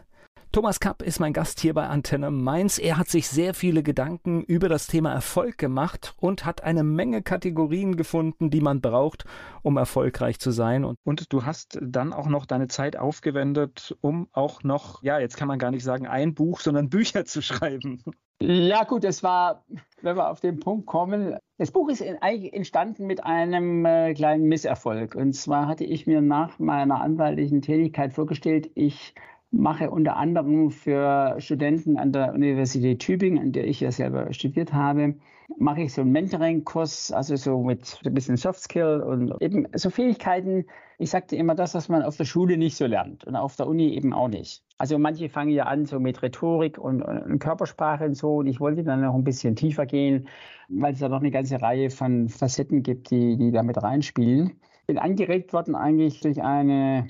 Thomas 0.52 0.80
Kapp 0.80 1.02
ist 1.02 1.20
mein 1.20 1.32
Gast 1.32 1.60
hier 1.60 1.74
bei 1.74 1.86
Antenne 1.86 2.32
Mainz. 2.32 2.78
Er 2.78 2.98
hat 2.98 3.06
sich 3.06 3.28
sehr 3.28 3.54
viele 3.54 3.84
Gedanken 3.84 4.42
über 4.42 4.68
das 4.68 4.88
Thema 4.88 5.12
Erfolg 5.12 5.58
gemacht 5.58 6.16
und 6.18 6.44
hat 6.44 6.64
eine 6.64 6.82
Menge 6.82 7.22
Kategorien 7.22 7.96
gefunden, 7.96 8.50
die 8.50 8.60
man 8.60 8.80
braucht, 8.80 9.26
um 9.62 9.76
erfolgreich 9.76 10.40
zu 10.40 10.50
sein. 10.50 10.84
Und, 10.84 10.98
und 11.04 11.32
du 11.32 11.44
hast 11.44 11.78
dann 11.80 12.12
auch 12.12 12.26
noch 12.26 12.46
deine 12.46 12.66
Zeit 12.66 12.96
aufgewendet, 12.96 13.96
um 14.00 14.26
auch 14.32 14.64
noch, 14.64 15.04
ja, 15.04 15.20
jetzt 15.20 15.36
kann 15.36 15.46
man 15.46 15.60
gar 15.60 15.70
nicht 15.70 15.84
sagen 15.84 16.08
ein 16.08 16.34
Buch, 16.34 16.58
sondern 16.58 16.88
Bücher 16.90 17.24
zu 17.24 17.42
schreiben. 17.42 18.02
Ja, 18.42 18.82
gut, 18.82 19.04
es 19.04 19.22
war, 19.22 19.64
wenn 20.02 20.16
wir 20.16 20.30
auf 20.30 20.40
den 20.40 20.58
Punkt 20.58 20.86
kommen, 20.86 21.36
das 21.58 21.70
Buch 21.70 21.88
ist 21.90 22.02
eigentlich 22.02 22.52
entstanden 22.54 23.06
mit 23.06 23.22
einem 23.22 23.84
äh, 23.84 24.14
kleinen 24.14 24.48
Misserfolg. 24.48 25.14
Und 25.14 25.34
zwar 25.34 25.68
hatte 25.68 25.84
ich 25.84 26.08
mir 26.08 26.20
nach 26.20 26.58
meiner 26.58 27.00
anwaltlichen 27.02 27.62
Tätigkeit 27.62 28.14
vorgestellt, 28.14 28.68
ich 28.74 29.14
mache 29.50 29.90
unter 29.90 30.16
anderem 30.16 30.70
für 30.70 31.36
Studenten 31.38 31.98
an 31.98 32.12
der 32.12 32.32
Universität 32.34 33.00
Tübingen, 33.00 33.42
an 33.42 33.52
der 33.52 33.66
ich 33.66 33.80
ja 33.80 33.90
selber 33.90 34.32
studiert 34.32 34.72
habe, 34.72 35.14
mache 35.58 35.82
ich 35.82 35.92
so 35.92 36.02
einen 36.02 36.12
Mentoring-Kurs, 36.12 37.12
also 37.12 37.36
so 37.36 37.62
mit 37.62 38.00
ein 38.04 38.14
bisschen 38.14 38.36
Soft 38.36 38.60
Skill 38.60 39.00
und 39.00 39.34
eben 39.42 39.66
so 39.74 39.90
Fähigkeiten. 39.90 40.66
Ich 40.98 41.10
sagte 41.10 41.34
immer 41.34 41.54
das, 41.54 41.74
was 41.74 41.88
man 41.88 42.02
auf 42.02 42.16
der 42.16 42.24
Schule 42.24 42.56
nicht 42.56 42.76
so 42.76 42.86
lernt 42.86 43.24
und 43.24 43.34
auf 43.34 43.56
der 43.56 43.66
Uni 43.66 43.94
eben 43.94 44.12
auch 44.12 44.28
nicht. 44.28 44.62
Also 44.78 44.98
manche 44.98 45.28
fangen 45.28 45.50
ja 45.50 45.64
an 45.64 45.86
so 45.86 45.98
mit 45.98 46.22
Rhetorik 46.22 46.78
und, 46.78 47.02
und 47.02 47.38
Körpersprache 47.38 48.04
und 48.04 48.14
so 48.14 48.36
und 48.36 48.46
ich 48.46 48.60
wollte 48.60 48.84
dann 48.84 49.00
noch 49.00 49.14
ein 49.14 49.24
bisschen 49.24 49.56
tiefer 49.56 49.86
gehen, 49.86 50.28
weil 50.68 50.92
es 50.92 51.00
da 51.00 51.08
noch 51.08 51.20
eine 51.20 51.30
ganze 51.30 51.60
Reihe 51.60 51.90
von 51.90 52.28
Facetten 52.28 52.82
gibt, 52.82 53.10
die, 53.10 53.36
die 53.36 53.50
da 53.50 53.62
mit 53.62 53.82
reinspielen. 53.82 54.52
Bin 54.86 54.98
angeregt 54.98 55.52
worden 55.52 55.74
eigentlich 55.74 56.20
durch 56.20 56.42
eine 56.42 57.08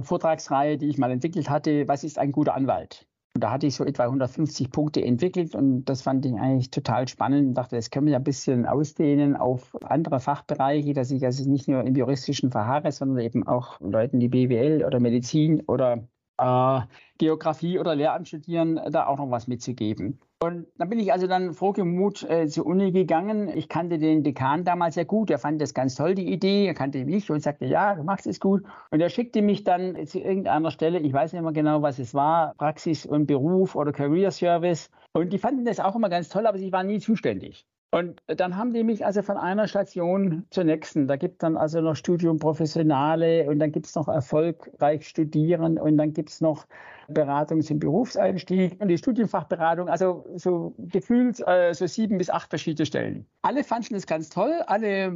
Vortragsreihe, 0.00 0.78
die 0.78 0.88
ich 0.88 0.98
mal 0.98 1.10
entwickelt 1.10 1.50
hatte, 1.50 1.88
was 1.88 2.04
ist 2.04 2.18
ein 2.18 2.32
guter 2.32 2.54
Anwalt? 2.54 3.06
Und 3.34 3.42
da 3.42 3.50
hatte 3.50 3.66
ich 3.66 3.74
so 3.74 3.84
etwa 3.84 4.04
150 4.04 4.70
Punkte 4.70 5.02
entwickelt 5.02 5.54
und 5.54 5.86
das 5.86 6.02
fand 6.02 6.26
ich 6.26 6.34
eigentlich 6.34 6.70
total 6.70 7.08
spannend 7.08 7.48
und 7.48 7.54
dachte, 7.54 7.76
das 7.76 7.90
können 7.90 8.06
wir 8.06 8.12
ja 8.12 8.18
ein 8.18 8.24
bisschen 8.24 8.66
ausdehnen 8.66 9.36
auf 9.36 9.74
andere 9.84 10.20
Fachbereiche, 10.20 10.92
dass 10.92 11.10
ich 11.10 11.24
also 11.24 11.48
nicht 11.48 11.66
nur 11.66 11.82
im 11.82 11.96
juristischen 11.96 12.50
verharre, 12.50 12.92
sondern 12.92 13.20
eben 13.20 13.46
auch 13.46 13.80
Leuten, 13.80 14.20
die 14.20 14.28
BWL 14.28 14.84
oder 14.84 15.00
Medizin 15.00 15.62
oder 15.62 16.06
äh, 16.38 16.80
Geografie 17.18 17.78
oder 17.78 17.94
Lehramt 17.94 18.28
studieren, 18.28 18.80
da 18.90 19.06
auch 19.06 19.18
noch 19.18 19.30
was 19.30 19.46
mitzugeben. 19.46 20.20
Und 20.42 20.66
dann 20.76 20.88
bin 20.88 20.98
ich 20.98 21.12
also 21.12 21.28
dann 21.28 21.52
frohgemut 21.52 22.28
äh, 22.28 22.48
zur 22.48 22.66
Uni 22.66 22.90
gegangen. 22.90 23.48
Ich 23.56 23.68
kannte 23.68 23.98
den 23.98 24.24
Dekan 24.24 24.64
damals 24.64 24.96
sehr 24.96 25.04
gut. 25.04 25.30
Er 25.30 25.38
fand 25.38 25.62
das 25.62 25.72
ganz 25.72 25.94
toll, 25.94 26.16
die 26.16 26.32
Idee. 26.32 26.66
Er 26.66 26.74
kannte 26.74 27.04
mich 27.04 27.30
und 27.30 27.40
sagte, 27.40 27.64
ja, 27.66 27.94
du 27.94 28.02
machst 28.02 28.26
es 28.26 28.40
gut. 28.40 28.64
Und 28.90 29.00
er 29.00 29.08
schickte 29.08 29.40
mich 29.40 29.62
dann 29.62 30.04
zu 30.04 30.18
irgendeiner 30.18 30.72
Stelle, 30.72 30.98
ich 30.98 31.12
weiß 31.12 31.32
nicht 31.32 31.42
mehr 31.42 31.52
genau, 31.52 31.82
was 31.82 32.00
es 32.00 32.12
war, 32.12 32.54
Praxis 32.58 33.06
und 33.06 33.26
Beruf 33.26 33.76
oder 33.76 33.92
Career 33.92 34.32
Service. 34.32 34.90
Und 35.12 35.32
die 35.32 35.38
fanden 35.38 35.64
das 35.64 35.78
auch 35.78 35.94
immer 35.94 36.08
ganz 36.08 36.28
toll, 36.28 36.46
aber 36.48 36.58
sie 36.58 36.72
waren 36.72 36.88
nie 36.88 36.98
zuständig. 36.98 37.64
Und 37.94 38.22
dann 38.26 38.56
haben 38.56 38.72
die 38.72 38.84
mich 38.84 39.04
also 39.04 39.20
von 39.20 39.36
einer 39.36 39.68
Station 39.68 40.46
zur 40.48 40.64
nächsten. 40.64 41.06
Da 41.06 41.16
gibt 41.16 41.34
es 41.34 41.38
dann 41.40 41.58
also 41.58 41.82
noch 41.82 41.94
Studium 41.94 42.38
Professionale 42.38 43.46
und 43.50 43.58
dann 43.58 43.70
gibt 43.70 43.84
es 43.84 43.94
noch 43.94 44.08
erfolgreich 44.08 45.06
Studieren 45.06 45.78
und 45.78 45.98
dann 45.98 46.14
gibt 46.14 46.30
es 46.30 46.40
noch 46.40 46.66
Beratung 47.08 47.60
zum 47.60 47.78
Berufseinstieg 47.78 48.80
und 48.80 48.88
die 48.88 48.96
Studienfachberatung. 48.96 49.90
Also 49.90 50.24
so 50.36 50.74
gefühlt 50.78 51.46
äh, 51.46 51.74
so 51.74 51.86
sieben 51.86 52.16
bis 52.16 52.30
acht 52.30 52.48
verschiedene 52.48 52.86
Stellen. 52.86 53.26
Alle 53.42 53.62
fanden 53.62 53.92
das 53.92 54.06
ganz 54.06 54.30
toll. 54.30 54.62
Alle 54.66 55.12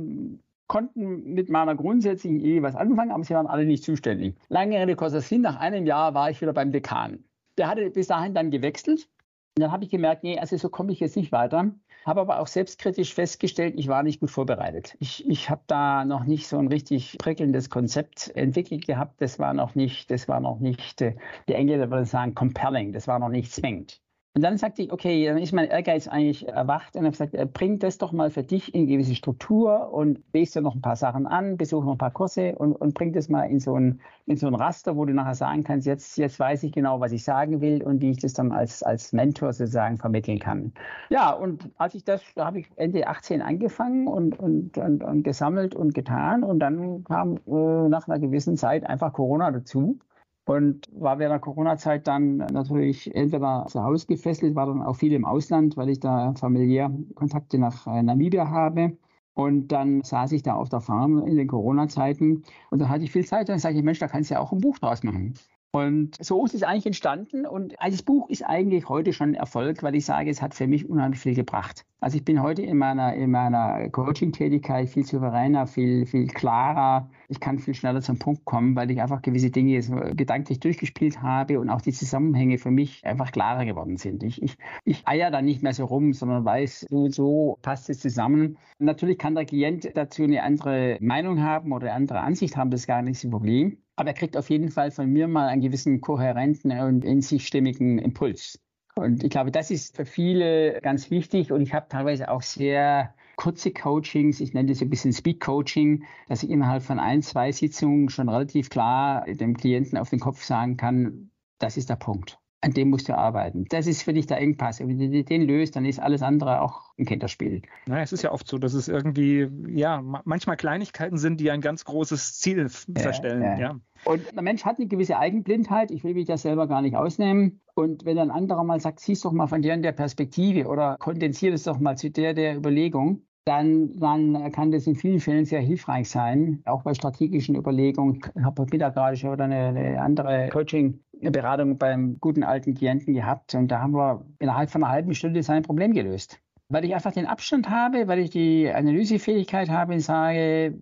konnten 0.67 1.33
mit 1.33 1.49
meiner 1.49 1.77
grundsätzlichen 1.77 2.41
Idee 2.41 2.63
was 2.63 2.77
anfangen, 2.77 3.11
aber 3.11 3.25
sie 3.25 3.33
waren 3.33 3.47
alle 3.47 3.65
nicht 3.65 3.85
zuständig. 3.85 4.37
Lange 4.51 4.79
Rede, 4.79 4.97
kurzer 4.97 5.23
Sinn. 5.23 5.41
Nach 5.41 5.57
einem 5.57 5.87
Jahr 5.87 6.13
war 6.13 6.31
ich 6.31 6.43
wieder 6.43 6.53
beim 6.53 6.73
Dekan. 6.73 7.25
Der 7.57 7.69
hatte 7.69 7.89
bis 7.89 8.09
dahin 8.09 8.35
dann 8.35 8.51
gewechselt. 8.51 9.09
Und 9.57 9.63
dann 9.63 9.73
habe 9.73 9.85
ich 9.85 9.91
gemerkt, 9.91 10.25
nee, 10.25 10.39
also 10.39 10.59
so 10.59 10.69
komme 10.69 10.93
ich 10.93 11.01
jetzt 11.01 11.17
nicht 11.17 11.33
weiter 11.33 11.73
habe 12.07 12.21
aber 12.21 12.39
auch 12.41 12.47
selbstkritisch 12.47 13.15
festgestellt, 13.15 13.75
ich 13.77 13.89
war 13.89 14.03
nicht 14.03 14.21
gut 14.21 14.31
vorbereitet. 14.31 14.97
Ich, 15.01 15.29
ich 15.29 15.51
habe 15.51 15.63
da 15.67 16.05
noch 16.05 16.25
nicht 16.25 16.47
so 16.47 16.59
ein 16.59 16.69
richtig 16.69 17.19
prickelndes 17.19 17.69
Konzept 17.71 18.35
entwickelt 18.37 18.87
gehabt. 18.87 19.21
Das 19.21 19.39
war 19.39 19.55
noch 19.55 19.75
nicht, 19.75 20.11
das 20.11 20.29
war 20.29 20.41
noch 20.41 20.61
nicht, 20.61 21.03
äh, 21.03 21.17
die 21.49 21.55
Engländer 21.55 21.91
würden 21.91 22.05
sagen, 22.05 22.35
compelling, 22.35 22.93
das 22.93 23.09
war 23.09 23.19
noch 23.19 23.29
nicht 23.29 23.53
zwingend. 23.53 24.01
Und 24.37 24.43
dann 24.43 24.59
sagte 24.59 24.83
ich, 24.83 24.93
okay, 24.93 25.25
dann 25.25 25.39
ist 25.39 25.55
mein 25.55 25.67
Ehrgeiz 25.67 26.09
eigentlich 26.09 26.47
erwacht 26.47 26.95
und 26.95 27.05
habe 27.05 27.13
gesagt, 27.13 27.33
äh, 27.33 27.47
bring 27.51 27.79
das 27.79 27.97
doch 27.97 28.13
mal 28.13 28.29
für 28.29 28.43
dich 28.43 28.75
in 28.75 28.87
gewisse 28.87 29.15
Struktur 29.15 29.95
und 29.95 30.23
lese 30.35 30.59
dir 30.59 30.61
noch 30.61 30.75
ein 30.75 30.83
paar 30.83 30.97
Sachen 30.97 31.27
an, 31.27 31.57
besuche 31.57 31.87
noch 31.87 31.93
ein 31.93 31.99
paar 31.99 32.11
Kurse 32.11 32.55
und, 32.55 32.75
und 32.75 32.93
bring 32.93 33.15
das 33.15 33.31
mal 33.31 33.45
in 33.45 33.61
so, 33.61 33.77
ein, 33.77 33.99
in 34.27 34.37
so 34.37 34.47
ein 34.47 34.55
Raster, 34.55 34.95
wo 34.95 35.07
du 35.07 35.15
nachher 35.15 35.35
sagen 35.35 35.65
kannst, 35.65 35.87
jetzt, 35.87 36.19
jetzt 36.19 36.39
weiß 36.39 36.65
ich 36.65 36.73
genau, 36.73 37.01
was 37.01 37.13
ich 37.13 37.25
sagen 37.25 37.63
will 37.63 37.83
und 37.83 38.03
wie 38.03 38.11
ich 38.11 38.19
das 38.19 38.35
dann 38.35 38.53
als, 38.53 38.83
als 38.83 39.15
Mentor 39.15 39.55
sozusagen 39.55 39.97
vermitteln 39.97 40.39
kann. 40.39 40.75
Ja, 41.09 41.31
und 41.31 41.71
als 41.79 41.95
ich 41.95 42.05
das, 42.05 42.21
da 42.35 42.45
habe 42.45 42.59
ich 42.59 42.67
Ende 42.77 43.07
18 43.07 43.41
angefangen 43.41 44.07
und, 44.07 44.39
und, 44.39 44.77
und, 44.77 45.03
und 45.03 45.23
gesammelt 45.23 45.75
und 45.75 45.95
getan 45.95 46.45
und 46.45 46.59
dann 46.59 47.05
kam 47.05 47.39
äh, 47.47 47.89
nach 47.89 48.07
einer 48.07 48.19
gewissen 48.19 48.59
Zeit 48.59 48.85
einfach 48.85 49.15
Corona 49.15 49.51
dazu. 49.51 49.99
Und 50.47 50.89
war 50.93 51.19
während 51.19 51.33
der 51.33 51.41
Corona-Zeit 51.41 52.07
dann 52.07 52.37
natürlich 52.39 53.15
entweder 53.15 53.67
zu 53.69 53.83
Hause 53.83 54.07
gefesselt, 54.07 54.55
war 54.55 54.67
dann 54.67 54.83
auch 54.83 54.95
viel 54.97 55.13
im 55.13 55.25
Ausland, 55.25 55.77
weil 55.77 55.91
ich 55.91 56.01
da 56.01 56.35
familiär 56.35 56.91
Kontakte 57.15 57.59
nach 57.59 57.87
äh, 57.87 58.03
Namibia 58.03 58.49
habe. 58.49 58.97
Und 59.35 59.69
dann 59.69 60.03
saß 60.03 60.33
ich 60.33 60.43
da 60.43 60.55
auf 60.55 60.69
der 60.71 60.81
Farm 60.81 61.19
in 61.27 61.37
den 61.37 61.49
Corona-Zeiten 61.49 62.45
und 62.71 62.79
dann 62.79 62.89
hatte 62.89 63.05
ich 63.05 63.13
viel 63.13 63.27
Zeit. 63.27 63.49
Dann 63.49 63.59
sage 63.59 63.77
ich, 63.77 63.85
Mensch, 63.85 63.99
da 63.99 64.09
kannst 64.09 64.31
du 64.31 64.35
ja 64.35 64.41
auch 64.41 64.53
ein 64.53 64.61
Buch 64.61 64.79
draus 64.79 65.03
machen. 65.03 65.35
Und 65.77 66.17
so 66.25 66.43
ist 66.47 66.55
es 66.55 66.63
eigentlich 66.63 66.87
entstanden. 66.87 67.45
Und 67.45 67.75
das 67.79 68.03
Buch 68.03 68.31
ist 68.31 68.43
eigentlich 68.43 68.89
heute 68.89 69.13
schon 69.13 69.31
ein 69.31 69.35
Erfolg, 69.35 69.83
weil 69.83 69.95
ich 69.95 70.07
sage, 70.07 70.31
es 70.31 70.41
hat 70.41 70.55
für 70.55 70.67
mich 70.67 70.89
unheimlich 70.89 71.21
viel 71.21 71.35
gebracht. 71.35 71.85
Also 72.01 72.17
ich 72.17 72.25
bin 72.25 72.43
heute 72.43 72.63
in 72.63 72.79
meiner, 72.79 73.15
in 73.15 73.31
meiner 73.31 73.91
Coaching-Tätigkeit 73.91 74.89
viel 74.89 75.05
souveräner, 75.05 75.67
viel, 75.67 76.07
viel 76.07 76.29
klarer. 76.29 77.11
Ich 77.29 77.41
kann 77.41 77.59
viel 77.59 77.75
schneller 77.75 78.01
zum 78.01 78.19
Punkt 78.19 78.47
kommen, 78.47 78.75
weil 78.75 78.91
ich 78.91 79.03
einfach 79.03 79.21
gewisse 79.21 79.51
Dinge 79.51 79.79
gedanklich 80.15 80.61
durchgespielt 80.61 81.21
habe 81.21 81.61
und 81.61 81.69
auch 81.69 81.83
die 81.83 81.93
Zusammenhänge 81.93 82.57
für 82.57 82.71
mich 82.71 83.05
einfach 83.05 83.31
klarer 83.31 83.67
geworden 83.67 83.99
sind. 83.99 84.23
Ich, 84.23 84.41
ich, 84.43 84.57
ich 84.85 85.07
eier 85.07 85.31
da 85.31 85.43
nicht 85.43 85.63
mehr 85.63 85.75
so 85.75 85.85
rum, 85.85 86.15
sondern 86.15 86.45
weiß, 86.45 86.87
so 86.89 87.09
so 87.09 87.59
passt 87.61 87.91
es 87.91 88.01
zusammen. 88.01 88.57
Natürlich 88.79 89.19
kann 89.19 89.35
der 89.35 89.45
Klient 89.45 89.91
dazu 89.95 90.23
eine 90.23 90.43
andere 90.43 90.97
Meinung 91.01 91.43
haben 91.43 91.73
oder 91.73 91.89
eine 91.89 91.97
andere 91.97 92.21
Ansicht 92.21 92.57
haben, 92.57 92.71
das 92.71 92.81
ist 92.81 92.87
gar 92.87 93.03
nicht 93.03 93.23
das 93.23 93.31
Problem. 93.31 93.79
Aber 93.97 94.11
er 94.11 94.15
kriegt 94.15 94.37
auf 94.37 94.51
jeden 94.51 94.71
Fall 94.71 94.91
von 94.91 95.11
mir 95.11 95.27
mal 95.27 95.49
einen 95.49 95.63
gewissen 95.63 96.01
kohärenten 96.01 96.71
und 96.81 97.05
in 97.05 97.23
sich 97.23 97.47
stimmigen 97.47 97.99
Impuls. 97.99 98.59
Und 98.95 99.25
ich 99.25 99.31
glaube, 99.31 99.51
das 99.51 99.71
ist 99.71 99.97
für 99.97 100.07
viele 100.07 100.81
ganz 100.83 101.11
wichtig. 101.11 101.53
Und 101.53 101.61
ich 101.63 101.75
habe 101.75 101.87
teilweise 101.89 102.31
auch 102.31 102.43
sehr 102.43 103.15
kurze 103.37 103.71
Coachings, 103.71 104.41
ich 104.41 104.55
nenne 104.55 104.71
das 104.71 104.81
ein 104.81 104.89
bisschen 104.89 105.13
Speed 105.13 105.41
Coaching, 105.41 106.05
dass 106.29 106.43
ich 106.43 106.51
innerhalb 106.51 106.83
von 106.83 106.99
ein, 106.99 107.21
zwei 107.21 107.53
Sitzungen 107.53 108.09
schon 108.09 108.31
relativ 108.31 108.71
klar 108.71 109.27
dem 109.27 109.55
Klienten 109.57 109.99
auf 109.99 110.09
den 110.09 110.21
Kopf 110.21 110.43
sagen 110.43 110.79
kann, 110.79 111.31
das 111.59 111.77
ist 111.77 111.91
der 111.91 111.97
Punkt 111.97 112.39
an 112.63 112.73
dem 112.73 112.91
musst 112.91 113.09
du 113.09 113.17
arbeiten. 113.17 113.67
Das 113.69 113.87
ist 113.87 114.03
für 114.03 114.13
dich 114.13 114.27
der 114.27 114.39
Engpass. 114.39 114.81
Wenn 114.81 114.99
du 114.99 115.25
den 115.25 115.43
löst, 115.43 115.77
dann 115.77 115.85
ist 115.85 116.01
alles 116.01 116.23
andere 116.23 116.61
auch 116.63 116.93
ein 116.99 117.05
Kinderspiel. 117.05 117.63
Naja, 117.87 118.03
es 118.03 118.13
ist 118.13 118.23
ja 118.23 118.33
oft 118.33 118.49
so, 118.49 118.59
dass 118.59 118.75
es 118.75 118.89
irgendwie, 118.89 119.49
ja, 119.69 120.03
manchmal 120.25 120.57
Kleinigkeiten 120.57 121.19
sind, 121.19 121.41
die 121.41 121.51
ein 121.51 121.61
ganz 121.61 121.85
großes 121.85 122.39
Ziel 122.39 122.69
ja, 122.89 123.01
verstellen. 123.01 123.43
Ja. 123.43 123.59
ja. 123.59 123.81
Und 124.05 124.35
der 124.35 124.43
Mensch 124.43 124.65
hat 124.65 124.79
eine 124.79 124.89
gewisse 124.89 125.19
Eigenblindheit. 125.19 125.91
Ich 125.91 126.03
will 126.03 126.15
mich 126.15 126.27
das 126.27 126.43
selber 126.43 126.67
gar 126.67 126.83
nicht 126.83 126.97
ausnehmen. 126.97 127.61
Und 127.75 128.05
wenn 128.05 128.19
ein 128.19 128.31
anderer 128.31 128.65
mal 128.65 128.81
sagt, 128.81 129.01
siehst 129.01 129.25
doch 129.25 129.33
mal 129.33 129.47
von 129.47 129.63
der 129.63 129.75
und 129.75 129.83
der 129.83 129.93
Perspektive 129.93 130.67
oder 130.67 130.97
kondensiert 130.99 131.55
es 131.55 131.65
doch 131.65 131.79
mal 131.79 131.97
zu 131.97 132.11
der 132.11 132.33
der 132.33 132.57
Überlegung, 132.57 133.27
dann, 133.47 133.97
dann 133.99 134.51
kann 134.51 134.73
das 134.73 134.87
in 134.89 134.97
vielen 134.97 135.21
Fällen 135.21 135.45
sehr 135.45 135.61
hilfreich 135.61 136.11
sein, 136.11 136.63
auch 136.65 136.83
bei 136.83 136.95
strategischen 136.95 137.55
Überlegungen. 137.55 138.21
Ich 138.35 138.43
habe 138.43 138.67
Mittag 138.71 138.95
gerade 138.95 139.17
schon 139.17 139.41
eine, 139.41 139.69
eine 139.69 140.01
andere 140.01 140.49
Coaching-Beratung 140.53 141.79
beim 141.79 142.19
guten 142.19 142.43
alten 142.43 142.75
Klienten 142.75 143.15
gehabt 143.15 143.55
und 143.55 143.69
da 143.69 143.81
haben 143.81 143.95
wir 143.95 144.27
innerhalb 144.41 144.71
von 144.71 144.83
einer 144.83 144.93
halben 144.93 145.15
Stunde 145.15 145.45
sein 145.45 145.63
Problem 145.63 145.93
gelöst. 145.93 146.41
Weil 146.69 146.85
ich 146.85 146.95
einfach 146.95 147.13
den 147.13 147.27
Abstand 147.27 147.71
habe, 147.71 148.09
weil 148.09 148.19
ich 148.19 148.31
die 148.31 148.69
Analysefähigkeit 148.69 149.71
habe 149.71 149.93
und 149.93 150.01
sage, 150.01 150.77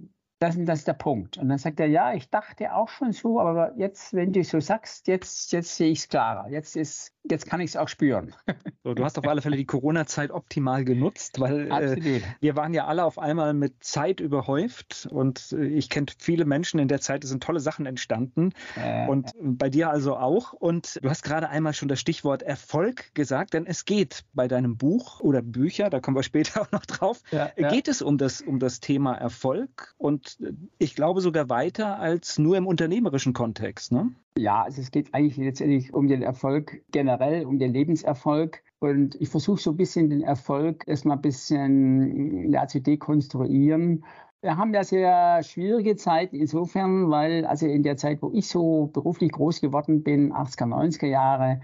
das, 0.44 0.56
das 0.58 0.80
ist 0.80 0.88
der 0.88 0.94
Punkt. 0.94 1.38
Und 1.38 1.48
dann 1.48 1.58
sagt 1.58 1.80
er, 1.80 1.86
ja, 1.86 2.12
ich 2.12 2.28
dachte 2.28 2.74
auch 2.74 2.88
schon 2.88 3.12
so, 3.12 3.40
aber 3.40 3.72
jetzt, 3.76 4.12
wenn 4.12 4.32
du 4.32 4.44
so 4.44 4.60
sagst, 4.60 5.08
jetzt, 5.08 5.52
jetzt 5.52 5.76
sehe 5.76 5.90
ich 5.90 6.00
es 6.00 6.08
klarer. 6.08 6.50
Jetzt, 6.50 6.76
ist, 6.76 7.12
jetzt 7.28 7.46
kann 7.46 7.60
ich 7.60 7.70
es 7.70 7.76
auch 7.76 7.88
spüren. 7.88 8.34
So, 8.86 8.92
du 8.92 9.02
hast 9.02 9.18
auf 9.18 9.26
alle 9.26 9.40
Fälle 9.40 9.56
die 9.56 9.64
Corona-Zeit 9.64 10.30
optimal 10.30 10.84
genutzt, 10.84 11.40
weil 11.40 11.72
äh, 11.72 12.20
wir 12.40 12.54
waren 12.54 12.74
ja 12.74 12.86
alle 12.86 13.02
auf 13.02 13.18
einmal 13.18 13.54
mit 13.54 13.82
Zeit 13.82 14.20
überhäuft 14.20 15.08
und 15.10 15.52
äh, 15.52 15.64
ich 15.64 15.88
kenne 15.88 16.08
viele 16.18 16.44
Menschen 16.44 16.78
in 16.78 16.88
der 16.88 17.00
Zeit, 17.00 17.24
es 17.24 17.30
sind 17.30 17.42
tolle 17.42 17.60
Sachen 17.60 17.86
entstanden 17.86 18.52
äh, 18.76 19.08
und 19.08 19.32
bei 19.40 19.70
dir 19.70 19.88
also 19.88 20.18
auch. 20.18 20.52
Und 20.52 20.98
du 21.02 21.08
hast 21.08 21.22
gerade 21.22 21.48
einmal 21.48 21.72
schon 21.72 21.88
das 21.88 21.98
Stichwort 21.98 22.42
Erfolg 22.42 23.14
gesagt, 23.14 23.54
denn 23.54 23.64
es 23.64 23.86
geht 23.86 24.26
bei 24.34 24.48
deinem 24.48 24.76
Buch 24.76 25.20
oder 25.20 25.40
Bücher, 25.40 25.88
da 25.88 26.00
kommen 26.00 26.18
wir 26.18 26.22
später 26.22 26.60
auch 26.60 26.70
noch 26.70 26.84
drauf, 26.84 27.22
ja, 27.30 27.50
ja. 27.56 27.70
geht 27.70 27.88
es 27.88 28.02
um 28.02 28.18
das, 28.18 28.42
um 28.42 28.58
das 28.58 28.80
Thema 28.80 29.14
Erfolg 29.14 29.94
und 29.96 30.33
ich 30.78 30.94
glaube 30.94 31.20
sogar 31.20 31.48
weiter 31.48 31.98
als 31.98 32.38
nur 32.38 32.56
im 32.56 32.66
unternehmerischen 32.66 33.32
Kontext. 33.32 33.92
Ne? 33.92 34.12
Ja, 34.38 34.62
also 34.62 34.80
es 34.80 34.90
geht 34.90 35.14
eigentlich 35.14 35.36
letztendlich 35.36 35.94
um 35.94 36.08
den 36.08 36.22
Erfolg 36.22 36.82
generell, 36.90 37.46
um 37.46 37.58
den 37.58 37.72
Lebenserfolg. 37.72 38.62
Und 38.80 39.14
ich 39.20 39.28
versuche 39.28 39.60
so 39.60 39.70
ein 39.70 39.76
bisschen 39.76 40.10
den 40.10 40.22
Erfolg 40.22 40.84
erstmal 40.86 41.16
ein 41.16 41.22
bisschen 41.22 42.52
ja, 42.52 42.66
zu 42.66 42.80
dekonstruieren. 42.80 44.04
Wir 44.42 44.58
haben 44.58 44.74
ja 44.74 44.84
sehr 44.84 45.42
schwierige 45.42 45.96
Zeiten 45.96 46.36
insofern, 46.36 47.10
weil 47.10 47.46
also 47.46 47.66
in 47.66 47.82
der 47.82 47.96
Zeit, 47.96 48.20
wo 48.20 48.30
ich 48.34 48.46
so 48.46 48.90
beruflich 48.92 49.32
groß 49.32 49.62
geworden 49.62 50.02
bin, 50.02 50.34
80er, 50.34 50.66
90er 50.66 51.06
Jahre, 51.06 51.60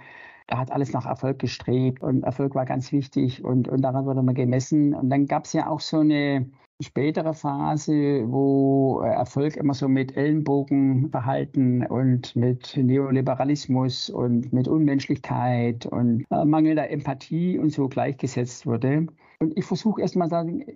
da 0.46 0.58
hat 0.58 0.72
alles 0.72 0.92
nach 0.92 1.04
Erfolg 1.04 1.38
gestrebt 1.38 2.02
und 2.02 2.24
Erfolg 2.24 2.54
war 2.54 2.64
ganz 2.64 2.90
wichtig 2.90 3.44
und, 3.44 3.68
und 3.68 3.82
daran 3.82 4.06
wurde 4.06 4.22
man 4.22 4.34
gemessen. 4.34 4.94
Und 4.94 5.10
dann 5.10 5.26
gab 5.26 5.44
es 5.44 5.52
ja 5.52 5.68
auch 5.68 5.80
so 5.80 5.98
eine 5.98 6.50
spätere 6.80 7.34
Phase, 7.34 8.24
wo 8.26 9.00
Erfolg 9.00 9.56
immer 9.56 9.74
so 9.74 9.88
mit 9.88 10.16
Ellenbogenverhalten 10.16 11.86
und 11.86 12.34
mit 12.36 12.76
Neoliberalismus 12.76 14.10
und 14.10 14.52
mit 14.52 14.68
Unmenschlichkeit 14.68 15.86
und 15.86 16.24
äh, 16.30 16.44
mangelnder 16.44 16.90
Empathie 16.90 17.58
und 17.58 17.70
so 17.70 17.88
gleichgesetzt 17.88 18.66
wurde. 18.66 19.06
Und 19.40 19.56
ich 19.56 19.64
versuche 19.64 20.02
erstmal, 20.02 20.28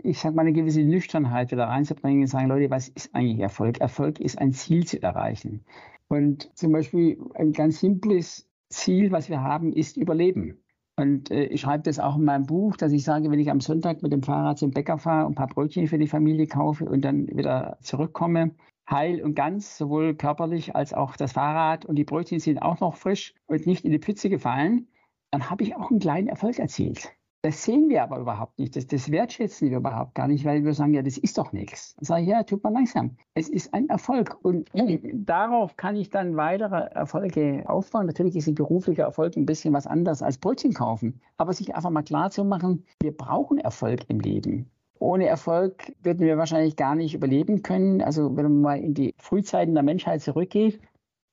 ich 0.02 0.18
sage 0.18 0.34
mal, 0.34 0.42
eine 0.42 0.52
gewisse 0.52 0.82
Nüchternheit 0.82 1.50
wieder 1.50 1.64
reinzubringen 1.64 2.22
und 2.22 2.28
sagen, 2.28 2.48
Leute, 2.48 2.70
was 2.70 2.88
ist 2.88 3.14
eigentlich 3.14 3.40
Erfolg? 3.40 3.80
Erfolg 3.80 4.20
ist 4.20 4.38
ein 4.38 4.52
Ziel 4.52 4.86
zu 4.86 5.02
erreichen. 5.02 5.64
Und 6.09 6.50
zum 6.55 6.72
Beispiel 6.72 7.18
ein 7.34 7.52
ganz 7.52 7.80
simples 7.80 8.48
Ziel, 8.70 9.12
was 9.12 9.28
wir 9.28 9.42
haben, 9.42 9.72
ist 9.72 9.96
Überleben. 9.96 10.63
Und 10.97 11.30
äh, 11.30 11.47
ich 11.47 11.62
schreibe 11.62 11.82
das 11.82 11.99
auch 11.99 12.16
in 12.16 12.24
meinem 12.24 12.47
Buch, 12.47 12.76
dass 12.76 12.92
ich 12.92 13.03
sage, 13.05 13.30
wenn 13.30 13.40
ich 13.40 13.51
am 13.51 13.61
Sonntag 13.61 14.03
mit 14.03 14.12
dem 14.12 14.22
Fahrrad 14.22 14.59
zum 14.59 14.70
Bäcker 14.70 14.99
fahre 14.99 15.26
und 15.26 15.32
ein 15.32 15.34
paar 15.34 15.49
Brötchen 15.49 15.88
für 15.88 15.99
die 15.99 16.07
Familie 16.07 16.47
kaufe 16.47 16.84
und 16.84 17.03
dann 17.03 17.26
wieder 17.28 17.78
zurückkomme, 17.80 18.55
heil 18.88 19.22
und 19.22 19.34
ganz, 19.34 19.76
sowohl 19.76 20.14
körperlich 20.14 20.76
als 20.76 20.95
auch 20.95 21.16
das 21.16 21.32
Fahrrad 21.32 21.84
und 21.84 21.97
die 21.97 22.05
Brötchen 22.05 22.38
sind 22.38 22.59
auch 22.59 22.80
noch 22.80 22.97
frisch 22.97 23.34
und 23.47 23.66
nicht 23.66 23.84
in 23.84 23.90
die 23.90 23.99
Pütze 23.99 24.28
gefallen, 24.28 24.88
dann 25.30 25.51
habe 25.51 25.64
ich 25.64 25.74
auch 25.74 25.90
einen 25.90 26.01
kleinen 26.01 26.28
Erfolg 26.28 26.59
erzielt. 26.59 27.12
Das 27.45 27.62
sehen 27.62 27.90
wir 27.90 28.03
aber 28.03 28.20
überhaupt 28.20 28.59
nicht. 28.59 28.74
Das, 28.74 28.86
das, 28.86 29.11
wertschätzen 29.11 29.68
wir 29.68 29.76
überhaupt 29.76 30.14
gar 30.14 30.28
nicht, 30.28 30.47
weil 30.47 30.64
wir 30.64 30.72
sagen, 30.72 30.95
ja, 30.95 31.03
das 31.03 31.18
ist 31.18 31.36
doch 31.36 31.53
nichts. 31.53 31.95
Dann 31.97 32.05
sage 32.07 32.22
ich, 32.22 32.28
ja, 32.28 32.42
tut 32.42 32.64
mal 32.64 32.72
langsam. 32.72 33.18
Es 33.34 33.51
ist 33.51 33.74
ein 33.74 33.86
Erfolg. 33.90 34.38
Und 34.40 34.70
darauf 35.12 35.76
kann 35.76 35.95
ich 35.95 36.09
dann 36.09 36.38
weitere 36.38 36.86
Erfolge 36.95 37.64
aufbauen. 37.66 38.07
Natürlich 38.07 38.34
ist 38.36 38.47
ein 38.47 38.55
beruflicher 38.55 39.03
Erfolg 39.03 39.36
ein 39.36 39.45
bisschen 39.45 39.74
was 39.74 39.86
anderes 39.86 40.22
als 40.22 40.38
Brötchen 40.38 40.72
kaufen. 40.72 41.20
Aber 41.36 41.53
sich 41.53 41.74
einfach 41.74 41.90
mal 41.90 42.03
klar 42.03 42.30
zu 42.30 42.47
machen, 42.47 42.86
wir 43.03 43.14
brauchen 43.14 43.59
Erfolg 43.59 44.09
im 44.09 44.20
Leben. 44.20 44.70
Ohne 44.99 45.26
Erfolg 45.26 45.92
würden 46.03 46.20
wir 46.20 46.38
wahrscheinlich 46.38 46.76
gar 46.76 46.95
nicht 46.95 47.12
überleben 47.12 47.62
können. 47.62 48.01
Also 48.01 48.34
wenn 48.38 48.45
man 48.45 48.61
mal 48.62 48.78
in 48.78 48.95
die 48.95 49.14
Frühzeiten 49.18 49.74
der 49.74 49.82
Menschheit 49.82 50.22
zurückgeht, 50.22 50.80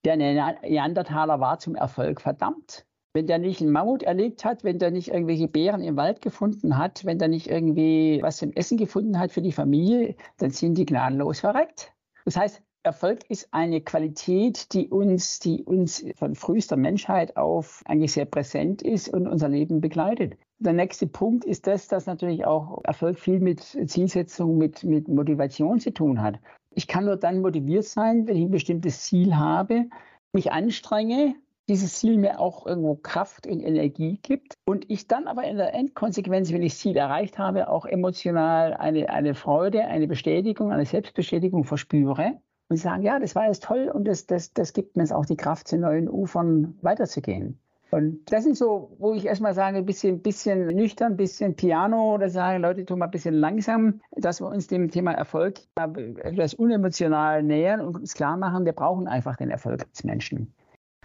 der 0.04 0.18
Neandertaler 0.18 1.40
war 1.40 1.60
zum 1.60 1.76
Erfolg 1.76 2.20
verdammt. 2.20 2.86
Wenn 3.14 3.28
der 3.28 3.40
nicht 3.40 3.62
einen 3.62 3.72
Mammut 3.72 4.04
erlegt 4.04 4.46
hat, 4.46 4.64
wenn 4.64 4.80
der 4.80 4.92
nicht 4.92 5.10
irgendwelche 5.10 5.48
Beeren 5.48 5.84
im 5.84 5.98
Wald 5.98 6.22
gefunden 6.22 6.78
hat, 6.78 7.04
wenn 7.04 7.20
der 7.20 7.28
nicht 7.28 7.48
irgendwie 7.48 8.20
was 8.22 8.38
zum 8.38 8.54
Essen 8.54 8.78
gefunden 8.78 9.20
hat 9.20 9.32
für 9.32 9.42
die 9.42 9.52
Familie, 9.52 10.16
dann 10.38 10.52
sind 10.52 10.78
die 10.78 10.86
gnadenlos 10.86 11.42
verreckt. 11.42 11.92
Das 12.24 12.38
heißt, 12.38 12.62
Erfolg 12.84 13.30
ist 13.30 13.50
eine 13.52 13.82
Qualität, 13.82 14.74
die 14.74 14.88
uns, 14.88 15.40
die 15.40 15.64
uns 15.64 16.04
von 16.16 16.34
frühester 16.36 16.78
Menschheit 16.78 17.38
auf 17.38 17.84
eigentlich 17.86 18.14
sehr 18.14 18.26
präsent 18.26 18.82
ist 18.82 19.10
und 19.10 19.28
unser 19.28 19.50
Leben 19.50 19.82
begleitet. 19.82 20.36
Der 20.58 20.74
nächste 20.74 21.06
Punkt 21.06 21.46
ist 21.46 21.68
das, 21.68 21.88
dass 21.88 22.08
natürlich 22.08 22.46
auch 22.46 22.84
Erfolg 22.84 23.20
viel 23.20 23.40
mit 23.40 23.62
Zielsetzung, 23.62 24.58
mit, 24.58 24.84
mit 24.84 25.08
Motivation 25.10 25.80
zu 25.80 25.94
tun 25.94 26.22
hat. 26.22 26.40
Ich 26.74 26.88
kann 26.88 27.06
nur 27.06 27.18
dann 27.18 27.42
motiviert 27.42 27.84
sein, 27.84 28.28
wenn 28.28 28.38
ich 28.38 28.46
ein 28.46 28.52
bestimmtes 28.52 29.02
Ziel 29.02 29.36
habe, 29.36 29.86
mich 30.34 30.52
anstrenge, 30.52 31.36
dieses 31.70 32.00
Ziel 32.00 32.18
mir 32.18 32.40
auch 32.40 32.66
irgendwo 32.66 32.96
Kraft 32.96 33.48
und 33.48 33.62
Energie 33.62 34.20
gibt 34.22 34.56
und 34.66 34.90
ich 34.90 35.08
dann 35.08 35.28
aber 35.28 35.44
in 35.44 35.58
der 35.58 35.74
Endkonsequenz, 35.74 36.52
wenn 36.52 36.64
ich 36.64 36.74
das 36.74 36.82
Ziel 36.82 36.98
erreicht 36.98 37.38
habe, 37.38 37.70
auch 37.70 37.86
emotional 37.86 38.74
eine, 38.74 39.10
eine 39.10 39.36
Freude, 39.36 39.86
eine 39.86 40.08
Bestätigung, 40.08 40.72
eine 40.72 40.86
Selbstbestätigung 40.86 41.64
verspüre 41.64 42.40
und 42.70 42.78
sagen, 42.78 43.04
ja, 43.04 43.20
das 43.20 43.36
war 43.36 43.48
jetzt 43.48 43.64
toll 43.64 43.92
und 43.94 44.06
das, 44.08 44.26
das, 44.26 44.54
das 44.54 44.74
gibt 44.74 44.96
mir 44.96 45.04
jetzt 45.04 45.14
auch 45.14 45.26
die 45.26 45.38
Kraft, 45.38 45.68
zu 45.68 45.78
neuen 45.78 46.10
Ufern 46.10 46.78
weiterzugehen. 46.82 47.60
Und 47.92 48.32
das 48.32 48.46
sind 48.46 48.56
so, 48.56 48.96
wo 49.00 49.14
ich 49.14 49.26
erstmal 49.26 49.54
sage, 49.54 49.78
ein 49.78 49.86
bisschen, 49.86 50.22
bisschen 50.22 50.68
nüchtern, 50.68 51.14
ein 51.14 51.18
bisschen 51.18 51.58
Piano 51.58 52.16
oder 52.16 52.30
sage, 52.30 52.58
Leute, 52.58 52.86
tun 52.86 53.00
mal 53.00 53.06
ein 53.06 53.12
bisschen 53.12 53.34
langsam, 53.34 54.00
dass 54.16 54.40
wir 54.40 54.48
uns 54.48 54.68
dem 54.68 54.90
Thema 54.90 55.12
Erfolg 55.12 55.60
etwas 55.76 56.54
unemotional 56.54 57.44
nähern 57.44 57.82
und 57.82 57.98
uns 57.98 58.14
klar 58.14 58.38
machen, 58.38 58.64
wir 58.64 58.72
brauchen 58.72 59.10
einfach 59.10 59.36
den 59.36 59.50
Erfolg 59.50 59.86
als 59.90 60.06
Menschen. 60.06 60.54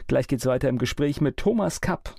Gleich 0.08 0.28
geht's 0.28 0.46
weiter 0.46 0.68
im 0.68 0.78
Gespräch 0.78 1.20
mit 1.20 1.36
Thomas 1.36 1.80
Kapp. 1.80 2.14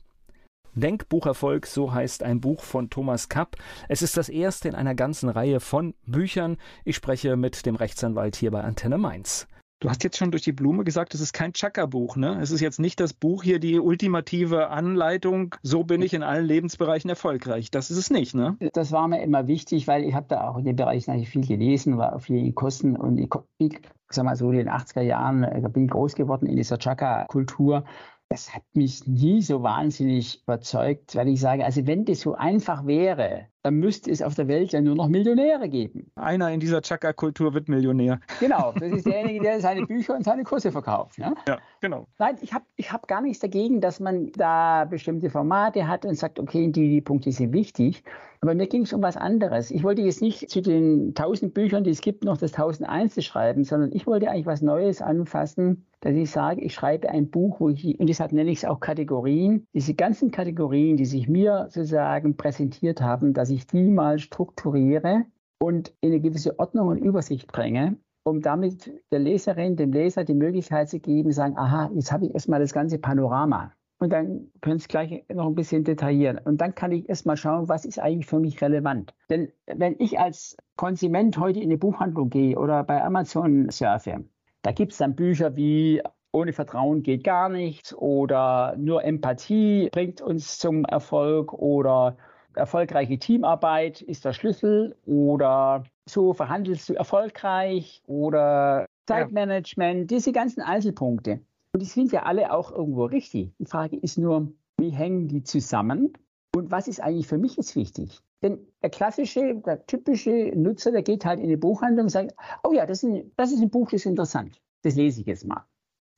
Denkbucherfolg, 0.76 1.66
so 1.66 1.94
heißt 1.94 2.22
ein 2.22 2.42
Buch 2.42 2.62
von 2.62 2.90
Thomas 2.90 3.30
Kapp. 3.30 3.56
Es 3.88 4.02
ist 4.02 4.18
das 4.18 4.28
erste 4.28 4.68
in 4.68 4.76
einer 4.76 4.94
ganzen 4.94 5.30
Reihe 5.30 5.62
von 5.62 5.96
Büchern. 6.06 6.58
Ich 6.84 6.98
spreche 6.98 7.38
mit 7.38 7.66
dem 7.66 7.76
Rechtsanwalt 7.76 8.36
hier 8.36 8.52
bei 8.52 8.62
Antenne 8.62 8.98
Mainz. 8.98 9.48
Du 9.80 9.90
hast 9.90 10.04
jetzt 10.04 10.18
schon 10.18 10.32
durch 10.32 10.44
die 10.44 10.52
Blume 10.52 10.84
gesagt, 10.84 11.14
es 11.14 11.22
ist 11.22 11.34
kein 11.34 11.54
Chakra-Buch, 11.54 12.18
ne? 12.18 12.40
Es 12.42 12.52
ist 12.52 12.62
jetzt 12.62 12.80
nicht 12.80 13.00
das 13.00 13.14
Buch 13.14 13.44
hier, 13.44 13.60
die 13.60 13.80
ultimative 13.80 14.70
Anleitung, 14.70 15.56
so 15.62 15.84
bin 15.84 16.02
ich 16.02 16.14
in 16.14 16.24
allen 16.24 16.46
Lebensbereichen 16.46 17.10
erfolgreich. 17.10 17.72
Das 17.72 17.90
ist 17.90 17.98
es 17.98 18.10
nicht, 18.10 18.36
ne? 18.36 18.58
Das 18.74 18.92
war 18.92 19.08
mir 19.08 19.22
immer 19.22 19.48
wichtig, 19.48 19.88
weil 19.88 20.04
ich 20.04 20.14
habe 20.14 20.26
da 20.28 20.50
auch 20.50 20.58
in 20.58 20.66
dem 20.66 20.76
Bereich 20.76 21.08
natürlich 21.08 21.30
viel 21.30 21.46
gelesen, 21.46 21.98
war 21.98 22.16
auf 22.16 22.24
vielen 22.24 22.54
Kosten 22.56 22.98
und 22.98 23.18
ich, 23.20 23.80
ich 24.10 24.16
sag 24.16 24.26
mal 24.26 24.36
so 24.36 24.52
in 24.52 24.58
den 24.58 24.70
80er 24.70 25.02
Jahren 25.02 25.44
äh, 25.44 25.62
bin 25.72 25.86
ich 25.86 25.92
groß 25.92 26.16
geworden 26.16 26.46
in 26.46 26.56
dieser 26.56 26.78
Chakra-Kultur 26.78 27.84
das 28.30 28.54
hat 28.54 28.64
mich 28.74 29.08
nie 29.08 29.42
so 29.42 29.64
wahnsinnig 29.64 30.44
überzeugt, 30.44 31.16
weil 31.16 31.30
ich 31.30 31.40
sage, 31.40 31.64
also 31.64 31.88
wenn 31.88 32.06
das 32.06 32.22
so 32.22 32.36
einfach 32.36 32.86
wäre, 32.86 33.48
dann 33.68 33.76
müsste 33.76 34.10
es 34.10 34.22
auf 34.22 34.34
der 34.34 34.48
Welt 34.48 34.72
ja 34.72 34.80
nur 34.80 34.96
noch 34.96 35.10
Millionäre 35.10 35.68
geben. 35.68 36.10
Einer 36.16 36.50
in 36.52 36.62
dieser 36.62 36.82
Chaka-Kultur 36.82 37.54
wird 37.54 37.68
Millionär. 37.68 38.22
Genau, 38.40 38.72
das 38.80 38.94
ist 38.94 39.06
derjenige, 39.06 39.42
der 39.42 39.60
seine 39.60 39.86
Bücher 39.86 40.16
und 40.16 40.24
seine 40.24 40.46
Kurse 40.46 40.72
verkauft. 40.72 41.20
Ne? 41.20 41.36
Ja, 41.46 41.58
genau. 41.82 42.08
Nein, 42.18 42.38
ich 42.40 42.54
habe 42.54 42.64
ich 42.78 42.94
hab 42.94 43.10
gar 43.10 43.20
nichts 43.20 43.40
dagegen, 43.40 43.82
dass 43.82 44.00
man 44.00 44.32
da 44.32 44.86
bestimmte 44.86 45.30
Formate 45.30 45.86
hat 45.86 46.06
und 46.06 46.16
sagt, 46.16 46.40
okay, 46.40 46.72
die, 46.72 46.90
die 46.90 47.02
Punkte 47.02 47.30
sind 47.34 47.52
wichtig. 47.52 48.06
Aber 48.40 48.54
mir 48.54 48.68
ging 48.68 48.84
es 48.84 48.94
um 48.94 49.02
was 49.02 49.18
anderes. 49.18 49.72
Ich 49.72 49.84
wollte 49.84 50.02
jetzt 50.04 50.22
nicht 50.22 50.50
zu 50.50 50.62
den 50.62 51.16
tausend 51.16 51.54
Büchern, 51.54 51.84
die 51.84 51.90
es 51.90 52.02
gibt, 52.02 52.24
noch 52.24 52.38
das 52.38 52.54
1001 52.54 53.24
schreiben, 53.24 53.64
sondern 53.64 53.92
ich 53.92 54.06
wollte 54.06 54.30
eigentlich 54.30 54.46
was 54.46 54.62
Neues 54.62 55.02
anfassen, 55.02 55.86
dass 56.02 56.14
ich 56.14 56.30
sage, 56.30 56.62
ich 56.62 56.74
schreibe 56.74 57.10
ein 57.10 57.30
Buch, 57.30 57.60
wo 57.60 57.70
ich, 57.70 58.00
und 58.00 58.08
deshalb 58.08 58.32
nenne 58.32 58.52
ich 58.52 58.60
es 58.60 58.66
auch 58.66 58.80
Kategorien, 58.80 59.66
diese 59.74 59.96
ganzen 59.96 60.30
Kategorien, 60.30 60.98
die 60.98 61.06
sich 61.06 61.28
mir 61.28 61.68
sozusagen 61.70 62.38
präsentiert 62.38 63.02
haben, 63.02 63.34
dass 63.34 63.50
ich 63.50 63.57
die 63.66 63.90
mal 63.90 64.20
strukturiere 64.20 65.26
und 65.60 65.94
in 66.02 66.12
eine 66.12 66.20
gewisse 66.20 66.60
Ordnung 66.60 66.90
und 66.90 66.98
Übersicht 66.98 67.48
bringe, 67.48 67.98
um 68.24 68.42
damit 68.42 68.92
der 69.12 69.20
Leserin, 69.20 69.76
dem 69.76 69.92
Leser 69.92 70.24
die 70.24 70.36
Möglichkeit 70.36 70.90
zu 70.90 71.00
geben, 71.00 71.32
sagen, 71.32 71.58
aha, 71.58 71.90
jetzt 71.96 72.12
habe 72.12 72.26
ich 72.26 72.34
erstmal 72.34 72.60
das 72.60 72.74
ganze 72.74 73.00
Panorama. 73.00 73.72
Und 74.00 74.14
dann 74.14 74.52
können 74.62 74.78
Sie 74.78 74.88
gleich 74.88 75.24
noch 75.34 75.48
ein 75.48 75.56
bisschen 75.56 75.84
detaillieren. 75.84 76.38
Und 76.38 76.62
dann 76.62 76.76
kann 76.76 76.92
ich 76.92 77.10
erstmal 77.10 77.36
schauen, 77.36 77.68
was 77.68 77.84
ist 77.84 78.00
eigentlich 78.00 78.28
für 78.28 78.40
mich 78.40 78.62
relevant. 78.62 79.16
Denn 79.30 79.52
wenn 79.66 79.96
ich 79.98 80.20
als 80.20 80.56
Konsument 80.76 81.40
heute 81.40 81.60
in 81.60 81.70
eine 81.70 81.80
Buchhandlung 81.80 82.30
gehe 82.30 82.60
oder 82.60 82.84
bei 82.84 83.04
Amazon 83.04 83.72
surfe, 83.72 84.26
da 84.62 84.72
gibt 84.72 84.92
es 84.92 85.00
dann 85.00 85.16
Bücher 85.16 85.56
wie 85.56 86.02
ohne 86.32 86.54
Vertrauen 86.54 87.02
geht 87.02 87.24
gar 87.24 87.50
nichts 87.50 87.96
oder 87.96 88.76
nur 88.78 89.04
Empathie 89.04 89.90
bringt 89.92 90.22
uns 90.22 90.60
zum 90.60 90.86
Erfolg 90.86 91.54
oder 91.54 92.18
erfolgreiche 92.58 93.18
Teamarbeit 93.18 94.02
ist 94.02 94.26
der 94.26 94.34
Schlüssel 94.34 94.96
oder 95.06 95.84
so 96.06 96.34
verhandelst 96.34 96.90
du 96.90 96.94
erfolgreich 96.94 98.02
oder 98.08 98.86
Zeitmanagement, 99.08 100.12
diese 100.12 100.32
ganzen 100.32 100.62
Einzelpunkte. 100.62 101.40
Und 101.74 101.82
die 101.82 101.86
sind 101.86 102.12
ja 102.12 102.24
alle 102.24 102.54
auch 102.54 102.72
irgendwo 102.72 103.06
richtig. 103.06 103.52
Die 103.60 103.66
Frage 103.66 103.98
ist 103.98 104.18
nur, 104.18 104.52
wie 104.78 104.90
hängen 104.90 105.28
die 105.28 105.44
zusammen? 105.44 106.14
Und 106.56 106.72
was 106.72 106.88
ist 106.88 107.02
eigentlich 107.02 107.28
für 107.28 107.38
mich 107.38 107.56
jetzt 107.58 107.76
wichtig? 107.76 108.20
Denn 108.42 108.60
der 108.82 108.90
klassische, 108.90 109.56
der 109.66 109.86
typische 109.86 110.52
Nutzer, 110.56 110.92
der 110.92 111.02
geht 111.02 111.26
halt 111.26 111.40
in 111.40 111.50
die 111.50 111.58
Buchhandlung 111.58 112.06
und 112.06 112.10
sagt, 112.10 112.34
oh 112.64 112.74
ja, 112.74 112.86
das 112.86 113.04
ist 113.04 113.10
ein, 113.10 113.32
das 113.36 113.52
ist 113.52 113.62
ein 113.62 113.70
Buch, 113.70 113.90
das 113.90 114.02
ist 114.02 114.06
interessant. 114.06 114.62
Das 114.84 114.96
lese 114.96 115.22
ich 115.22 115.28
jetzt 115.28 115.46
mal. 115.46 115.66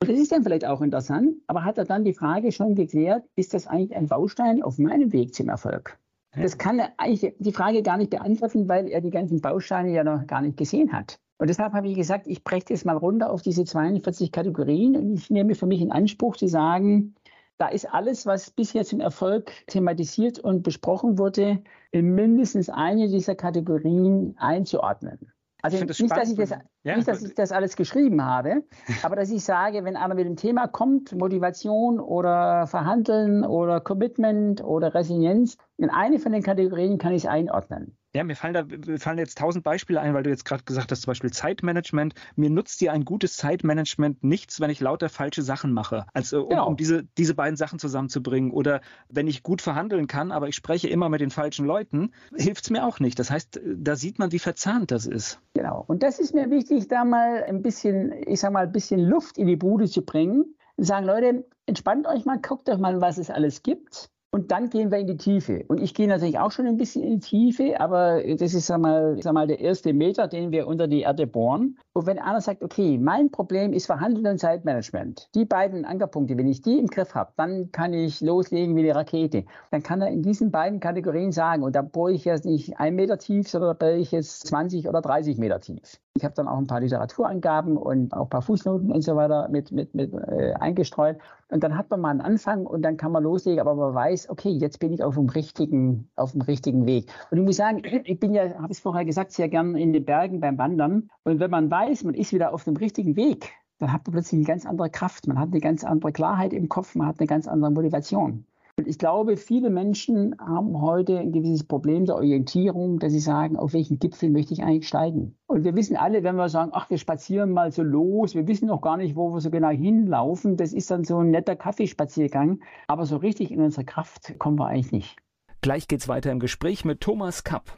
Und 0.02 0.10
das 0.10 0.20
ist 0.20 0.32
dann 0.32 0.44
vielleicht 0.44 0.66
auch 0.66 0.82
interessant, 0.82 1.36
aber 1.48 1.66
hat 1.66 1.78
er 1.78 1.86
dann 1.86 2.06
die 2.06 2.14
Frage 2.14 2.52
schon 2.52 2.76
geklärt, 2.76 3.26
ist 3.36 3.54
das 3.54 3.68
eigentlich 3.68 3.96
ein 3.96 4.08
Baustein 4.08 4.64
auf 4.64 4.78
meinem 4.78 5.12
Weg 5.12 5.34
zum 5.36 5.50
Erfolg? 5.50 6.00
Das 6.42 6.58
kann 6.58 6.80
er 6.80 6.92
eigentlich 6.98 7.34
die 7.40 7.52
Frage 7.52 7.84
gar 7.84 7.98
nicht 7.98 8.10
beantworten, 8.10 8.68
weil 8.68 8.88
er 8.88 9.02
die 9.02 9.10
ganzen 9.10 9.42
Bausteine 9.42 9.92
ja 9.92 10.04
noch 10.04 10.26
gar 10.28 10.42
nicht 10.42 10.58
gesehen 10.58 10.92
hat. 10.94 11.20
Und 11.38 11.50
deshalb 11.50 11.74
habe 11.74 11.88
ich 11.88 11.96
gesagt, 11.96 12.28
ich 12.28 12.44
breche 12.44 12.66
das 12.70 12.86
mal 12.86 12.98
runter 12.98 13.32
auf 13.32 13.42
diese 13.42 13.64
42 13.64 14.32
Kategorien 14.32 14.96
und 14.98 15.14
ich 15.14 15.30
nehme 15.30 15.56
für 15.56 15.68
mich 15.68 15.82
in 15.82 15.92
Anspruch 15.92 16.36
zu 16.36 16.48
sagen, 16.48 17.16
da 17.58 17.68
ist 17.68 17.94
alles, 17.94 18.26
was 18.26 18.52
bisher 18.52 18.86
zum 18.86 19.02
Erfolg 19.02 19.52
thematisiert 19.68 20.40
und 20.40 20.64
besprochen 20.64 21.18
wurde, 21.18 21.62
in 21.92 22.16
mindestens 22.16 22.70
eine 22.70 23.10
dieser 23.10 23.36
Kategorien 23.36 24.36
einzuordnen. 24.38 25.32
Also 25.62 25.78
nicht, 25.78 25.90
dass 25.90 26.00
ich, 26.30 26.38
das, 26.38 26.52
ja. 26.84 26.96
nicht, 26.96 27.08
dass 27.08 27.22
ich 27.22 27.36
das 27.36 27.52
alles 27.52 27.76
geschrieben 27.76 28.24
habe, 28.24 28.64
aber 29.04 29.18
dass 29.18 29.30
ich 29.30 29.44
sage, 29.44 29.84
wenn 29.84 29.98
einer 29.98 30.16
mit 30.16 30.26
dem 30.26 30.38
Thema 30.38 30.68
kommt, 30.68 31.14
Motivation 31.14 32.00
oder 32.00 32.66
Verhandeln 32.68 33.44
oder 33.44 33.82
Commitment 33.82 34.64
oder 34.64 34.94
Resilienz, 34.94 35.58
in 35.78 35.90
eine 35.90 36.20
von 36.20 36.32
den 36.32 36.44
Kategorien 36.44 36.98
kann 36.98 37.14
ich 37.14 37.26
es 37.26 37.30
einordnen. 37.30 37.99
Ja, 38.16 38.24
mir 38.24 38.36
fallen 38.36 38.54
da 38.56 38.64
mir 38.64 38.98
fallen 38.98 39.20
jetzt 39.20 39.38
tausend 39.38 39.64
Beispiele 39.64 40.02
ein, 40.02 40.16
weil 40.16 40.24
du 40.24 40.32
jetzt 40.32 40.44
gerade 40.44 40.64
gesagt 40.64 40.92
hast, 40.92 41.02
zum 41.02 41.12
Beispiel 41.12 41.32
Zeitmanagement. 41.32 42.16
Mir 42.36 42.50
nutzt 42.50 42.82
dir 42.82 42.92
ein 42.92 43.06
gutes 43.06 43.38
Zeitmanagement 43.38 44.24
nichts, 44.24 44.60
wenn 44.60 44.72
ich 44.72 44.80
lauter 44.80 45.10
falsche 45.10 45.44
Sachen 45.44 45.74
mache. 45.74 46.06
Also 46.14 46.44
um, 46.44 46.50
genau. 46.50 46.68
um 46.68 46.76
diese, 46.76 47.04
diese 47.18 47.36
beiden 47.36 47.56
Sachen 47.56 47.78
zusammenzubringen. 47.78 48.52
Oder 48.52 48.82
wenn 49.10 49.28
ich 49.28 49.44
gut 49.44 49.62
verhandeln 49.62 50.08
kann, 50.08 50.32
aber 50.32 50.48
ich 50.48 50.56
spreche 50.56 50.88
immer 50.88 51.10
mit 51.10 51.22
den 51.22 51.30
falschen 51.30 51.68
Leuten, 51.68 52.12
hilft 52.36 52.64
es 52.64 52.70
mir 52.72 52.84
auch 52.84 53.00
nicht. 53.00 53.20
Das 53.20 53.30
heißt, 53.30 53.62
da 53.64 53.96
sieht 53.96 54.18
man, 54.18 54.32
wie 54.32 54.40
verzahnt 54.40 54.90
das 54.90 55.06
ist. 55.06 55.40
Genau. 55.54 55.84
Und 55.88 56.02
das 56.02 56.20
ist 56.20 56.34
mir 56.34 56.50
wichtig, 56.50 56.88
da 56.88 57.06
mal 57.06 57.44
ein 57.44 57.62
bisschen, 57.62 58.12
ich 58.26 58.40
sag 58.40 58.52
mal, 58.52 58.66
ein 58.66 58.72
bisschen 58.72 59.00
Luft 59.00 59.38
in 59.38 59.46
die 59.46 59.56
Bude 59.56 59.88
zu 59.88 60.04
bringen 60.04 60.56
und 60.78 60.84
sagen, 60.84 61.06
Leute, 61.06 61.46
entspannt 61.68 62.08
euch 62.08 62.26
mal, 62.26 62.40
guckt 62.40 62.70
euch 62.70 62.80
mal, 62.80 63.02
was 63.02 63.20
es 63.20 63.30
alles 63.30 63.62
gibt. 63.62 64.10
Und 64.32 64.52
dann 64.52 64.70
gehen 64.70 64.92
wir 64.92 65.00
in 65.00 65.08
die 65.08 65.18
Tiefe. 65.18 65.66
Und 65.70 65.82
ich 65.82 65.96
gehe 65.96 66.08
natürlich 66.08 66.38
auch 66.38 66.52
schon 66.52 66.68
ein 66.68 66.78
bisschen 66.78 67.04
in 67.04 67.20
die 67.20 67.26
Tiefe, 67.26 67.80
aber 67.80 68.22
das 68.24 68.54
ist 68.54 68.68
sag 68.68 68.80
mal, 68.80 69.48
der 69.48 69.60
erste 69.60 69.92
Meter, 69.92 70.28
den 70.28 70.52
wir 70.52 70.68
unter 70.68 70.88
die 70.88 71.02
Erde 71.02 71.26
bohren. 71.26 71.80
Und 71.94 72.06
wenn 72.06 72.20
einer 72.20 72.40
sagt, 72.40 72.62
okay, 72.62 73.00
mein 73.00 73.32
Problem 73.32 73.74
ist 73.74 73.88
Verhandeln 73.88 74.28
und 74.28 74.38
Zeitmanagement, 74.38 75.30
die 75.34 75.46
beiden 75.46 75.84
Ankerpunkte, 75.84 76.38
wenn 76.38 76.48
ich 76.48 76.62
die 76.62 76.78
im 76.78 76.86
Griff 76.88 77.16
habe, 77.16 77.34
dann 77.38 77.72
kann 77.72 77.94
ich 77.94 78.22
loslegen 78.22 78.76
wie 78.76 78.82
eine 78.82 78.96
Rakete. 78.96 79.46
Dann 79.72 79.82
kann 79.82 80.02
er 80.02 80.10
in 80.10 80.22
diesen 80.22 80.52
beiden 80.52 80.80
Kategorien 80.80 81.32
sagen, 81.32 81.64
und 81.64 81.76
da 81.76 81.82
bohre 81.82 82.14
ich 82.14 82.26
jetzt 82.26 82.46
nicht 82.46 82.80
ein 82.80 82.94
Meter 82.94 83.18
tief, 83.18 83.50
sondern 83.50 83.72
da 83.72 83.74
bohre 83.74 83.98
ich 83.98 84.12
jetzt 84.12 84.46
20 84.46 84.88
oder 84.88 85.02
30 85.02 85.40
Meter 85.40 85.60
tief. 85.60 86.00
Ich 86.20 86.26
habe 86.26 86.36
dann 86.36 86.50
auch 86.50 86.58
ein 86.58 86.68
paar 86.68 86.82
Literaturangaben 86.82 87.78
und 87.78 88.14
auch 88.14 88.24
ein 88.24 88.30
paar 88.30 88.42
Fußnoten 88.42 88.92
und 88.92 89.02
so 89.02 89.16
weiter 89.16 89.48
mit, 89.48 89.72
mit, 89.72 89.96
mit 89.96 90.14
äh, 90.14 90.54
eingestreut. 90.60 91.18
Und 91.50 91.64
dann 91.64 91.78
hat 91.78 91.90
man 91.90 92.02
mal 92.02 92.10
einen 92.10 92.20
Anfang 92.20 92.66
und 92.66 92.82
dann 92.82 92.98
kann 92.98 93.14
man 93.14 93.24
loslegen, 93.24 93.62
aber 93.62 93.74
man 93.74 93.94
weiß, 93.94 94.30
okay, 94.30 94.50
jetzt 94.50 94.80
bin 94.80 94.92
ich 94.92 95.02
auf 95.02 95.16
dem 95.16 95.30
richtigen, 95.30 96.10
auf 96.18 96.34
dem 96.34 96.42
richtigen 96.42 96.86
Weg. 96.86 97.10
Und 97.32 97.38
ich 97.38 97.44
muss 97.46 97.56
sagen, 97.56 97.82
ich 98.04 98.20
bin 98.20 98.34
ja, 98.34 98.54
habe 98.62 98.74
ich 98.74 98.82
vorher 98.82 99.06
gesagt, 99.06 99.32
sehr 99.32 99.48
gern 99.48 99.78
in 99.78 99.94
den 99.94 100.04
Bergen 100.04 100.42
beim 100.42 100.58
Wandern. 100.58 101.10
Und 101.24 101.40
wenn 101.40 101.50
man 101.50 101.72
weiß, 101.72 102.04
man 102.04 102.16
ist 102.16 102.34
wieder 102.34 102.54
auf 102.54 102.66
dem 102.66 102.76
richtigen 102.76 103.16
Weg, 103.16 103.50
dann 103.78 103.94
hat 103.94 104.06
man 104.06 104.12
plötzlich 104.12 104.40
eine 104.40 104.46
ganz 104.46 104.66
andere 104.66 104.90
Kraft, 104.90 105.26
man 105.26 105.40
hat 105.40 105.52
eine 105.52 105.62
ganz 105.62 105.86
andere 105.86 106.12
Klarheit 106.12 106.52
im 106.52 106.68
Kopf, 106.68 106.96
man 106.96 107.08
hat 107.08 107.20
eine 107.20 107.28
ganz 107.28 107.48
andere 107.48 107.72
Motivation. 107.72 108.46
Ich 108.88 108.98
glaube, 108.98 109.38
viele 109.38 109.70
Menschen 109.70 110.36
haben 110.40 110.82
heute 110.82 111.20
ein 111.20 111.32
gewisses 111.32 111.64
Problem 111.64 112.06
der 112.06 112.16
Orientierung, 112.16 113.00
dass 113.00 113.12
sie 113.12 113.20
sagen, 113.20 113.58
auf 113.58 113.74
welchen 113.74 114.00
Gipfel 114.00 114.30
möchte 114.30 114.54
ich 114.54 114.64
eigentlich 114.64 114.88
steigen? 114.88 115.36
Und 115.48 115.64
wir 115.64 115.76
wissen 115.76 115.98
alle, 115.98 116.24
wenn 116.24 116.36
wir 116.36 116.50
sagen, 116.50 116.72
ach, 116.74 116.90
wir 116.90 116.98
spazieren 116.98 117.52
mal 117.52 117.72
so 117.72 117.84
los, 117.84 118.36
wir 118.36 118.48
wissen 118.48 118.68
noch 118.68 118.82
gar 118.82 118.98
nicht, 118.98 119.16
wo 119.16 119.34
wir 119.34 119.42
so 119.42 119.50
genau 119.50 119.70
hinlaufen, 119.70 120.58
das 120.58 120.74
ist 120.74 120.92
dann 120.92 121.04
so 121.04 121.20
ein 121.20 121.32
netter 121.32 121.56
Kaffeespaziergang, 121.56 122.62
aber 122.88 123.06
so 123.06 123.18
richtig 123.18 123.52
in 123.52 123.62
unsere 123.62 123.86
Kraft 123.86 124.38
kommen 124.40 124.60
wir 124.60 124.68
eigentlich 124.68 124.92
nicht. 124.92 125.16
Gleich 125.62 125.88
geht's 125.88 126.08
weiter 126.08 126.32
im 126.32 126.40
Gespräch 126.40 126.86
mit 126.86 127.02
Thomas 127.02 127.44
Kapp. 127.44 127.78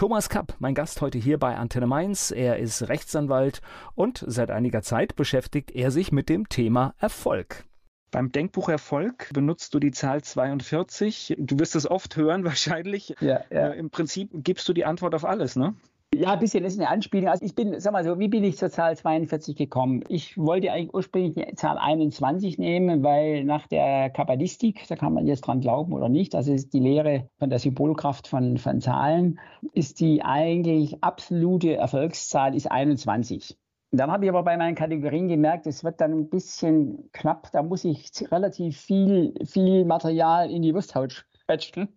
Thomas 0.00 0.30
Kapp, 0.30 0.54
mein 0.60 0.74
Gast 0.74 1.02
heute 1.02 1.18
hier 1.18 1.36
bei 1.36 1.58
Antenne 1.58 1.86
Mainz. 1.86 2.30
Er 2.30 2.56
ist 2.56 2.88
Rechtsanwalt 2.88 3.60
und 3.94 4.24
seit 4.26 4.50
einiger 4.50 4.80
Zeit 4.80 5.14
beschäftigt 5.14 5.72
er 5.72 5.90
sich 5.90 6.10
mit 6.10 6.30
dem 6.30 6.48
Thema 6.48 6.94
Erfolg. 6.96 7.66
Beim 8.10 8.32
Denkbuch 8.32 8.70
Erfolg 8.70 9.28
benutzt 9.34 9.74
du 9.74 9.78
die 9.78 9.90
Zahl 9.90 10.22
42. 10.22 11.36
Du 11.38 11.58
wirst 11.58 11.76
es 11.76 11.86
oft 11.86 12.16
hören 12.16 12.44
wahrscheinlich. 12.46 13.14
Ja, 13.20 13.42
ja. 13.50 13.72
Äh, 13.72 13.78
Im 13.78 13.90
Prinzip 13.90 14.30
gibst 14.32 14.66
du 14.70 14.72
die 14.72 14.86
Antwort 14.86 15.14
auf 15.14 15.26
alles, 15.26 15.54
ne? 15.56 15.74
Ja, 16.12 16.32
ein 16.32 16.40
bisschen 16.40 16.64
ist 16.64 16.76
eine 16.78 16.88
Anspielung. 16.88 17.28
Also 17.28 17.44
ich 17.44 17.54
bin, 17.54 17.78
sag 17.78 17.92
mal 17.92 18.02
so, 18.02 18.18
wie 18.18 18.26
bin 18.26 18.42
ich 18.42 18.56
zur 18.56 18.68
Zahl 18.68 18.96
42 18.96 19.54
gekommen? 19.54 20.02
Ich 20.08 20.36
wollte 20.36 20.72
eigentlich 20.72 20.92
ursprünglich 20.92 21.34
die 21.34 21.54
Zahl 21.54 21.78
21 21.78 22.58
nehmen, 22.58 23.04
weil 23.04 23.44
nach 23.44 23.68
der 23.68 24.10
Kabbalistik, 24.10 24.88
da 24.88 24.96
kann 24.96 25.14
man 25.14 25.28
jetzt 25.28 25.42
dran 25.42 25.60
glauben 25.60 25.92
oder 25.92 26.08
nicht, 26.08 26.34
das 26.34 26.48
ist 26.48 26.72
die 26.72 26.80
Lehre 26.80 27.30
von 27.38 27.48
der 27.48 27.60
Symbolkraft 27.60 28.26
von, 28.26 28.58
von 28.58 28.80
Zahlen, 28.80 29.38
ist 29.72 30.00
die 30.00 30.22
eigentlich 30.24 31.00
absolute 31.00 31.76
Erfolgszahl 31.76 32.56
ist 32.56 32.68
21. 32.68 33.56
Und 33.92 34.00
dann 34.00 34.10
habe 34.10 34.24
ich 34.24 34.30
aber 34.30 34.42
bei 34.42 34.56
meinen 34.56 34.74
Kategorien 34.74 35.28
gemerkt, 35.28 35.68
es 35.68 35.84
wird 35.84 36.00
dann 36.00 36.12
ein 36.12 36.28
bisschen 36.28 37.08
knapp. 37.12 37.52
Da 37.52 37.62
muss 37.62 37.84
ich 37.84 38.10
relativ 38.32 38.80
viel, 38.80 39.34
viel 39.44 39.84
Material 39.84 40.50
in 40.50 40.62
die 40.62 40.74
Wursthaut 40.74 41.24
quetschen. 41.46 41.88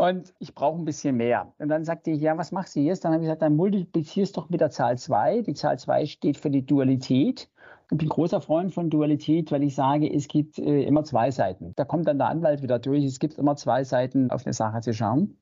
Und 0.00 0.32
ich 0.38 0.54
brauche 0.54 0.78
ein 0.78 0.86
bisschen 0.86 1.18
mehr. 1.18 1.52
Und 1.58 1.68
dann 1.68 1.84
sagte 1.84 2.10
ich, 2.10 2.22
ja, 2.22 2.38
was 2.38 2.52
machst 2.52 2.74
du 2.74 2.80
jetzt? 2.80 3.04
Dann 3.04 3.12
habe 3.12 3.22
ich 3.22 3.26
gesagt, 3.26 3.42
dann 3.42 3.54
multiplizierst 3.54 4.34
doch 4.34 4.48
mit 4.48 4.62
der 4.62 4.70
Zahl 4.70 4.96
2. 4.96 5.42
Die 5.42 5.52
Zahl 5.52 5.78
2 5.78 6.06
steht 6.06 6.38
für 6.38 6.48
die 6.48 6.64
Dualität. 6.64 7.50
Ich 7.90 7.98
bin 7.98 8.08
großer 8.08 8.40
Freund 8.40 8.72
von 8.72 8.88
Dualität, 8.88 9.52
weil 9.52 9.62
ich 9.62 9.74
sage, 9.74 10.10
es 10.10 10.26
gibt 10.26 10.58
äh, 10.58 10.84
immer 10.84 11.04
zwei 11.04 11.30
Seiten. 11.30 11.74
Da 11.76 11.84
kommt 11.84 12.08
dann 12.08 12.16
der 12.16 12.28
Anwalt 12.28 12.62
wieder 12.62 12.78
durch. 12.78 13.04
Es 13.04 13.18
gibt 13.18 13.34
immer 13.34 13.56
zwei 13.56 13.84
Seiten 13.84 14.30
auf 14.30 14.46
eine 14.46 14.54
Sache 14.54 14.80
zu 14.80 14.94
schauen. 14.94 15.36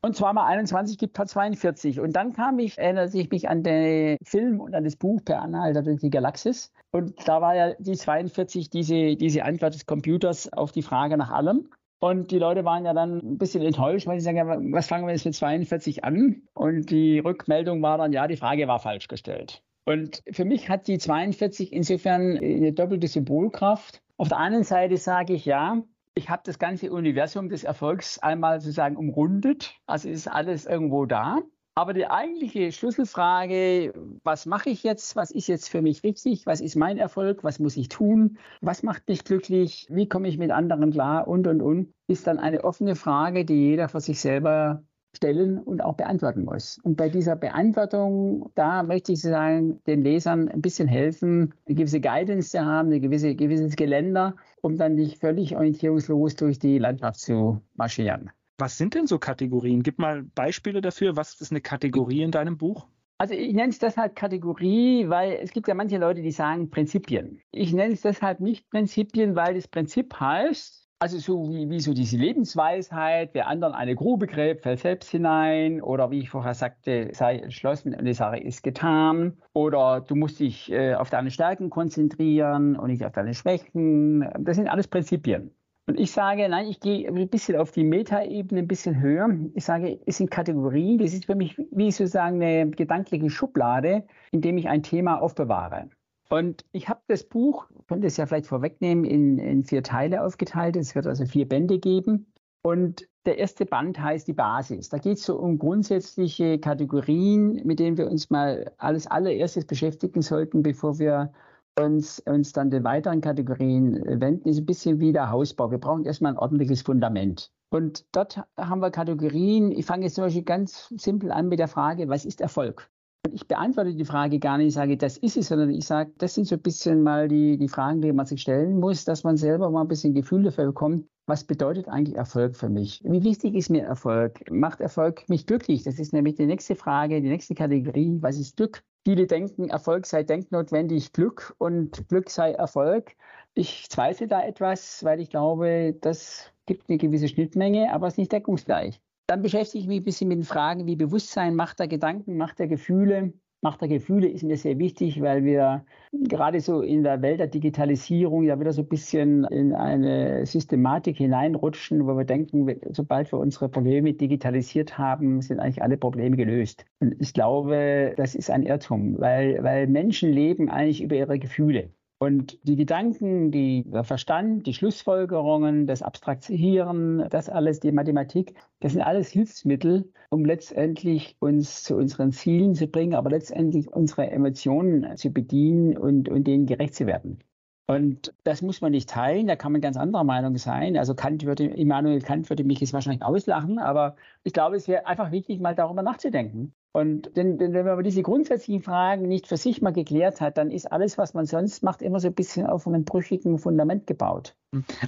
Und 0.00 0.14
zwar 0.14 0.32
mal 0.32 0.46
21 0.46 0.96
gibt 0.96 1.18
halt 1.18 1.30
42. 1.30 1.98
Und 1.98 2.12
dann 2.14 2.34
kam 2.34 2.60
ich, 2.60 2.78
erinnerte 2.78 3.18
ich 3.18 3.28
mich 3.30 3.48
an 3.48 3.64
den 3.64 4.18
Film 4.22 4.60
und 4.60 4.76
an 4.76 4.84
das 4.84 4.94
Buch 4.94 5.24
Per 5.24 5.42
Anhalter 5.42 5.82
durch 5.82 5.98
die 5.98 6.10
Galaxis. 6.10 6.72
Und 6.92 7.14
da 7.26 7.40
war 7.40 7.56
ja 7.56 7.74
die 7.80 7.96
42 7.96 8.70
diese, 8.70 9.16
diese 9.16 9.44
Antwort 9.44 9.74
des 9.74 9.86
Computers 9.86 10.52
auf 10.52 10.70
die 10.70 10.82
Frage 10.82 11.16
nach 11.16 11.32
allem. 11.32 11.68
Und 12.04 12.32
die 12.32 12.38
Leute 12.38 12.66
waren 12.66 12.84
ja 12.84 12.92
dann 12.92 13.16
ein 13.16 13.38
bisschen 13.38 13.62
enttäuscht, 13.62 14.06
weil 14.06 14.20
sie 14.20 14.26
sagen, 14.26 14.74
was 14.74 14.88
fangen 14.88 15.06
wir 15.06 15.14
jetzt 15.14 15.24
mit 15.24 15.34
42 15.34 16.04
an? 16.04 16.42
Und 16.52 16.90
die 16.90 17.18
Rückmeldung 17.18 17.80
war 17.80 17.96
dann, 17.96 18.12
ja, 18.12 18.28
die 18.28 18.36
Frage 18.36 18.68
war 18.68 18.78
falsch 18.78 19.08
gestellt. 19.08 19.62
Und 19.86 20.22
für 20.30 20.44
mich 20.44 20.68
hat 20.68 20.86
die 20.86 20.98
42 20.98 21.72
insofern 21.72 22.36
eine 22.36 22.74
doppelte 22.74 23.08
Symbolkraft. 23.08 24.02
Auf 24.18 24.28
der 24.28 24.36
einen 24.36 24.64
Seite 24.64 24.98
sage 24.98 25.32
ich 25.32 25.46
ja, 25.46 25.82
ich 26.14 26.28
habe 26.28 26.42
das 26.44 26.58
ganze 26.58 26.92
Universum 26.92 27.48
des 27.48 27.64
Erfolgs 27.64 28.18
einmal 28.18 28.60
sozusagen 28.60 28.98
umrundet. 28.98 29.74
Also 29.86 30.10
ist 30.10 30.28
alles 30.28 30.66
irgendwo 30.66 31.06
da. 31.06 31.38
Aber 31.76 31.92
die 31.92 32.06
eigentliche 32.06 32.70
Schlüsselfrage, 32.70 33.94
was 34.22 34.46
mache 34.46 34.70
ich 34.70 34.84
jetzt? 34.84 35.16
Was 35.16 35.32
ist 35.32 35.48
jetzt 35.48 35.68
für 35.68 35.82
mich 35.82 36.04
richtig? 36.04 36.46
Was 36.46 36.60
ist 36.60 36.76
mein 36.76 36.98
Erfolg? 36.98 37.42
Was 37.42 37.58
muss 37.58 37.76
ich 37.76 37.88
tun? 37.88 38.38
Was 38.60 38.84
macht 38.84 39.08
mich 39.08 39.24
glücklich? 39.24 39.88
Wie 39.90 40.08
komme 40.08 40.28
ich 40.28 40.38
mit 40.38 40.52
anderen 40.52 40.92
klar? 40.92 41.26
Und, 41.26 41.48
und, 41.48 41.60
und, 41.60 41.92
ist 42.06 42.28
dann 42.28 42.38
eine 42.38 42.62
offene 42.62 42.94
Frage, 42.94 43.44
die 43.44 43.70
jeder 43.70 43.88
für 43.88 44.00
sich 44.00 44.20
selber 44.20 44.84
stellen 45.16 45.58
und 45.58 45.82
auch 45.82 45.94
beantworten 45.94 46.44
muss. 46.44 46.78
Und 46.84 46.96
bei 46.96 47.08
dieser 47.08 47.34
Beantwortung, 47.34 48.50
da 48.54 48.84
möchte 48.84 49.12
ich 49.12 49.20
sagen, 49.20 49.80
den 49.86 50.02
Lesern 50.02 50.48
ein 50.48 50.60
bisschen 50.60 50.86
helfen, 50.86 51.54
eine 51.66 51.74
gewisse 51.74 52.00
Guidance 52.00 52.50
zu 52.50 52.64
haben, 52.64 52.92
ein 52.92 53.00
gewisse, 53.00 53.34
gewisses 53.34 53.74
Geländer, 53.74 54.36
um 54.60 54.76
dann 54.76 54.94
nicht 54.94 55.20
völlig 55.20 55.56
orientierungslos 55.56 56.36
durch 56.36 56.60
die 56.60 56.78
Landschaft 56.78 57.18
zu 57.18 57.60
marschieren. 57.74 58.30
Was 58.58 58.78
sind 58.78 58.94
denn 58.94 59.06
so 59.06 59.18
Kategorien? 59.18 59.82
Gib 59.82 59.98
mal 59.98 60.22
Beispiele 60.22 60.80
dafür. 60.80 61.16
Was 61.16 61.40
ist 61.40 61.50
eine 61.50 61.60
Kategorie 61.60 62.22
in 62.22 62.30
deinem 62.30 62.56
Buch? 62.56 62.86
Also 63.18 63.34
ich 63.34 63.52
nenne 63.52 63.70
es 63.70 63.78
deshalb 63.78 64.16
Kategorie, 64.16 65.08
weil 65.08 65.38
es 65.40 65.52
gibt 65.52 65.68
ja 65.68 65.74
manche 65.74 65.98
Leute, 65.98 66.20
die 66.20 66.32
sagen 66.32 66.70
Prinzipien. 66.70 67.40
Ich 67.52 67.72
nenne 67.72 67.94
es 67.94 68.02
deshalb 68.02 68.40
nicht 68.40 68.68
Prinzipien, 68.70 69.36
weil 69.36 69.54
das 69.54 69.68
Prinzip 69.68 70.18
heißt, 70.18 70.84
also 71.00 71.18
so 71.18 71.50
wie, 71.50 71.68
wie 71.68 71.80
so 71.80 71.92
diese 71.92 72.16
Lebensweisheit, 72.16 73.30
wer 73.34 73.48
anderen 73.48 73.74
eine 73.74 73.94
Grube 73.94 74.26
gräbt, 74.26 74.62
fällt 74.62 74.80
selbst 74.80 75.10
hinein. 75.10 75.82
Oder 75.82 76.10
wie 76.10 76.20
ich 76.20 76.30
vorher 76.30 76.54
sagte, 76.54 77.10
sei 77.12 77.38
entschlossen 77.38 77.94
und 77.94 78.04
die 78.04 78.14
Sache 78.14 78.38
ist 78.38 78.62
getan. 78.62 79.36
Oder 79.52 80.00
du 80.00 80.14
musst 80.14 80.40
dich 80.40 80.70
äh, 80.72 80.94
auf 80.94 81.10
deine 81.10 81.30
Stärken 81.30 81.70
konzentrieren 81.70 82.76
und 82.76 82.90
nicht 82.90 83.04
auf 83.04 83.12
deine 83.12 83.34
Schwächen. 83.34 84.28
Das 84.38 84.56
sind 84.56 84.68
alles 84.68 84.88
Prinzipien. 84.88 85.50
Und 85.86 86.00
ich 86.00 86.12
sage, 86.12 86.48
nein, 86.48 86.66
ich 86.66 86.80
gehe 86.80 87.06
ein 87.06 87.28
bisschen 87.28 87.56
auf 87.56 87.70
die 87.70 87.84
Metaebene, 87.84 88.62
ein 88.62 88.68
bisschen 88.68 89.00
höher. 89.00 89.28
Ich 89.54 89.64
sage, 89.64 90.00
es 90.06 90.16
sind 90.16 90.30
Kategorien. 90.30 90.98
Das 90.98 91.12
ist 91.12 91.26
für 91.26 91.34
mich 91.34 91.56
wie 91.70 91.90
sozusagen 91.90 92.42
eine 92.42 92.70
gedankliche 92.70 93.28
Schublade, 93.28 94.04
in 94.30 94.40
dem 94.40 94.56
ich 94.56 94.68
ein 94.68 94.82
Thema 94.82 95.20
aufbewahre. 95.20 95.90
Und 96.30 96.64
ich 96.72 96.88
habe 96.88 97.00
das 97.06 97.24
Buch, 97.24 97.66
könnte 97.86 98.06
es 98.06 98.16
ja 98.16 98.24
vielleicht 98.24 98.46
vorwegnehmen, 98.46 99.04
in, 99.04 99.38
in 99.38 99.62
vier 99.62 99.82
Teile 99.82 100.24
aufgeteilt. 100.24 100.76
Es 100.76 100.94
wird 100.94 101.06
also 101.06 101.26
vier 101.26 101.46
Bände 101.46 101.78
geben. 101.78 102.32
Und 102.62 103.06
der 103.26 103.36
erste 103.38 103.66
Band 103.66 104.00
heißt 104.00 104.26
die 104.26 104.32
Basis. 104.32 104.88
Da 104.88 104.96
geht 104.96 105.18
es 105.18 105.24
so 105.24 105.38
um 105.38 105.58
grundsätzliche 105.58 106.58
Kategorien, 106.58 107.60
mit 107.64 107.78
denen 107.78 107.98
wir 107.98 108.10
uns 108.10 108.30
mal 108.30 108.72
alles 108.78 109.06
allererstes 109.06 109.66
beschäftigen 109.66 110.22
sollten, 110.22 110.62
bevor 110.62 110.98
wir 110.98 111.30
uns, 111.78 112.20
uns 112.20 112.52
dann 112.52 112.70
den 112.70 112.84
weiteren 112.84 113.20
Kategorien 113.20 114.02
wenden. 114.20 114.48
Ist 114.48 114.58
ein 114.58 114.66
bisschen 114.66 115.00
wie 115.00 115.12
der 115.12 115.30
Hausbau. 115.30 115.70
Wir 115.70 115.78
brauchen 115.78 116.04
erstmal 116.04 116.32
ein 116.32 116.38
ordentliches 116.38 116.82
Fundament. 116.82 117.50
Und 117.70 118.04
dort 118.12 118.40
haben 118.56 118.80
wir 118.80 118.90
Kategorien. 118.90 119.72
Ich 119.72 119.86
fange 119.86 120.04
jetzt 120.04 120.14
zum 120.14 120.24
Beispiel 120.24 120.44
ganz 120.44 120.92
simpel 120.96 121.32
an 121.32 121.48
mit 121.48 121.58
der 121.58 121.68
Frage, 121.68 122.08
was 122.08 122.24
ist 122.24 122.40
Erfolg? 122.40 122.88
Ich 123.32 123.48
beantworte 123.48 123.94
die 123.94 124.04
Frage 124.04 124.38
gar 124.38 124.58
nicht, 124.58 124.68
ich 124.68 124.74
sage, 124.74 124.96
das 124.96 125.16
ist 125.16 125.36
es, 125.36 125.48
sondern 125.48 125.70
ich 125.70 125.86
sage, 125.86 126.12
das 126.18 126.34
sind 126.34 126.46
so 126.46 126.56
ein 126.56 126.62
bisschen 126.62 127.02
mal 127.02 127.26
die, 127.26 127.56
die 127.56 127.68
Fragen, 127.68 128.02
die 128.02 128.12
man 128.12 128.26
sich 128.26 128.42
stellen 128.42 128.78
muss, 128.78 129.04
dass 129.04 129.24
man 129.24 129.36
selber 129.36 129.70
mal 129.70 129.80
ein 129.80 129.88
bisschen 129.88 130.14
Gefühl 130.14 130.42
dafür 130.42 130.66
bekommt, 130.66 131.06
was 131.26 131.44
bedeutet 131.44 131.88
eigentlich 131.88 132.16
Erfolg 132.16 132.56
für 132.56 132.68
mich? 132.68 133.00
Wie 133.04 133.24
wichtig 133.24 133.54
ist 133.54 133.70
mir 133.70 133.82
Erfolg? 133.84 134.50
Macht 134.50 134.80
Erfolg 134.80 135.28
mich 135.28 135.46
glücklich? 135.46 135.82
Das 135.82 135.98
ist 135.98 136.12
nämlich 136.12 136.34
die 136.34 136.46
nächste 136.46 136.76
Frage, 136.76 137.20
die 137.22 137.28
nächste 137.28 137.54
Kategorie. 137.54 138.18
Was 138.20 138.38
ist 138.38 138.56
Glück? 138.56 138.82
Viele 139.06 139.26
denken, 139.26 139.68
Erfolg 139.68 140.06
sei 140.06 140.22
denknotwendig 140.22 141.12
Glück 141.12 141.54
und 141.58 142.08
Glück 142.08 142.30
sei 142.30 142.52
Erfolg. 142.52 143.12
Ich 143.54 143.88
zweifle 143.90 144.26
da 144.26 144.42
etwas, 144.42 145.04
weil 145.04 145.20
ich 145.20 145.30
glaube, 145.30 145.94
das 146.00 146.50
gibt 146.66 146.88
eine 146.88 146.98
gewisse 146.98 147.28
Schnittmenge, 147.28 147.92
aber 147.92 148.06
es 148.06 148.14
ist 148.14 148.18
nicht 148.18 148.32
deckungsgleich. 148.32 149.00
Dann 149.26 149.42
beschäftige 149.42 149.82
ich 149.82 149.88
mich 149.88 150.00
ein 150.00 150.04
bisschen 150.04 150.28
mit 150.28 150.38
den 150.38 150.44
Fragen 150.44 150.86
wie 150.86 150.96
Bewusstsein, 150.96 151.54
Macht 151.54 151.78
der 151.78 151.88
Gedanken, 151.88 152.36
Macht 152.36 152.58
der 152.58 152.68
Gefühle. 152.68 153.32
Macht 153.64 153.80
der 153.80 153.88
Gefühle 153.88 154.28
ist 154.28 154.42
mir 154.42 154.58
sehr 154.58 154.78
wichtig, 154.78 155.22
weil 155.22 155.42
wir 155.42 155.86
gerade 156.12 156.60
so 156.60 156.82
in 156.82 157.02
der 157.02 157.22
Welt 157.22 157.40
der 157.40 157.46
Digitalisierung 157.46 158.42
ja 158.42 158.60
wieder 158.60 158.74
so 158.74 158.82
ein 158.82 158.88
bisschen 158.88 159.44
in 159.44 159.72
eine 159.72 160.44
Systematik 160.44 161.16
hineinrutschen, 161.16 162.06
wo 162.06 162.14
wir 162.14 162.26
denken, 162.26 162.78
sobald 162.92 163.32
wir 163.32 163.38
unsere 163.38 163.70
Probleme 163.70 164.12
digitalisiert 164.12 164.98
haben, 164.98 165.40
sind 165.40 165.60
eigentlich 165.60 165.80
alle 165.80 165.96
Probleme 165.96 166.36
gelöst. 166.36 166.84
Und 167.00 167.16
ich 167.18 167.32
glaube, 167.32 168.12
das 168.18 168.34
ist 168.34 168.50
ein 168.50 168.64
Irrtum, 168.64 169.18
weil, 169.18 169.62
weil 169.64 169.86
Menschen 169.86 170.30
leben 170.30 170.68
eigentlich 170.68 171.02
über 171.02 171.16
ihre 171.16 171.38
Gefühle. 171.38 171.88
Und 172.24 172.58
die 172.66 172.76
Gedanken, 172.76 173.50
die, 173.50 173.84
der 173.86 174.02
Verstand, 174.02 174.66
die 174.66 174.72
Schlussfolgerungen, 174.72 175.86
das 175.86 176.00
Abstrahieren, 176.00 177.28
das 177.28 177.50
alles, 177.50 177.80
die 177.80 177.92
Mathematik, 177.92 178.54
das 178.80 178.92
sind 178.92 179.02
alles 179.02 179.28
Hilfsmittel, 179.28 180.10
um 180.30 180.46
letztendlich 180.46 181.36
uns 181.40 181.82
zu 181.82 181.96
unseren 181.96 182.32
Zielen 182.32 182.74
zu 182.74 182.86
bringen, 182.86 183.14
aber 183.14 183.28
letztendlich 183.28 183.92
unsere 183.92 184.30
Emotionen 184.30 185.18
zu 185.18 185.28
bedienen 185.28 185.98
und, 185.98 186.30
und 186.30 186.44
denen 186.44 186.64
gerecht 186.64 186.94
zu 186.94 187.06
werden. 187.06 187.40
Und 187.86 188.32
das 188.42 188.62
muss 188.62 188.80
man 188.80 188.92
nicht 188.92 189.10
teilen, 189.10 189.46
da 189.46 189.56
kann 189.56 189.72
man 189.72 189.82
ganz 189.82 189.98
anderer 189.98 190.24
Meinung 190.24 190.56
sein. 190.56 190.96
Also 190.96 191.14
Kant 191.14 191.44
würde, 191.44 191.66
Immanuel 191.66 192.22
Kant 192.22 192.48
würde 192.48 192.64
mich 192.64 192.80
jetzt 192.80 192.94
wahrscheinlich 192.94 193.22
auslachen, 193.22 193.78
aber 193.78 194.16
ich 194.44 194.54
glaube, 194.54 194.76
es 194.76 194.88
wäre 194.88 195.06
einfach 195.06 195.30
wichtig, 195.30 195.60
mal 195.60 195.74
darüber 195.74 196.00
nachzudenken. 196.02 196.72
Und 196.96 197.36
denn 197.36 197.58
wenn 197.58 197.84
man 197.84 198.04
diese 198.04 198.22
grundsätzlichen 198.22 198.80
Fragen 198.80 199.26
nicht 199.26 199.48
für 199.48 199.56
sich 199.56 199.82
mal 199.82 199.92
geklärt 199.92 200.40
hat, 200.40 200.58
dann 200.58 200.70
ist 200.70 200.92
alles, 200.92 201.18
was 201.18 201.34
man 201.34 201.44
sonst 201.44 201.82
macht, 201.82 202.02
immer 202.02 202.20
so 202.20 202.28
ein 202.28 202.34
bisschen 202.34 202.68
auf 202.68 202.86
einem 202.86 203.04
brüchigen 203.04 203.58
Fundament 203.58 204.06
gebaut. 204.06 204.54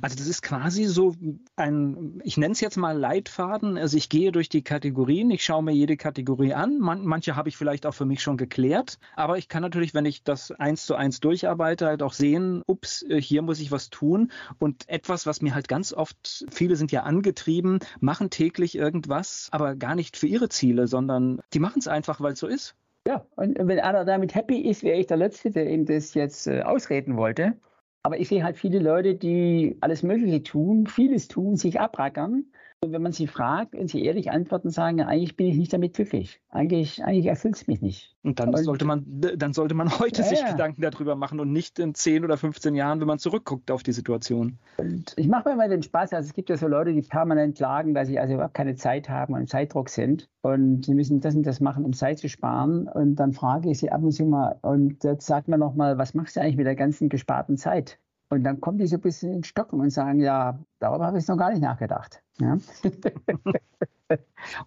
Also 0.02 0.16
das 0.16 0.26
ist 0.26 0.42
quasi 0.42 0.84
so 0.84 1.14
ein, 1.56 2.20
ich 2.22 2.36
nenne 2.36 2.52
es 2.52 2.60
jetzt 2.60 2.76
mal 2.76 2.96
Leitfaden. 2.96 3.76
Also 3.76 3.96
ich 3.96 4.08
gehe 4.08 4.32
durch 4.32 4.48
die 4.48 4.62
Kategorien, 4.62 5.30
ich 5.30 5.44
schaue 5.44 5.62
mir 5.62 5.72
jede 5.72 5.96
Kategorie 5.96 6.54
an. 6.54 6.78
Man, 6.78 7.04
manche 7.04 7.36
habe 7.36 7.48
ich 7.48 7.56
vielleicht 7.56 7.86
auch 7.86 7.94
für 7.94 8.04
mich 8.04 8.22
schon 8.22 8.36
geklärt, 8.36 8.98
aber 9.14 9.38
ich 9.38 9.48
kann 9.48 9.62
natürlich, 9.62 9.94
wenn 9.94 10.04
ich 10.04 10.22
das 10.22 10.50
eins 10.52 10.86
zu 10.86 10.94
eins 10.94 11.20
durcharbeite, 11.20 11.86
halt 11.86 12.02
auch 12.02 12.12
sehen, 12.12 12.62
ups, 12.66 13.02
äh, 13.02 13.20
hier 13.20 13.42
muss 13.42 13.60
ich 13.60 13.72
was 13.72 13.90
tun. 13.90 14.30
Und 14.58 14.88
etwas, 14.88 15.26
was 15.26 15.42
mir 15.42 15.54
halt 15.54 15.68
ganz 15.68 15.92
oft, 15.92 16.44
viele 16.50 16.76
sind 16.76 16.92
ja 16.92 17.02
angetrieben, 17.02 17.80
machen 18.00 18.30
täglich 18.30 18.76
irgendwas, 18.76 19.48
aber 19.50 19.74
gar 19.74 19.94
nicht 19.94 20.16
für 20.16 20.26
ihre 20.26 20.48
Ziele, 20.48 20.86
sondern 20.86 21.40
die 21.52 21.60
machen 21.60 21.75
es 21.78 21.88
einfach, 21.88 22.20
weil 22.20 22.32
es 22.32 22.40
so 22.40 22.46
ist. 22.46 22.74
Ja, 23.06 23.24
und 23.36 23.56
wenn 23.58 23.78
einer 23.78 24.04
damit 24.04 24.34
happy 24.34 24.58
ist, 24.62 24.82
wäre 24.82 24.98
ich 24.98 25.06
der 25.06 25.16
Letzte, 25.16 25.50
der 25.50 25.70
ihm 25.70 25.86
das 25.86 26.14
jetzt 26.14 26.46
äh, 26.48 26.62
ausreden 26.62 27.16
wollte. 27.16 27.54
Aber 28.02 28.18
ich 28.18 28.28
sehe 28.28 28.42
halt 28.42 28.56
viele 28.56 28.78
Leute, 28.78 29.14
die 29.14 29.76
alles 29.80 30.02
Mögliche 30.02 30.42
tun, 30.42 30.86
vieles 30.86 31.28
tun, 31.28 31.56
sich 31.56 31.80
abrackern. 31.80 32.44
Und 32.86 32.92
wenn 32.92 33.02
man 33.02 33.10
sie 33.10 33.26
fragt 33.26 33.74
und 33.74 33.90
sie 33.90 34.04
ehrlich 34.04 34.30
antworten, 34.30 34.70
sagen, 34.70 35.00
eigentlich 35.00 35.36
bin 35.36 35.48
ich 35.48 35.56
nicht 35.56 35.72
damit 35.72 35.94
glücklich. 35.94 36.40
Eigentlich, 36.50 37.02
eigentlich 37.02 37.26
erfüllt 37.26 37.56
es 37.56 37.66
mich 37.66 37.82
nicht. 37.82 38.14
Und 38.22 38.38
dann 38.38 38.50
und, 38.50 38.62
sollte 38.62 38.84
man, 38.84 39.04
dann 39.06 39.52
sollte 39.52 39.74
man 39.74 39.98
heute 39.98 40.22
ja, 40.22 40.28
sich 40.28 40.38
ja. 40.38 40.52
Gedanken 40.52 40.82
darüber 40.82 41.16
machen 41.16 41.40
und 41.40 41.50
nicht 41.50 41.80
in 41.80 41.94
10 41.94 42.24
oder 42.24 42.36
15 42.36 42.76
Jahren, 42.76 43.00
wenn 43.00 43.08
man 43.08 43.18
zurückguckt 43.18 43.72
auf 43.72 43.82
die 43.82 43.90
Situation. 43.90 44.58
Und 44.76 45.14
ich 45.16 45.26
mache 45.26 45.48
mir 45.48 45.56
mal 45.56 45.68
den 45.68 45.82
Spaß, 45.82 46.12
also 46.12 46.28
es 46.28 46.32
gibt 46.32 46.48
ja 46.48 46.56
so 46.56 46.68
Leute, 46.68 46.92
die 46.92 47.02
permanent 47.02 47.56
klagen, 47.56 47.92
dass 47.92 48.06
sie 48.06 48.20
also 48.20 48.34
überhaupt 48.34 48.54
keine 48.54 48.76
Zeit 48.76 49.08
haben 49.08 49.34
und 49.34 49.48
Zeitdruck 49.48 49.88
sind. 49.88 50.28
Und 50.42 50.84
sie 50.84 50.94
müssen 50.94 51.20
das 51.20 51.34
und 51.34 51.44
das 51.44 51.58
machen, 51.58 51.84
um 51.84 51.92
Zeit 51.92 52.20
zu 52.20 52.28
sparen. 52.28 52.86
Und 52.86 53.16
dann 53.16 53.32
frage 53.32 53.68
ich 53.68 53.78
sie 53.80 53.90
ab 53.90 54.04
und 54.04 54.12
zu 54.12 54.26
mal, 54.26 54.60
und 54.62 55.02
jetzt 55.02 55.26
sagt 55.26 55.48
man 55.48 55.58
nochmal, 55.58 55.98
was 55.98 56.14
machst 56.14 56.36
du 56.36 56.40
eigentlich 56.40 56.56
mit 56.56 56.66
der 56.66 56.76
ganzen 56.76 57.08
gesparten 57.08 57.56
Zeit? 57.56 57.98
Und 58.28 58.44
dann 58.44 58.60
kommen 58.60 58.78
die 58.78 58.86
so 58.86 58.96
ein 58.96 59.00
bisschen 59.02 59.32
in 59.32 59.44
Stocken 59.44 59.80
und 59.80 59.90
sagen, 59.90 60.20
ja, 60.20 60.58
darüber 60.80 61.06
habe 61.06 61.18
ich 61.18 61.28
noch 61.28 61.36
gar 61.36 61.50
nicht 61.50 61.62
nachgedacht. 61.62 62.22
Ja. 62.40 62.58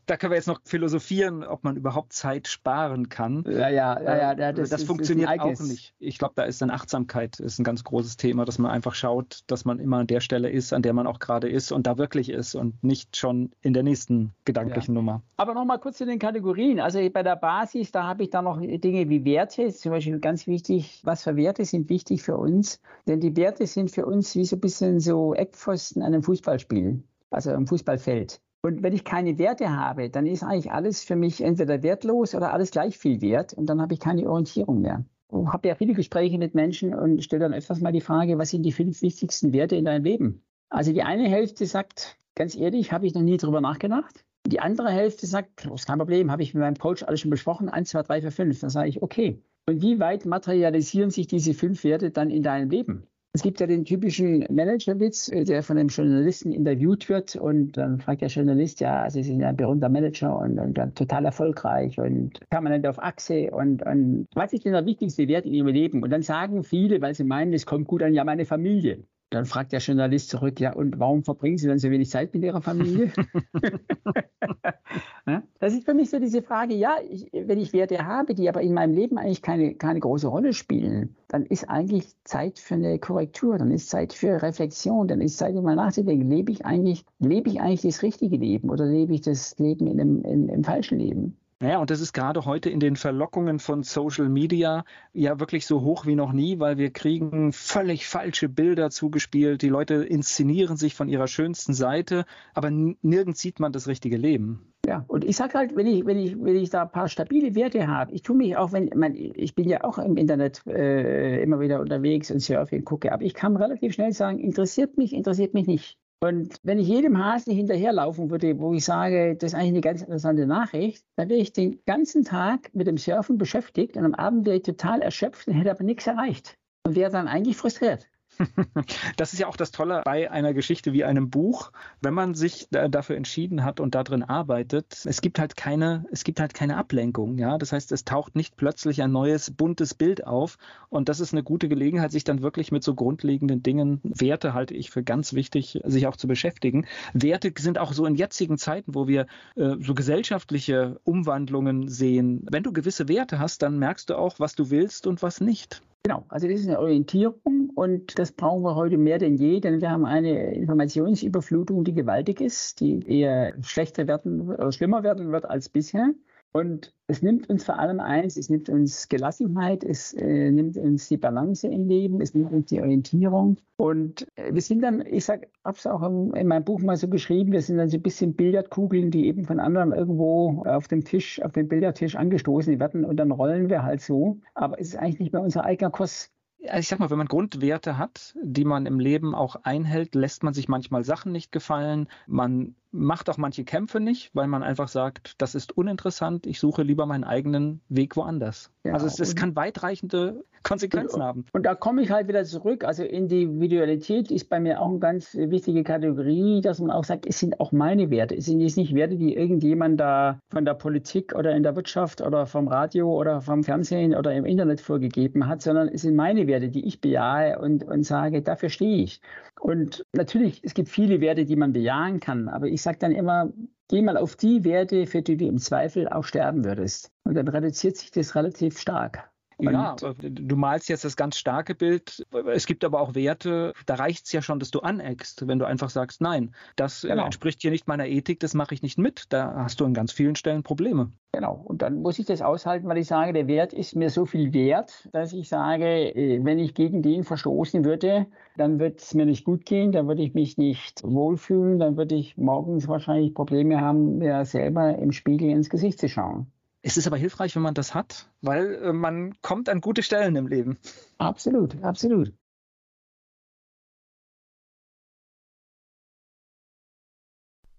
da 0.06 0.18
können 0.18 0.32
wir 0.32 0.38
jetzt 0.38 0.48
noch 0.48 0.62
philosophieren, 0.64 1.44
ob 1.44 1.64
man 1.64 1.76
überhaupt 1.76 2.14
Zeit 2.14 2.48
sparen 2.48 3.10
kann. 3.10 3.44
Ja, 3.48 3.70
ja, 3.70 4.02
ja, 4.02 4.18
ja 4.18 4.32
äh, 4.32 4.54
das, 4.54 4.70
das 4.70 4.82
ist, 4.82 4.88
funktioniert 4.88 5.32
ist 5.32 5.40
auch 5.40 5.60
nicht. 5.60 5.94
Ich 6.00 6.18
glaube, 6.18 6.34
da 6.36 6.44
ist 6.44 6.62
dann 6.62 6.70
Achtsamkeit 6.70 7.40
ist 7.40 7.60
ein 7.60 7.64
ganz 7.64 7.84
großes 7.84 8.18
Thema, 8.18 8.46
dass 8.46 8.60
man 8.60 8.72
einfach 8.72 8.96
schaut, 8.96 9.42
dass 9.48 9.66
man 9.66 9.80
immer 9.80 9.98
an 9.98 10.08
der 10.08 10.22
Stelle 10.22 10.50
ist, 10.50 10.74
an 10.74 10.82
der 10.82 10.94
man 10.94 11.08
auch 11.08 11.20
gerade 11.20 11.50
ist 11.50 11.72
und 11.72 11.88
da 11.88 11.98
wirklich 11.98 12.30
ist 12.30 12.56
und 12.56 12.84
nicht 12.84 13.18
schon 13.18 13.52
in 13.62 13.74
der 13.74 13.84
nächsten 13.84 14.34
gedanklichen 14.46 14.96
ja. 14.96 15.02
Nummer. 15.02 15.22
Aber 15.38 15.54
nochmal 15.54 15.80
kurz 15.80 15.98
zu 15.98 16.06
den 16.06 16.20
Kategorien. 16.20 16.80
Also 16.80 17.00
bei 17.10 17.24
der 17.24 17.36
Basis, 17.36 17.92
da 17.92 18.04
habe 18.04 18.24
ich 18.24 18.30
dann 18.30 18.46
noch 18.46 18.60
Dinge 18.60 19.10
wie 19.10 19.26
Werte, 19.26 19.70
zum 19.74 19.92
Beispiel 19.92 20.20
ganz 20.20 20.48
wichtig, 20.48 21.02
was 21.04 21.24
für 21.24 21.36
Werte 21.36 21.66
sind 21.66 21.90
wichtig 21.90 22.24
für 22.24 22.38
uns? 22.38 22.82
Denn 23.08 23.20
die 23.20 23.36
Werte 23.36 23.68
sind 23.68 23.92
für 23.92 24.06
uns 24.06 24.36
wie 24.36 24.46
so 24.46 24.56
ein 24.56 24.60
bisschen 24.60 25.00
so 25.00 25.34
Eckpfosten 25.34 26.02
an 26.02 26.14
einem 26.14 26.24
Fußballspiel 26.24 27.04
also 27.30 27.52
im 27.52 27.68
Fußballfeld. 27.68 28.42
Und 28.62 28.84
wenn 28.84 28.94
ich 28.94 29.06
keine 29.06 29.38
Werte 29.38 29.70
habe, 29.70 30.10
dann 30.10 30.26
ist 30.26 30.44
eigentlich 30.44 30.72
alles 30.72 31.04
für 31.04 31.16
mich 31.16 31.42
entweder 31.42 31.82
wertlos 31.82 32.36
oder 32.36 32.54
alles 32.54 32.72
gleich 32.72 32.98
viel 32.98 33.22
wert 33.22 33.54
und 33.54 33.68
dann 33.68 33.82
habe 33.82 33.94
ich 33.94 34.00
keine 34.00 34.30
Orientierung 34.30 34.82
mehr. 34.82 35.06
Ich 35.32 35.48
habe 35.48 35.68
ja 35.68 35.76
viele 35.76 35.94
Gespräche 35.94 36.38
mit 36.38 36.56
Menschen 36.56 36.94
und 36.94 37.24
stelle 37.24 37.44
dann 37.44 37.54
öfters 37.54 37.80
mal 37.80 37.94
die 37.94 38.02
Frage, 38.02 38.38
was 38.38 38.50
sind 38.50 38.64
die 38.64 38.72
fünf 38.72 39.02
wichtigsten 39.02 39.54
Werte 39.54 39.76
in 39.76 39.86
deinem 39.86 40.04
Leben? 40.04 40.44
Also 40.70 40.92
die 40.92 41.04
eine 41.04 41.30
Hälfte 41.30 41.66
sagt, 41.66 42.18
ganz 42.36 42.56
ehrlich, 42.56 42.92
habe 42.92 43.06
ich 43.06 43.14
noch 43.14 43.22
nie 43.22 43.38
drüber 43.38 43.62
nachgedacht. 43.62 44.26
Die 44.46 44.60
andere 44.60 44.90
Hälfte 44.90 45.28
sagt, 45.28 45.66
ist 45.66 45.88
kein 45.88 46.00
Problem, 46.00 46.32
habe 46.32 46.42
ich 46.42 46.54
mit 46.54 46.62
meinem 46.62 46.78
Coach 46.78 47.04
alles 47.04 47.22
schon 47.22 47.32
besprochen, 47.32 47.70
eins, 47.70 47.90
zwei, 47.90 48.02
drei, 48.02 48.22
vier, 48.22 48.32
fünf. 48.32 48.60
Dann 48.60 48.70
sage 48.70 48.90
ich, 48.90 49.02
okay. 49.02 49.42
Und 49.68 49.82
wie 49.82 50.00
weit 50.00 50.26
materialisieren 50.26 51.12
sich 51.12 51.28
diese 51.28 51.54
fünf 51.54 51.84
Werte 51.84 52.12
dann 52.12 52.30
in 52.30 52.44
deinem 52.44 52.70
Leben? 52.70 53.08
Es 53.32 53.44
gibt 53.44 53.60
ja 53.60 53.68
den 53.68 53.86
typischen 53.86 54.46
Managerwitz, 54.50 55.30
äh, 55.30 55.44
der 55.44 55.62
von 55.62 55.78
einem 55.78 55.90
Journalisten 55.90 56.52
interviewt 56.52 57.10
wird 57.10 57.36
und 57.36 57.78
dann 57.78 58.00
fragt 58.00 58.22
der 58.22 58.30
Journalist, 58.30 58.80
ja, 58.80 59.08
Sie 59.10 59.22
sind 59.22 59.44
ein 59.44 59.56
berühmter 59.56 59.88
Manager 59.88 60.40
und, 60.40 60.58
und 60.58 60.78
dann 60.78 60.96
total 60.96 61.26
erfolgreich 61.26 62.00
und 62.00 62.40
permanent 62.50 62.88
auf 62.88 62.98
Achse 62.98 63.52
und, 63.52 63.86
und 63.86 64.28
was 64.34 64.54
ist 64.54 64.66
denn 64.66 64.74
der 64.74 64.86
wichtigste 64.86 65.28
Wert 65.28 65.46
in 65.46 65.54
Ihrem 65.54 65.68
Leben? 65.68 66.02
Und 66.02 66.10
dann 66.10 66.24
sagen 66.24 66.64
viele, 66.64 67.02
weil 67.02 67.14
sie 67.14 67.24
meinen, 67.24 67.54
es 67.54 67.68
kommt 67.68 67.88
gut 67.88 68.02
an, 68.02 68.16
ja, 68.16 68.24
meine 68.24 68.46
Familie. 68.46 69.04
Dann 69.32 69.46
fragt 69.46 69.72
der 69.74 69.80
Journalist 69.80 70.30
zurück, 70.30 70.60
ja, 70.60 70.74
und 70.74 71.00
warum 71.00 71.24
verbringen 71.24 71.60
Sie 71.60 71.68
dann 71.68 71.78
so 71.78 71.92
wenig 71.92 72.10
Zeit 72.10 72.34
mit 72.34 72.44
Ihrer 72.44 72.62
Familie? 72.62 73.12
das 75.60 75.74
ist 75.74 75.86
für 75.86 75.94
mich 75.94 76.10
so 76.10 76.20
diese 76.20 76.42
Frage, 76.42 76.74
ja, 76.74 76.98
ich, 77.08 77.30
wenn 77.32 77.60
ich 77.60 77.72
Werte 77.72 78.06
habe, 78.06 78.34
die 78.34 78.50
aber 78.50 78.62
in 78.62 78.74
meinem 78.74 78.94
Leben 78.94 79.20
eigentlich 79.20 79.44
keine, 79.44 79.76
keine 79.76 80.00
große 80.00 80.28
Rolle 80.28 80.54
spielen, 80.54 81.16
dann 81.28 81.46
ist 81.46 81.70
eigentlich 81.70 82.08
Zeit 82.24 82.58
für 82.58 82.74
eine 82.74 82.98
Korrektur, 82.98 83.60
dann 83.60 83.72
ist 83.72 83.90
Zeit 83.90 84.14
für 84.14 84.42
Reflexion, 84.42 85.08
dann 85.08 85.22
ist 85.22 85.38
Zeit, 85.38 85.54
mal 85.54 85.76
nachzudenken, 85.76 86.30
lebe 86.30 86.52
ich 86.52 86.66
eigentlich, 86.66 87.06
lebe 87.20 87.50
ich 87.50 87.62
eigentlich 87.62 87.82
das 87.82 88.02
richtige 88.02 88.38
Leben 88.38 88.70
oder 88.72 88.86
lebe 88.86 89.14
ich 89.14 89.22
das 89.22 89.58
Leben 89.60 89.86
in 89.88 90.02
einem, 90.02 90.24
in, 90.24 90.50
im 90.50 90.64
falschen 90.64 90.98
Leben? 90.98 91.39
Naja, 91.62 91.80
und 91.80 91.90
das 91.90 92.00
ist 92.00 92.14
gerade 92.14 92.46
heute 92.46 92.70
in 92.70 92.80
den 92.80 92.96
Verlockungen 92.96 93.60
von 93.60 93.84
Social 93.84 94.30
Media 94.30 94.86
ja 95.12 95.42
wirklich 95.42 95.66
so 95.66 95.82
hoch 95.82 96.06
wie 96.06 96.16
noch 96.16 96.32
nie, 96.32 96.58
weil 96.60 96.78
wir 96.78 96.90
kriegen 96.92 97.52
völlig 97.52 98.08
falsche 98.08 98.48
Bilder 98.48 98.90
zugespielt. 98.90 99.62
Die 99.62 99.68
Leute 99.68 99.96
inszenieren 99.96 100.78
sich 100.78 100.96
von 100.96 101.10
ihrer 101.10 101.28
schönsten 101.28 101.74
Seite, 101.74 102.24
aber 102.54 102.72
nirgends 102.72 103.42
sieht 103.42 103.60
man 103.60 103.74
das 103.74 103.88
richtige 103.88 104.16
Leben. 104.16 104.74
Ja, 104.88 105.04
und 105.10 105.26
ich 105.26 105.36
sage 105.36 105.56
halt, 105.56 105.76
wenn 105.76 105.86
ich, 105.86 106.06
wenn 106.06 106.18
ich, 106.18 106.42
wenn 106.42 106.56
ich 106.56 106.70
da 106.70 106.84
ein 106.84 106.92
paar 106.92 107.10
stabile 107.10 107.54
Werte 107.56 107.88
habe, 107.88 108.14
ich 108.14 108.22
tue 108.22 108.38
mich 108.38 108.56
auch, 108.56 108.72
wenn, 108.72 108.90
man, 108.96 109.14
ich 109.14 109.54
bin 109.54 109.68
ja 109.68 109.84
auch 109.84 109.98
im 109.98 110.16
Internet 110.16 110.66
äh, 110.66 111.44
immer 111.44 111.60
wieder 111.60 111.82
unterwegs 111.82 112.32
und 112.32 112.40
surfe 112.40 112.78
und 112.78 112.86
gucke, 112.86 113.12
aber 113.12 113.24
ich 113.24 113.34
kann 113.34 113.58
relativ 113.58 113.94
schnell 113.94 114.14
sagen, 114.14 114.40
interessiert 114.40 114.98
mich, 114.98 115.12
interessiert 115.12 115.54
mich 115.54 115.68
nicht. 115.68 115.98
Und 116.22 116.58
wenn 116.64 116.80
ich 116.80 116.88
jedem 116.88 117.18
Hasen 117.18 117.54
hinterherlaufen 117.54 118.30
würde, 118.30 118.60
wo 118.60 118.74
ich 118.74 118.84
sage, 118.84 119.38
das 119.38 119.54
ist 119.54 119.56
eigentlich 119.56 119.70
eine 119.70 119.82
ganz 119.82 120.02
interessante 120.02 120.46
Nachricht, 120.46 121.06
dann 121.16 121.30
wäre 121.30 121.40
ich 121.40 121.54
den 121.54 121.82
ganzen 121.86 122.26
Tag 122.26 122.76
mit 122.76 122.88
dem 122.88 122.98
Surfen 122.98 123.38
beschäftigt 123.38 123.96
und 123.96 124.04
am 124.04 124.14
Abend 124.16 124.46
wäre 124.46 124.58
ich 124.58 124.64
total 124.64 125.02
erschöpft 125.02 125.48
und 125.48 125.54
hätte 125.54 125.72
aber 125.72 125.84
nichts 125.86 126.08
erreicht 126.08 126.58
und 126.86 126.96
wäre 126.96 127.10
dann 127.10 127.30
eigentlich 127.30 127.56
frustriert. 127.56 128.09
Das 129.18 129.34
ist 129.34 129.40
ja 129.40 129.48
auch 129.48 129.58
das 129.58 129.72
Tolle 129.72 130.02
bei 130.06 130.32
einer 130.32 130.54
Geschichte 130.54 130.94
wie 130.94 131.04
einem 131.04 131.30
Buch, 131.30 131.72
wenn 132.02 132.14
man 132.14 132.36
sich 132.36 132.68
dafür 132.70 133.18
entschieden 133.18 133.64
hat 133.64 133.80
und 133.80 133.96
darin 133.96 134.24
arbeitet. 134.24 135.06
Es 135.06 135.22
gibt 135.22 135.40
halt 135.40 135.56
keine, 135.56 136.06
es 136.12 136.24
gibt 136.24 136.40
halt 136.40 136.54
keine 136.54 136.78
Ablenkung. 136.78 137.38
Ja, 137.38 137.58
das 137.58 137.72
heißt, 137.72 137.92
es 137.92 138.06
taucht 138.06 138.36
nicht 138.36 138.56
plötzlich 138.56 139.02
ein 139.02 139.12
neues 139.12 139.52
buntes 139.52 139.94
Bild 139.94 140.26
auf 140.26 140.58
und 140.90 141.10
das 141.10 141.20
ist 141.20 141.34
eine 141.34 141.44
gute 141.44 141.68
Gelegenheit, 141.68 142.12
sich 142.12 142.24
dann 142.24 142.42
wirklich 142.42 142.72
mit 142.72 142.84
so 142.84 142.96
grundlegenden 142.96 143.62
Dingen, 143.64 144.00
Werte 144.04 144.54
halte 144.54 144.74
ich 144.74 144.90
für 144.90 145.04
ganz 145.04 145.34
wichtig, 145.34 145.80
sich 145.84 146.08
auch 146.08 146.16
zu 146.16 146.28
beschäftigen. 146.28 146.86
Werte 147.14 147.52
sind 147.58 147.78
auch 147.78 147.94
so 147.94 148.06
in 148.06 148.16
jetzigen 148.16 148.58
Zeiten, 148.58 148.96
wo 148.96 149.08
wir 149.08 149.28
äh, 149.56 149.76
so 149.80 149.94
gesellschaftliche 149.94 151.00
Umwandlungen 151.04 151.88
sehen. 151.90 152.46
Wenn 152.50 152.64
du 152.64 152.72
gewisse 152.72 153.08
Werte 153.08 153.40
hast, 153.40 153.62
dann 153.62 153.80
merkst 153.80 154.10
du 154.10 154.16
auch, 154.16 154.40
was 154.40 154.56
du 154.56 154.70
willst 154.70 155.08
und 155.08 155.22
was 155.22 155.42
nicht. 155.42 155.82
Genau, 156.04 156.26
also 156.30 156.48
das 156.48 156.62
ist 156.62 156.68
eine 156.68 156.80
Orientierung 156.80 157.72
und 157.76 158.18
das 158.18 158.32
brauchen 158.32 158.64
wir 158.64 158.76
heute 158.76 158.98
mehr 158.98 159.18
denn 159.18 159.36
je, 159.36 159.60
denn 159.60 159.82
wir 159.82 159.92
haben 159.92 160.06
eine 160.06 160.54
Informationsüberflutung, 160.56 161.84
die 161.84 161.94
gewaltig 161.94 162.40
ist, 162.40 162.80
die 162.80 163.06
eher 163.06 163.54
schlechter 163.62 164.08
werden 164.08 164.50
oder 164.50 164.72
schlimmer 164.72 165.04
werden 165.04 165.32
wird 165.32 165.46
als 165.46 165.68
bisher. 165.68 166.14
Und 166.52 166.94
es 167.06 167.22
nimmt 167.22 167.48
uns 167.50 167.64
vor 167.64 167.78
allem 167.78 168.00
eins, 168.00 168.36
es 168.36 168.50
nimmt 168.50 168.70
uns 168.70 169.08
Gelassenheit, 169.08 169.84
es 169.84 170.14
äh, 170.14 170.50
nimmt 170.52 170.78
uns 170.78 171.08
die 171.08 171.18
Balance 171.18 171.68
im 171.68 171.88
Leben, 171.88 172.22
es 172.22 172.34
nimmt 172.34 172.52
uns 172.52 172.68
die 172.68 172.82
Orientierung. 172.82 173.58
Und 173.78 174.28
äh, 174.36 174.54
wir 174.54 174.62
sind 174.62 174.82
dann, 174.82 175.06
ich 175.06 175.26
sag, 175.26 175.48
hab's 175.64 175.86
auch 175.86 176.02
im, 176.02 176.34
in 176.34 176.48
meinem 176.48 176.64
Buch 176.64 176.80
mal 176.82 176.98
so 176.98 177.08
geschrieben, 177.08 177.52
wir 177.52 177.62
sind 177.62 177.78
dann 177.78 177.90
so 177.90 177.98
ein 177.98 178.02
bisschen 178.02 178.34
Billardkugeln, 178.34 179.12
die 179.12 179.28
eben 179.28 179.46
von 179.46 179.60
anderen 179.60 179.92
irgendwo 179.92 180.64
auf 180.66 180.88
dem 180.88 181.04
Tisch, 181.04 181.40
auf 181.44 181.52
dem 181.52 181.68
Billardtisch 181.68 182.16
angestoßen 182.16 182.80
werden 182.80 183.06
und 183.06 183.18
dann 183.18 183.32
rollen 183.32 183.70
wir 183.70 183.84
halt 183.84 184.02
so. 184.02 184.40
Aber 184.56 184.80
es 184.80 184.90
ist 184.90 184.96
eigentlich 184.96 185.20
nicht 185.20 185.34
mehr 185.34 185.44
unser 185.44 185.66
eigener 185.66 185.92
Kurs. 185.92 186.32
Also 186.68 186.80
ich 186.80 186.88
sag 186.88 187.00
mal, 187.00 187.10
wenn 187.10 187.18
man 187.18 187.28
Grundwerte 187.28 187.98
hat, 187.98 188.36
die 188.42 188.66
man 188.66 188.86
im 188.86 189.00
Leben 189.00 189.34
auch 189.34 189.56
einhält, 189.64 190.16
lässt 190.16 190.44
man 190.44 190.54
sich 190.54 190.68
manchmal 190.68 191.06
Sachen 191.06 191.32
nicht 191.32 191.52
gefallen. 191.52 192.08
Man 192.28 192.76
macht 192.92 193.30
auch 193.30 193.38
manche 193.38 193.64
Kämpfe 193.64 194.00
nicht, 194.00 194.32
weil 194.34 194.48
man 194.48 194.64
einfach 194.64 194.88
sagt, 194.88 195.36
das 195.38 195.56
ist 195.56 195.78
uninteressant, 195.78 196.48
ich 196.48 196.60
suche 196.60 196.84
lieber 196.84 197.06
meinen 197.06 197.24
eigenen 197.24 197.82
Weg 197.90 198.16
woanders. 198.16 198.72
Ja, 198.84 198.94
also 198.94 199.06
es, 199.06 199.20
es 199.20 199.36
kann 199.36 199.56
weitreichende 199.56 200.44
Konsequenzen 200.64 201.18
und, 201.18 201.24
haben. 201.24 201.46
Und 201.54 201.66
da 201.66 201.76
komme 201.76 202.02
ich 202.02 202.12
halt 202.12 202.28
wieder 202.28 202.44
zurück. 202.44 202.84
Also 202.84 203.04
Individualität 203.04 204.32
ist 204.32 204.50
bei 204.50 204.60
mir 204.60 204.82
auch 204.82 204.90
eine 204.90 205.00
ganz 205.00 205.34
wichtige 205.36 205.84
Kategorie, 205.84 206.62
dass 206.62 206.80
man 206.80 206.92
auch 206.92 207.04
sagt, 207.04 207.26
es 207.26 207.40
sind 207.40 207.60
auch 207.60 207.72
meine 207.72 208.10
Werte. 208.10 208.36
Es 208.36 208.46
sind 208.46 208.60
jetzt 208.60 208.78
nicht 208.78 208.94
Werte, 208.96 209.16
die 209.16 209.36
irgendjemand 209.36 210.00
da 210.00 210.40
von 210.50 210.66
der 210.66 210.74
Politik 210.74 211.34
oder 211.36 211.56
in 211.56 211.64
der 211.64 211.76
Wirtschaft 211.76 212.22
oder 212.22 212.46
vom 212.46 212.68
Radio 212.68 213.10
oder 213.10 213.42
vom 213.42 213.64
Fernsehen 213.64 214.16
oder 214.16 214.34
im 214.34 214.46
Internet 214.46 214.82
vorgegeben 214.82 215.48
hat, 215.48 215.62
sondern 215.62 215.88
es 215.88 216.02
sind 216.02 216.16
meine 216.16 216.48
Werte, 216.48 216.70
die 216.70 216.86
ich 216.86 217.02
bejahe 217.02 217.60
und, 217.60 217.84
und 217.84 218.04
sage, 218.04 218.42
dafür 218.42 218.70
stehe 218.70 219.04
ich. 219.04 219.22
Und 219.60 220.06
natürlich, 220.14 220.62
es 220.64 220.74
gibt 220.74 220.90
viele 220.90 221.20
Werte, 221.20 221.46
die 221.46 221.56
man 221.56 221.74
bejahen 221.74 222.20
kann, 222.20 222.48
aber 222.48 222.68
ich 222.68 222.79
sage 222.82 223.00
dann 223.00 223.12
immer, 223.12 223.52
geh 223.90 224.02
mal 224.02 224.18
auf 224.18 224.36
die 224.36 224.64
Werte, 224.64 225.08
für 225.08 225.22
die 225.22 225.38
du 225.38 225.46
im 225.46 225.58
Zweifel 225.58 226.08
auch 226.08 226.24
sterben 226.24 226.64
würdest. 226.64 227.12
Und 227.24 227.36
dann 227.36 227.48
reduziert 227.48 227.98
sich 227.98 228.12
das 228.12 228.36
relativ 228.36 228.80
stark. 228.80 229.32
Ja, 229.60 229.96
du 230.20 230.56
malst 230.56 230.90
jetzt 230.90 231.04
das 231.04 231.16
ganz 231.16 231.38
starke 231.38 231.76
Bild. 231.76 232.26
Es 232.54 232.66
gibt 232.66 232.84
aber 232.84 233.02
auch 233.02 233.16
Werte, 233.16 233.74
da 233.86 233.96
reicht 233.96 234.26
es 234.26 234.32
ja 234.32 234.42
schon, 234.42 234.60
dass 234.60 234.72
du 234.72 234.80
aneckst, 234.80 235.48
wenn 235.48 235.60
du 235.60 235.66
einfach 235.66 235.90
sagst, 235.90 236.22
nein, 236.22 236.54
das 236.76 237.04
äh, 237.04 237.10
genau. 237.10 237.26
entspricht 237.26 237.62
hier 237.62 237.72
nicht 237.72 237.88
meiner 237.88 238.08
Ethik, 238.08 238.40
das 238.40 238.54
mache 238.54 238.74
ich 238.74 238.82
nicht 238.82 238.98
mit. 238.98 239.26
Da 239.30 239.54
hast 239.56 239.80
du 239.80 239.86
an 239.86 239.94
ganz 239.94 240.12
vielen 240.12 240.36
Stellen 240.36 240.64
Probleme. 240.64 241.12
Genau, 241.32 241.62
und 241.66 241.82
dann 241.82 242.02
muss 242.02 242.18
ich 242.18 242.26
das 242.26 242.42
aushalten, 242.42 242.88
weil 242.88 242.98
ich 242.98 243.08
sage, 243.08 243.34
der 243.34 243.48
Wert 243.48 243.72
ist 243.72 243.96
mir 243.96 244.10
so 244.10 244.26
viel 244.26 244.52
wert, 244.52 245.08
dass 245.12 245.32
ich 245.32 245.48
sage, 245.48 246.16
äh, 246.16 246.44
wenn 246.44 246.58
ich 246.58 246.74
gegen 246.74 247.04
den 247.04 247.24
verstoßen 247.24 247.86
würde, 247.86 248.26
dann 248.58 248.80
wird 248.80 249.02
es 249.02 249.14
mir 249.14 249.26
nicht 249.26 249.46
gut 249.46 249.66
gehen, 249.66 249.92
dann 249.92 250.08
würde 250.08 250.24
ich 250.24 250.34
mich 250.34 250.58
nicht 250.58 251.04
wohlfühlen, 251.04 251.80
dann 251.80 251.98
würde 251.98 252.16
ich 252.16 252.38
morgens 252.38 252.88
wahrscheinlich 252.88 253.34
Probleme 253.34 253.80
haben, 253.80 254.18
mir 254.18 254.44
selber 254.46 254.98
im 254.98 255.12
Spiegel 255.12 255.50
ins 255.50 255.70
Gesicht 255.70 256.00
zu 256.00 256.10
schauen. 256.10 256.52
Es 256.82 256.96
ist 256.96 257.08
aber 257.08 257.18
hilfreich, 257.18 257.56
wenn 257.56 257.62
man 257.62 257.74
das 257.74 257.94
hat, 257.94 258.30
weil 258.42 258.76
äh, 258.76 258.94
man 258.94 259.40
kommt 259.42 259.68
an 259.68 259.82
gute 259.82 260.02
Stellen 260.02 260.36
im 260.36 260.48
Leben. 260.48 260.78
Absolut, 261.18 261.82
absolut. 261.84 262.34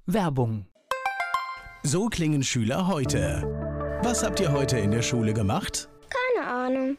Werbung. 0.07 0.67
So 1.83 2.09
klingen 2.09 2.43
Schüler 2.43 2.89
heute. 2.89 3.43
Was 4.03 4.23
habt 4.23 4.41
ihr 4.41 4.53
heute 4.53 4.79
in 4.79 4.91
der 4.91 5.03
Schule 5.03 5.33
gemacht? 5.33 5.89
Keine 6.11 6.47
Ahnung. 6.47 6.99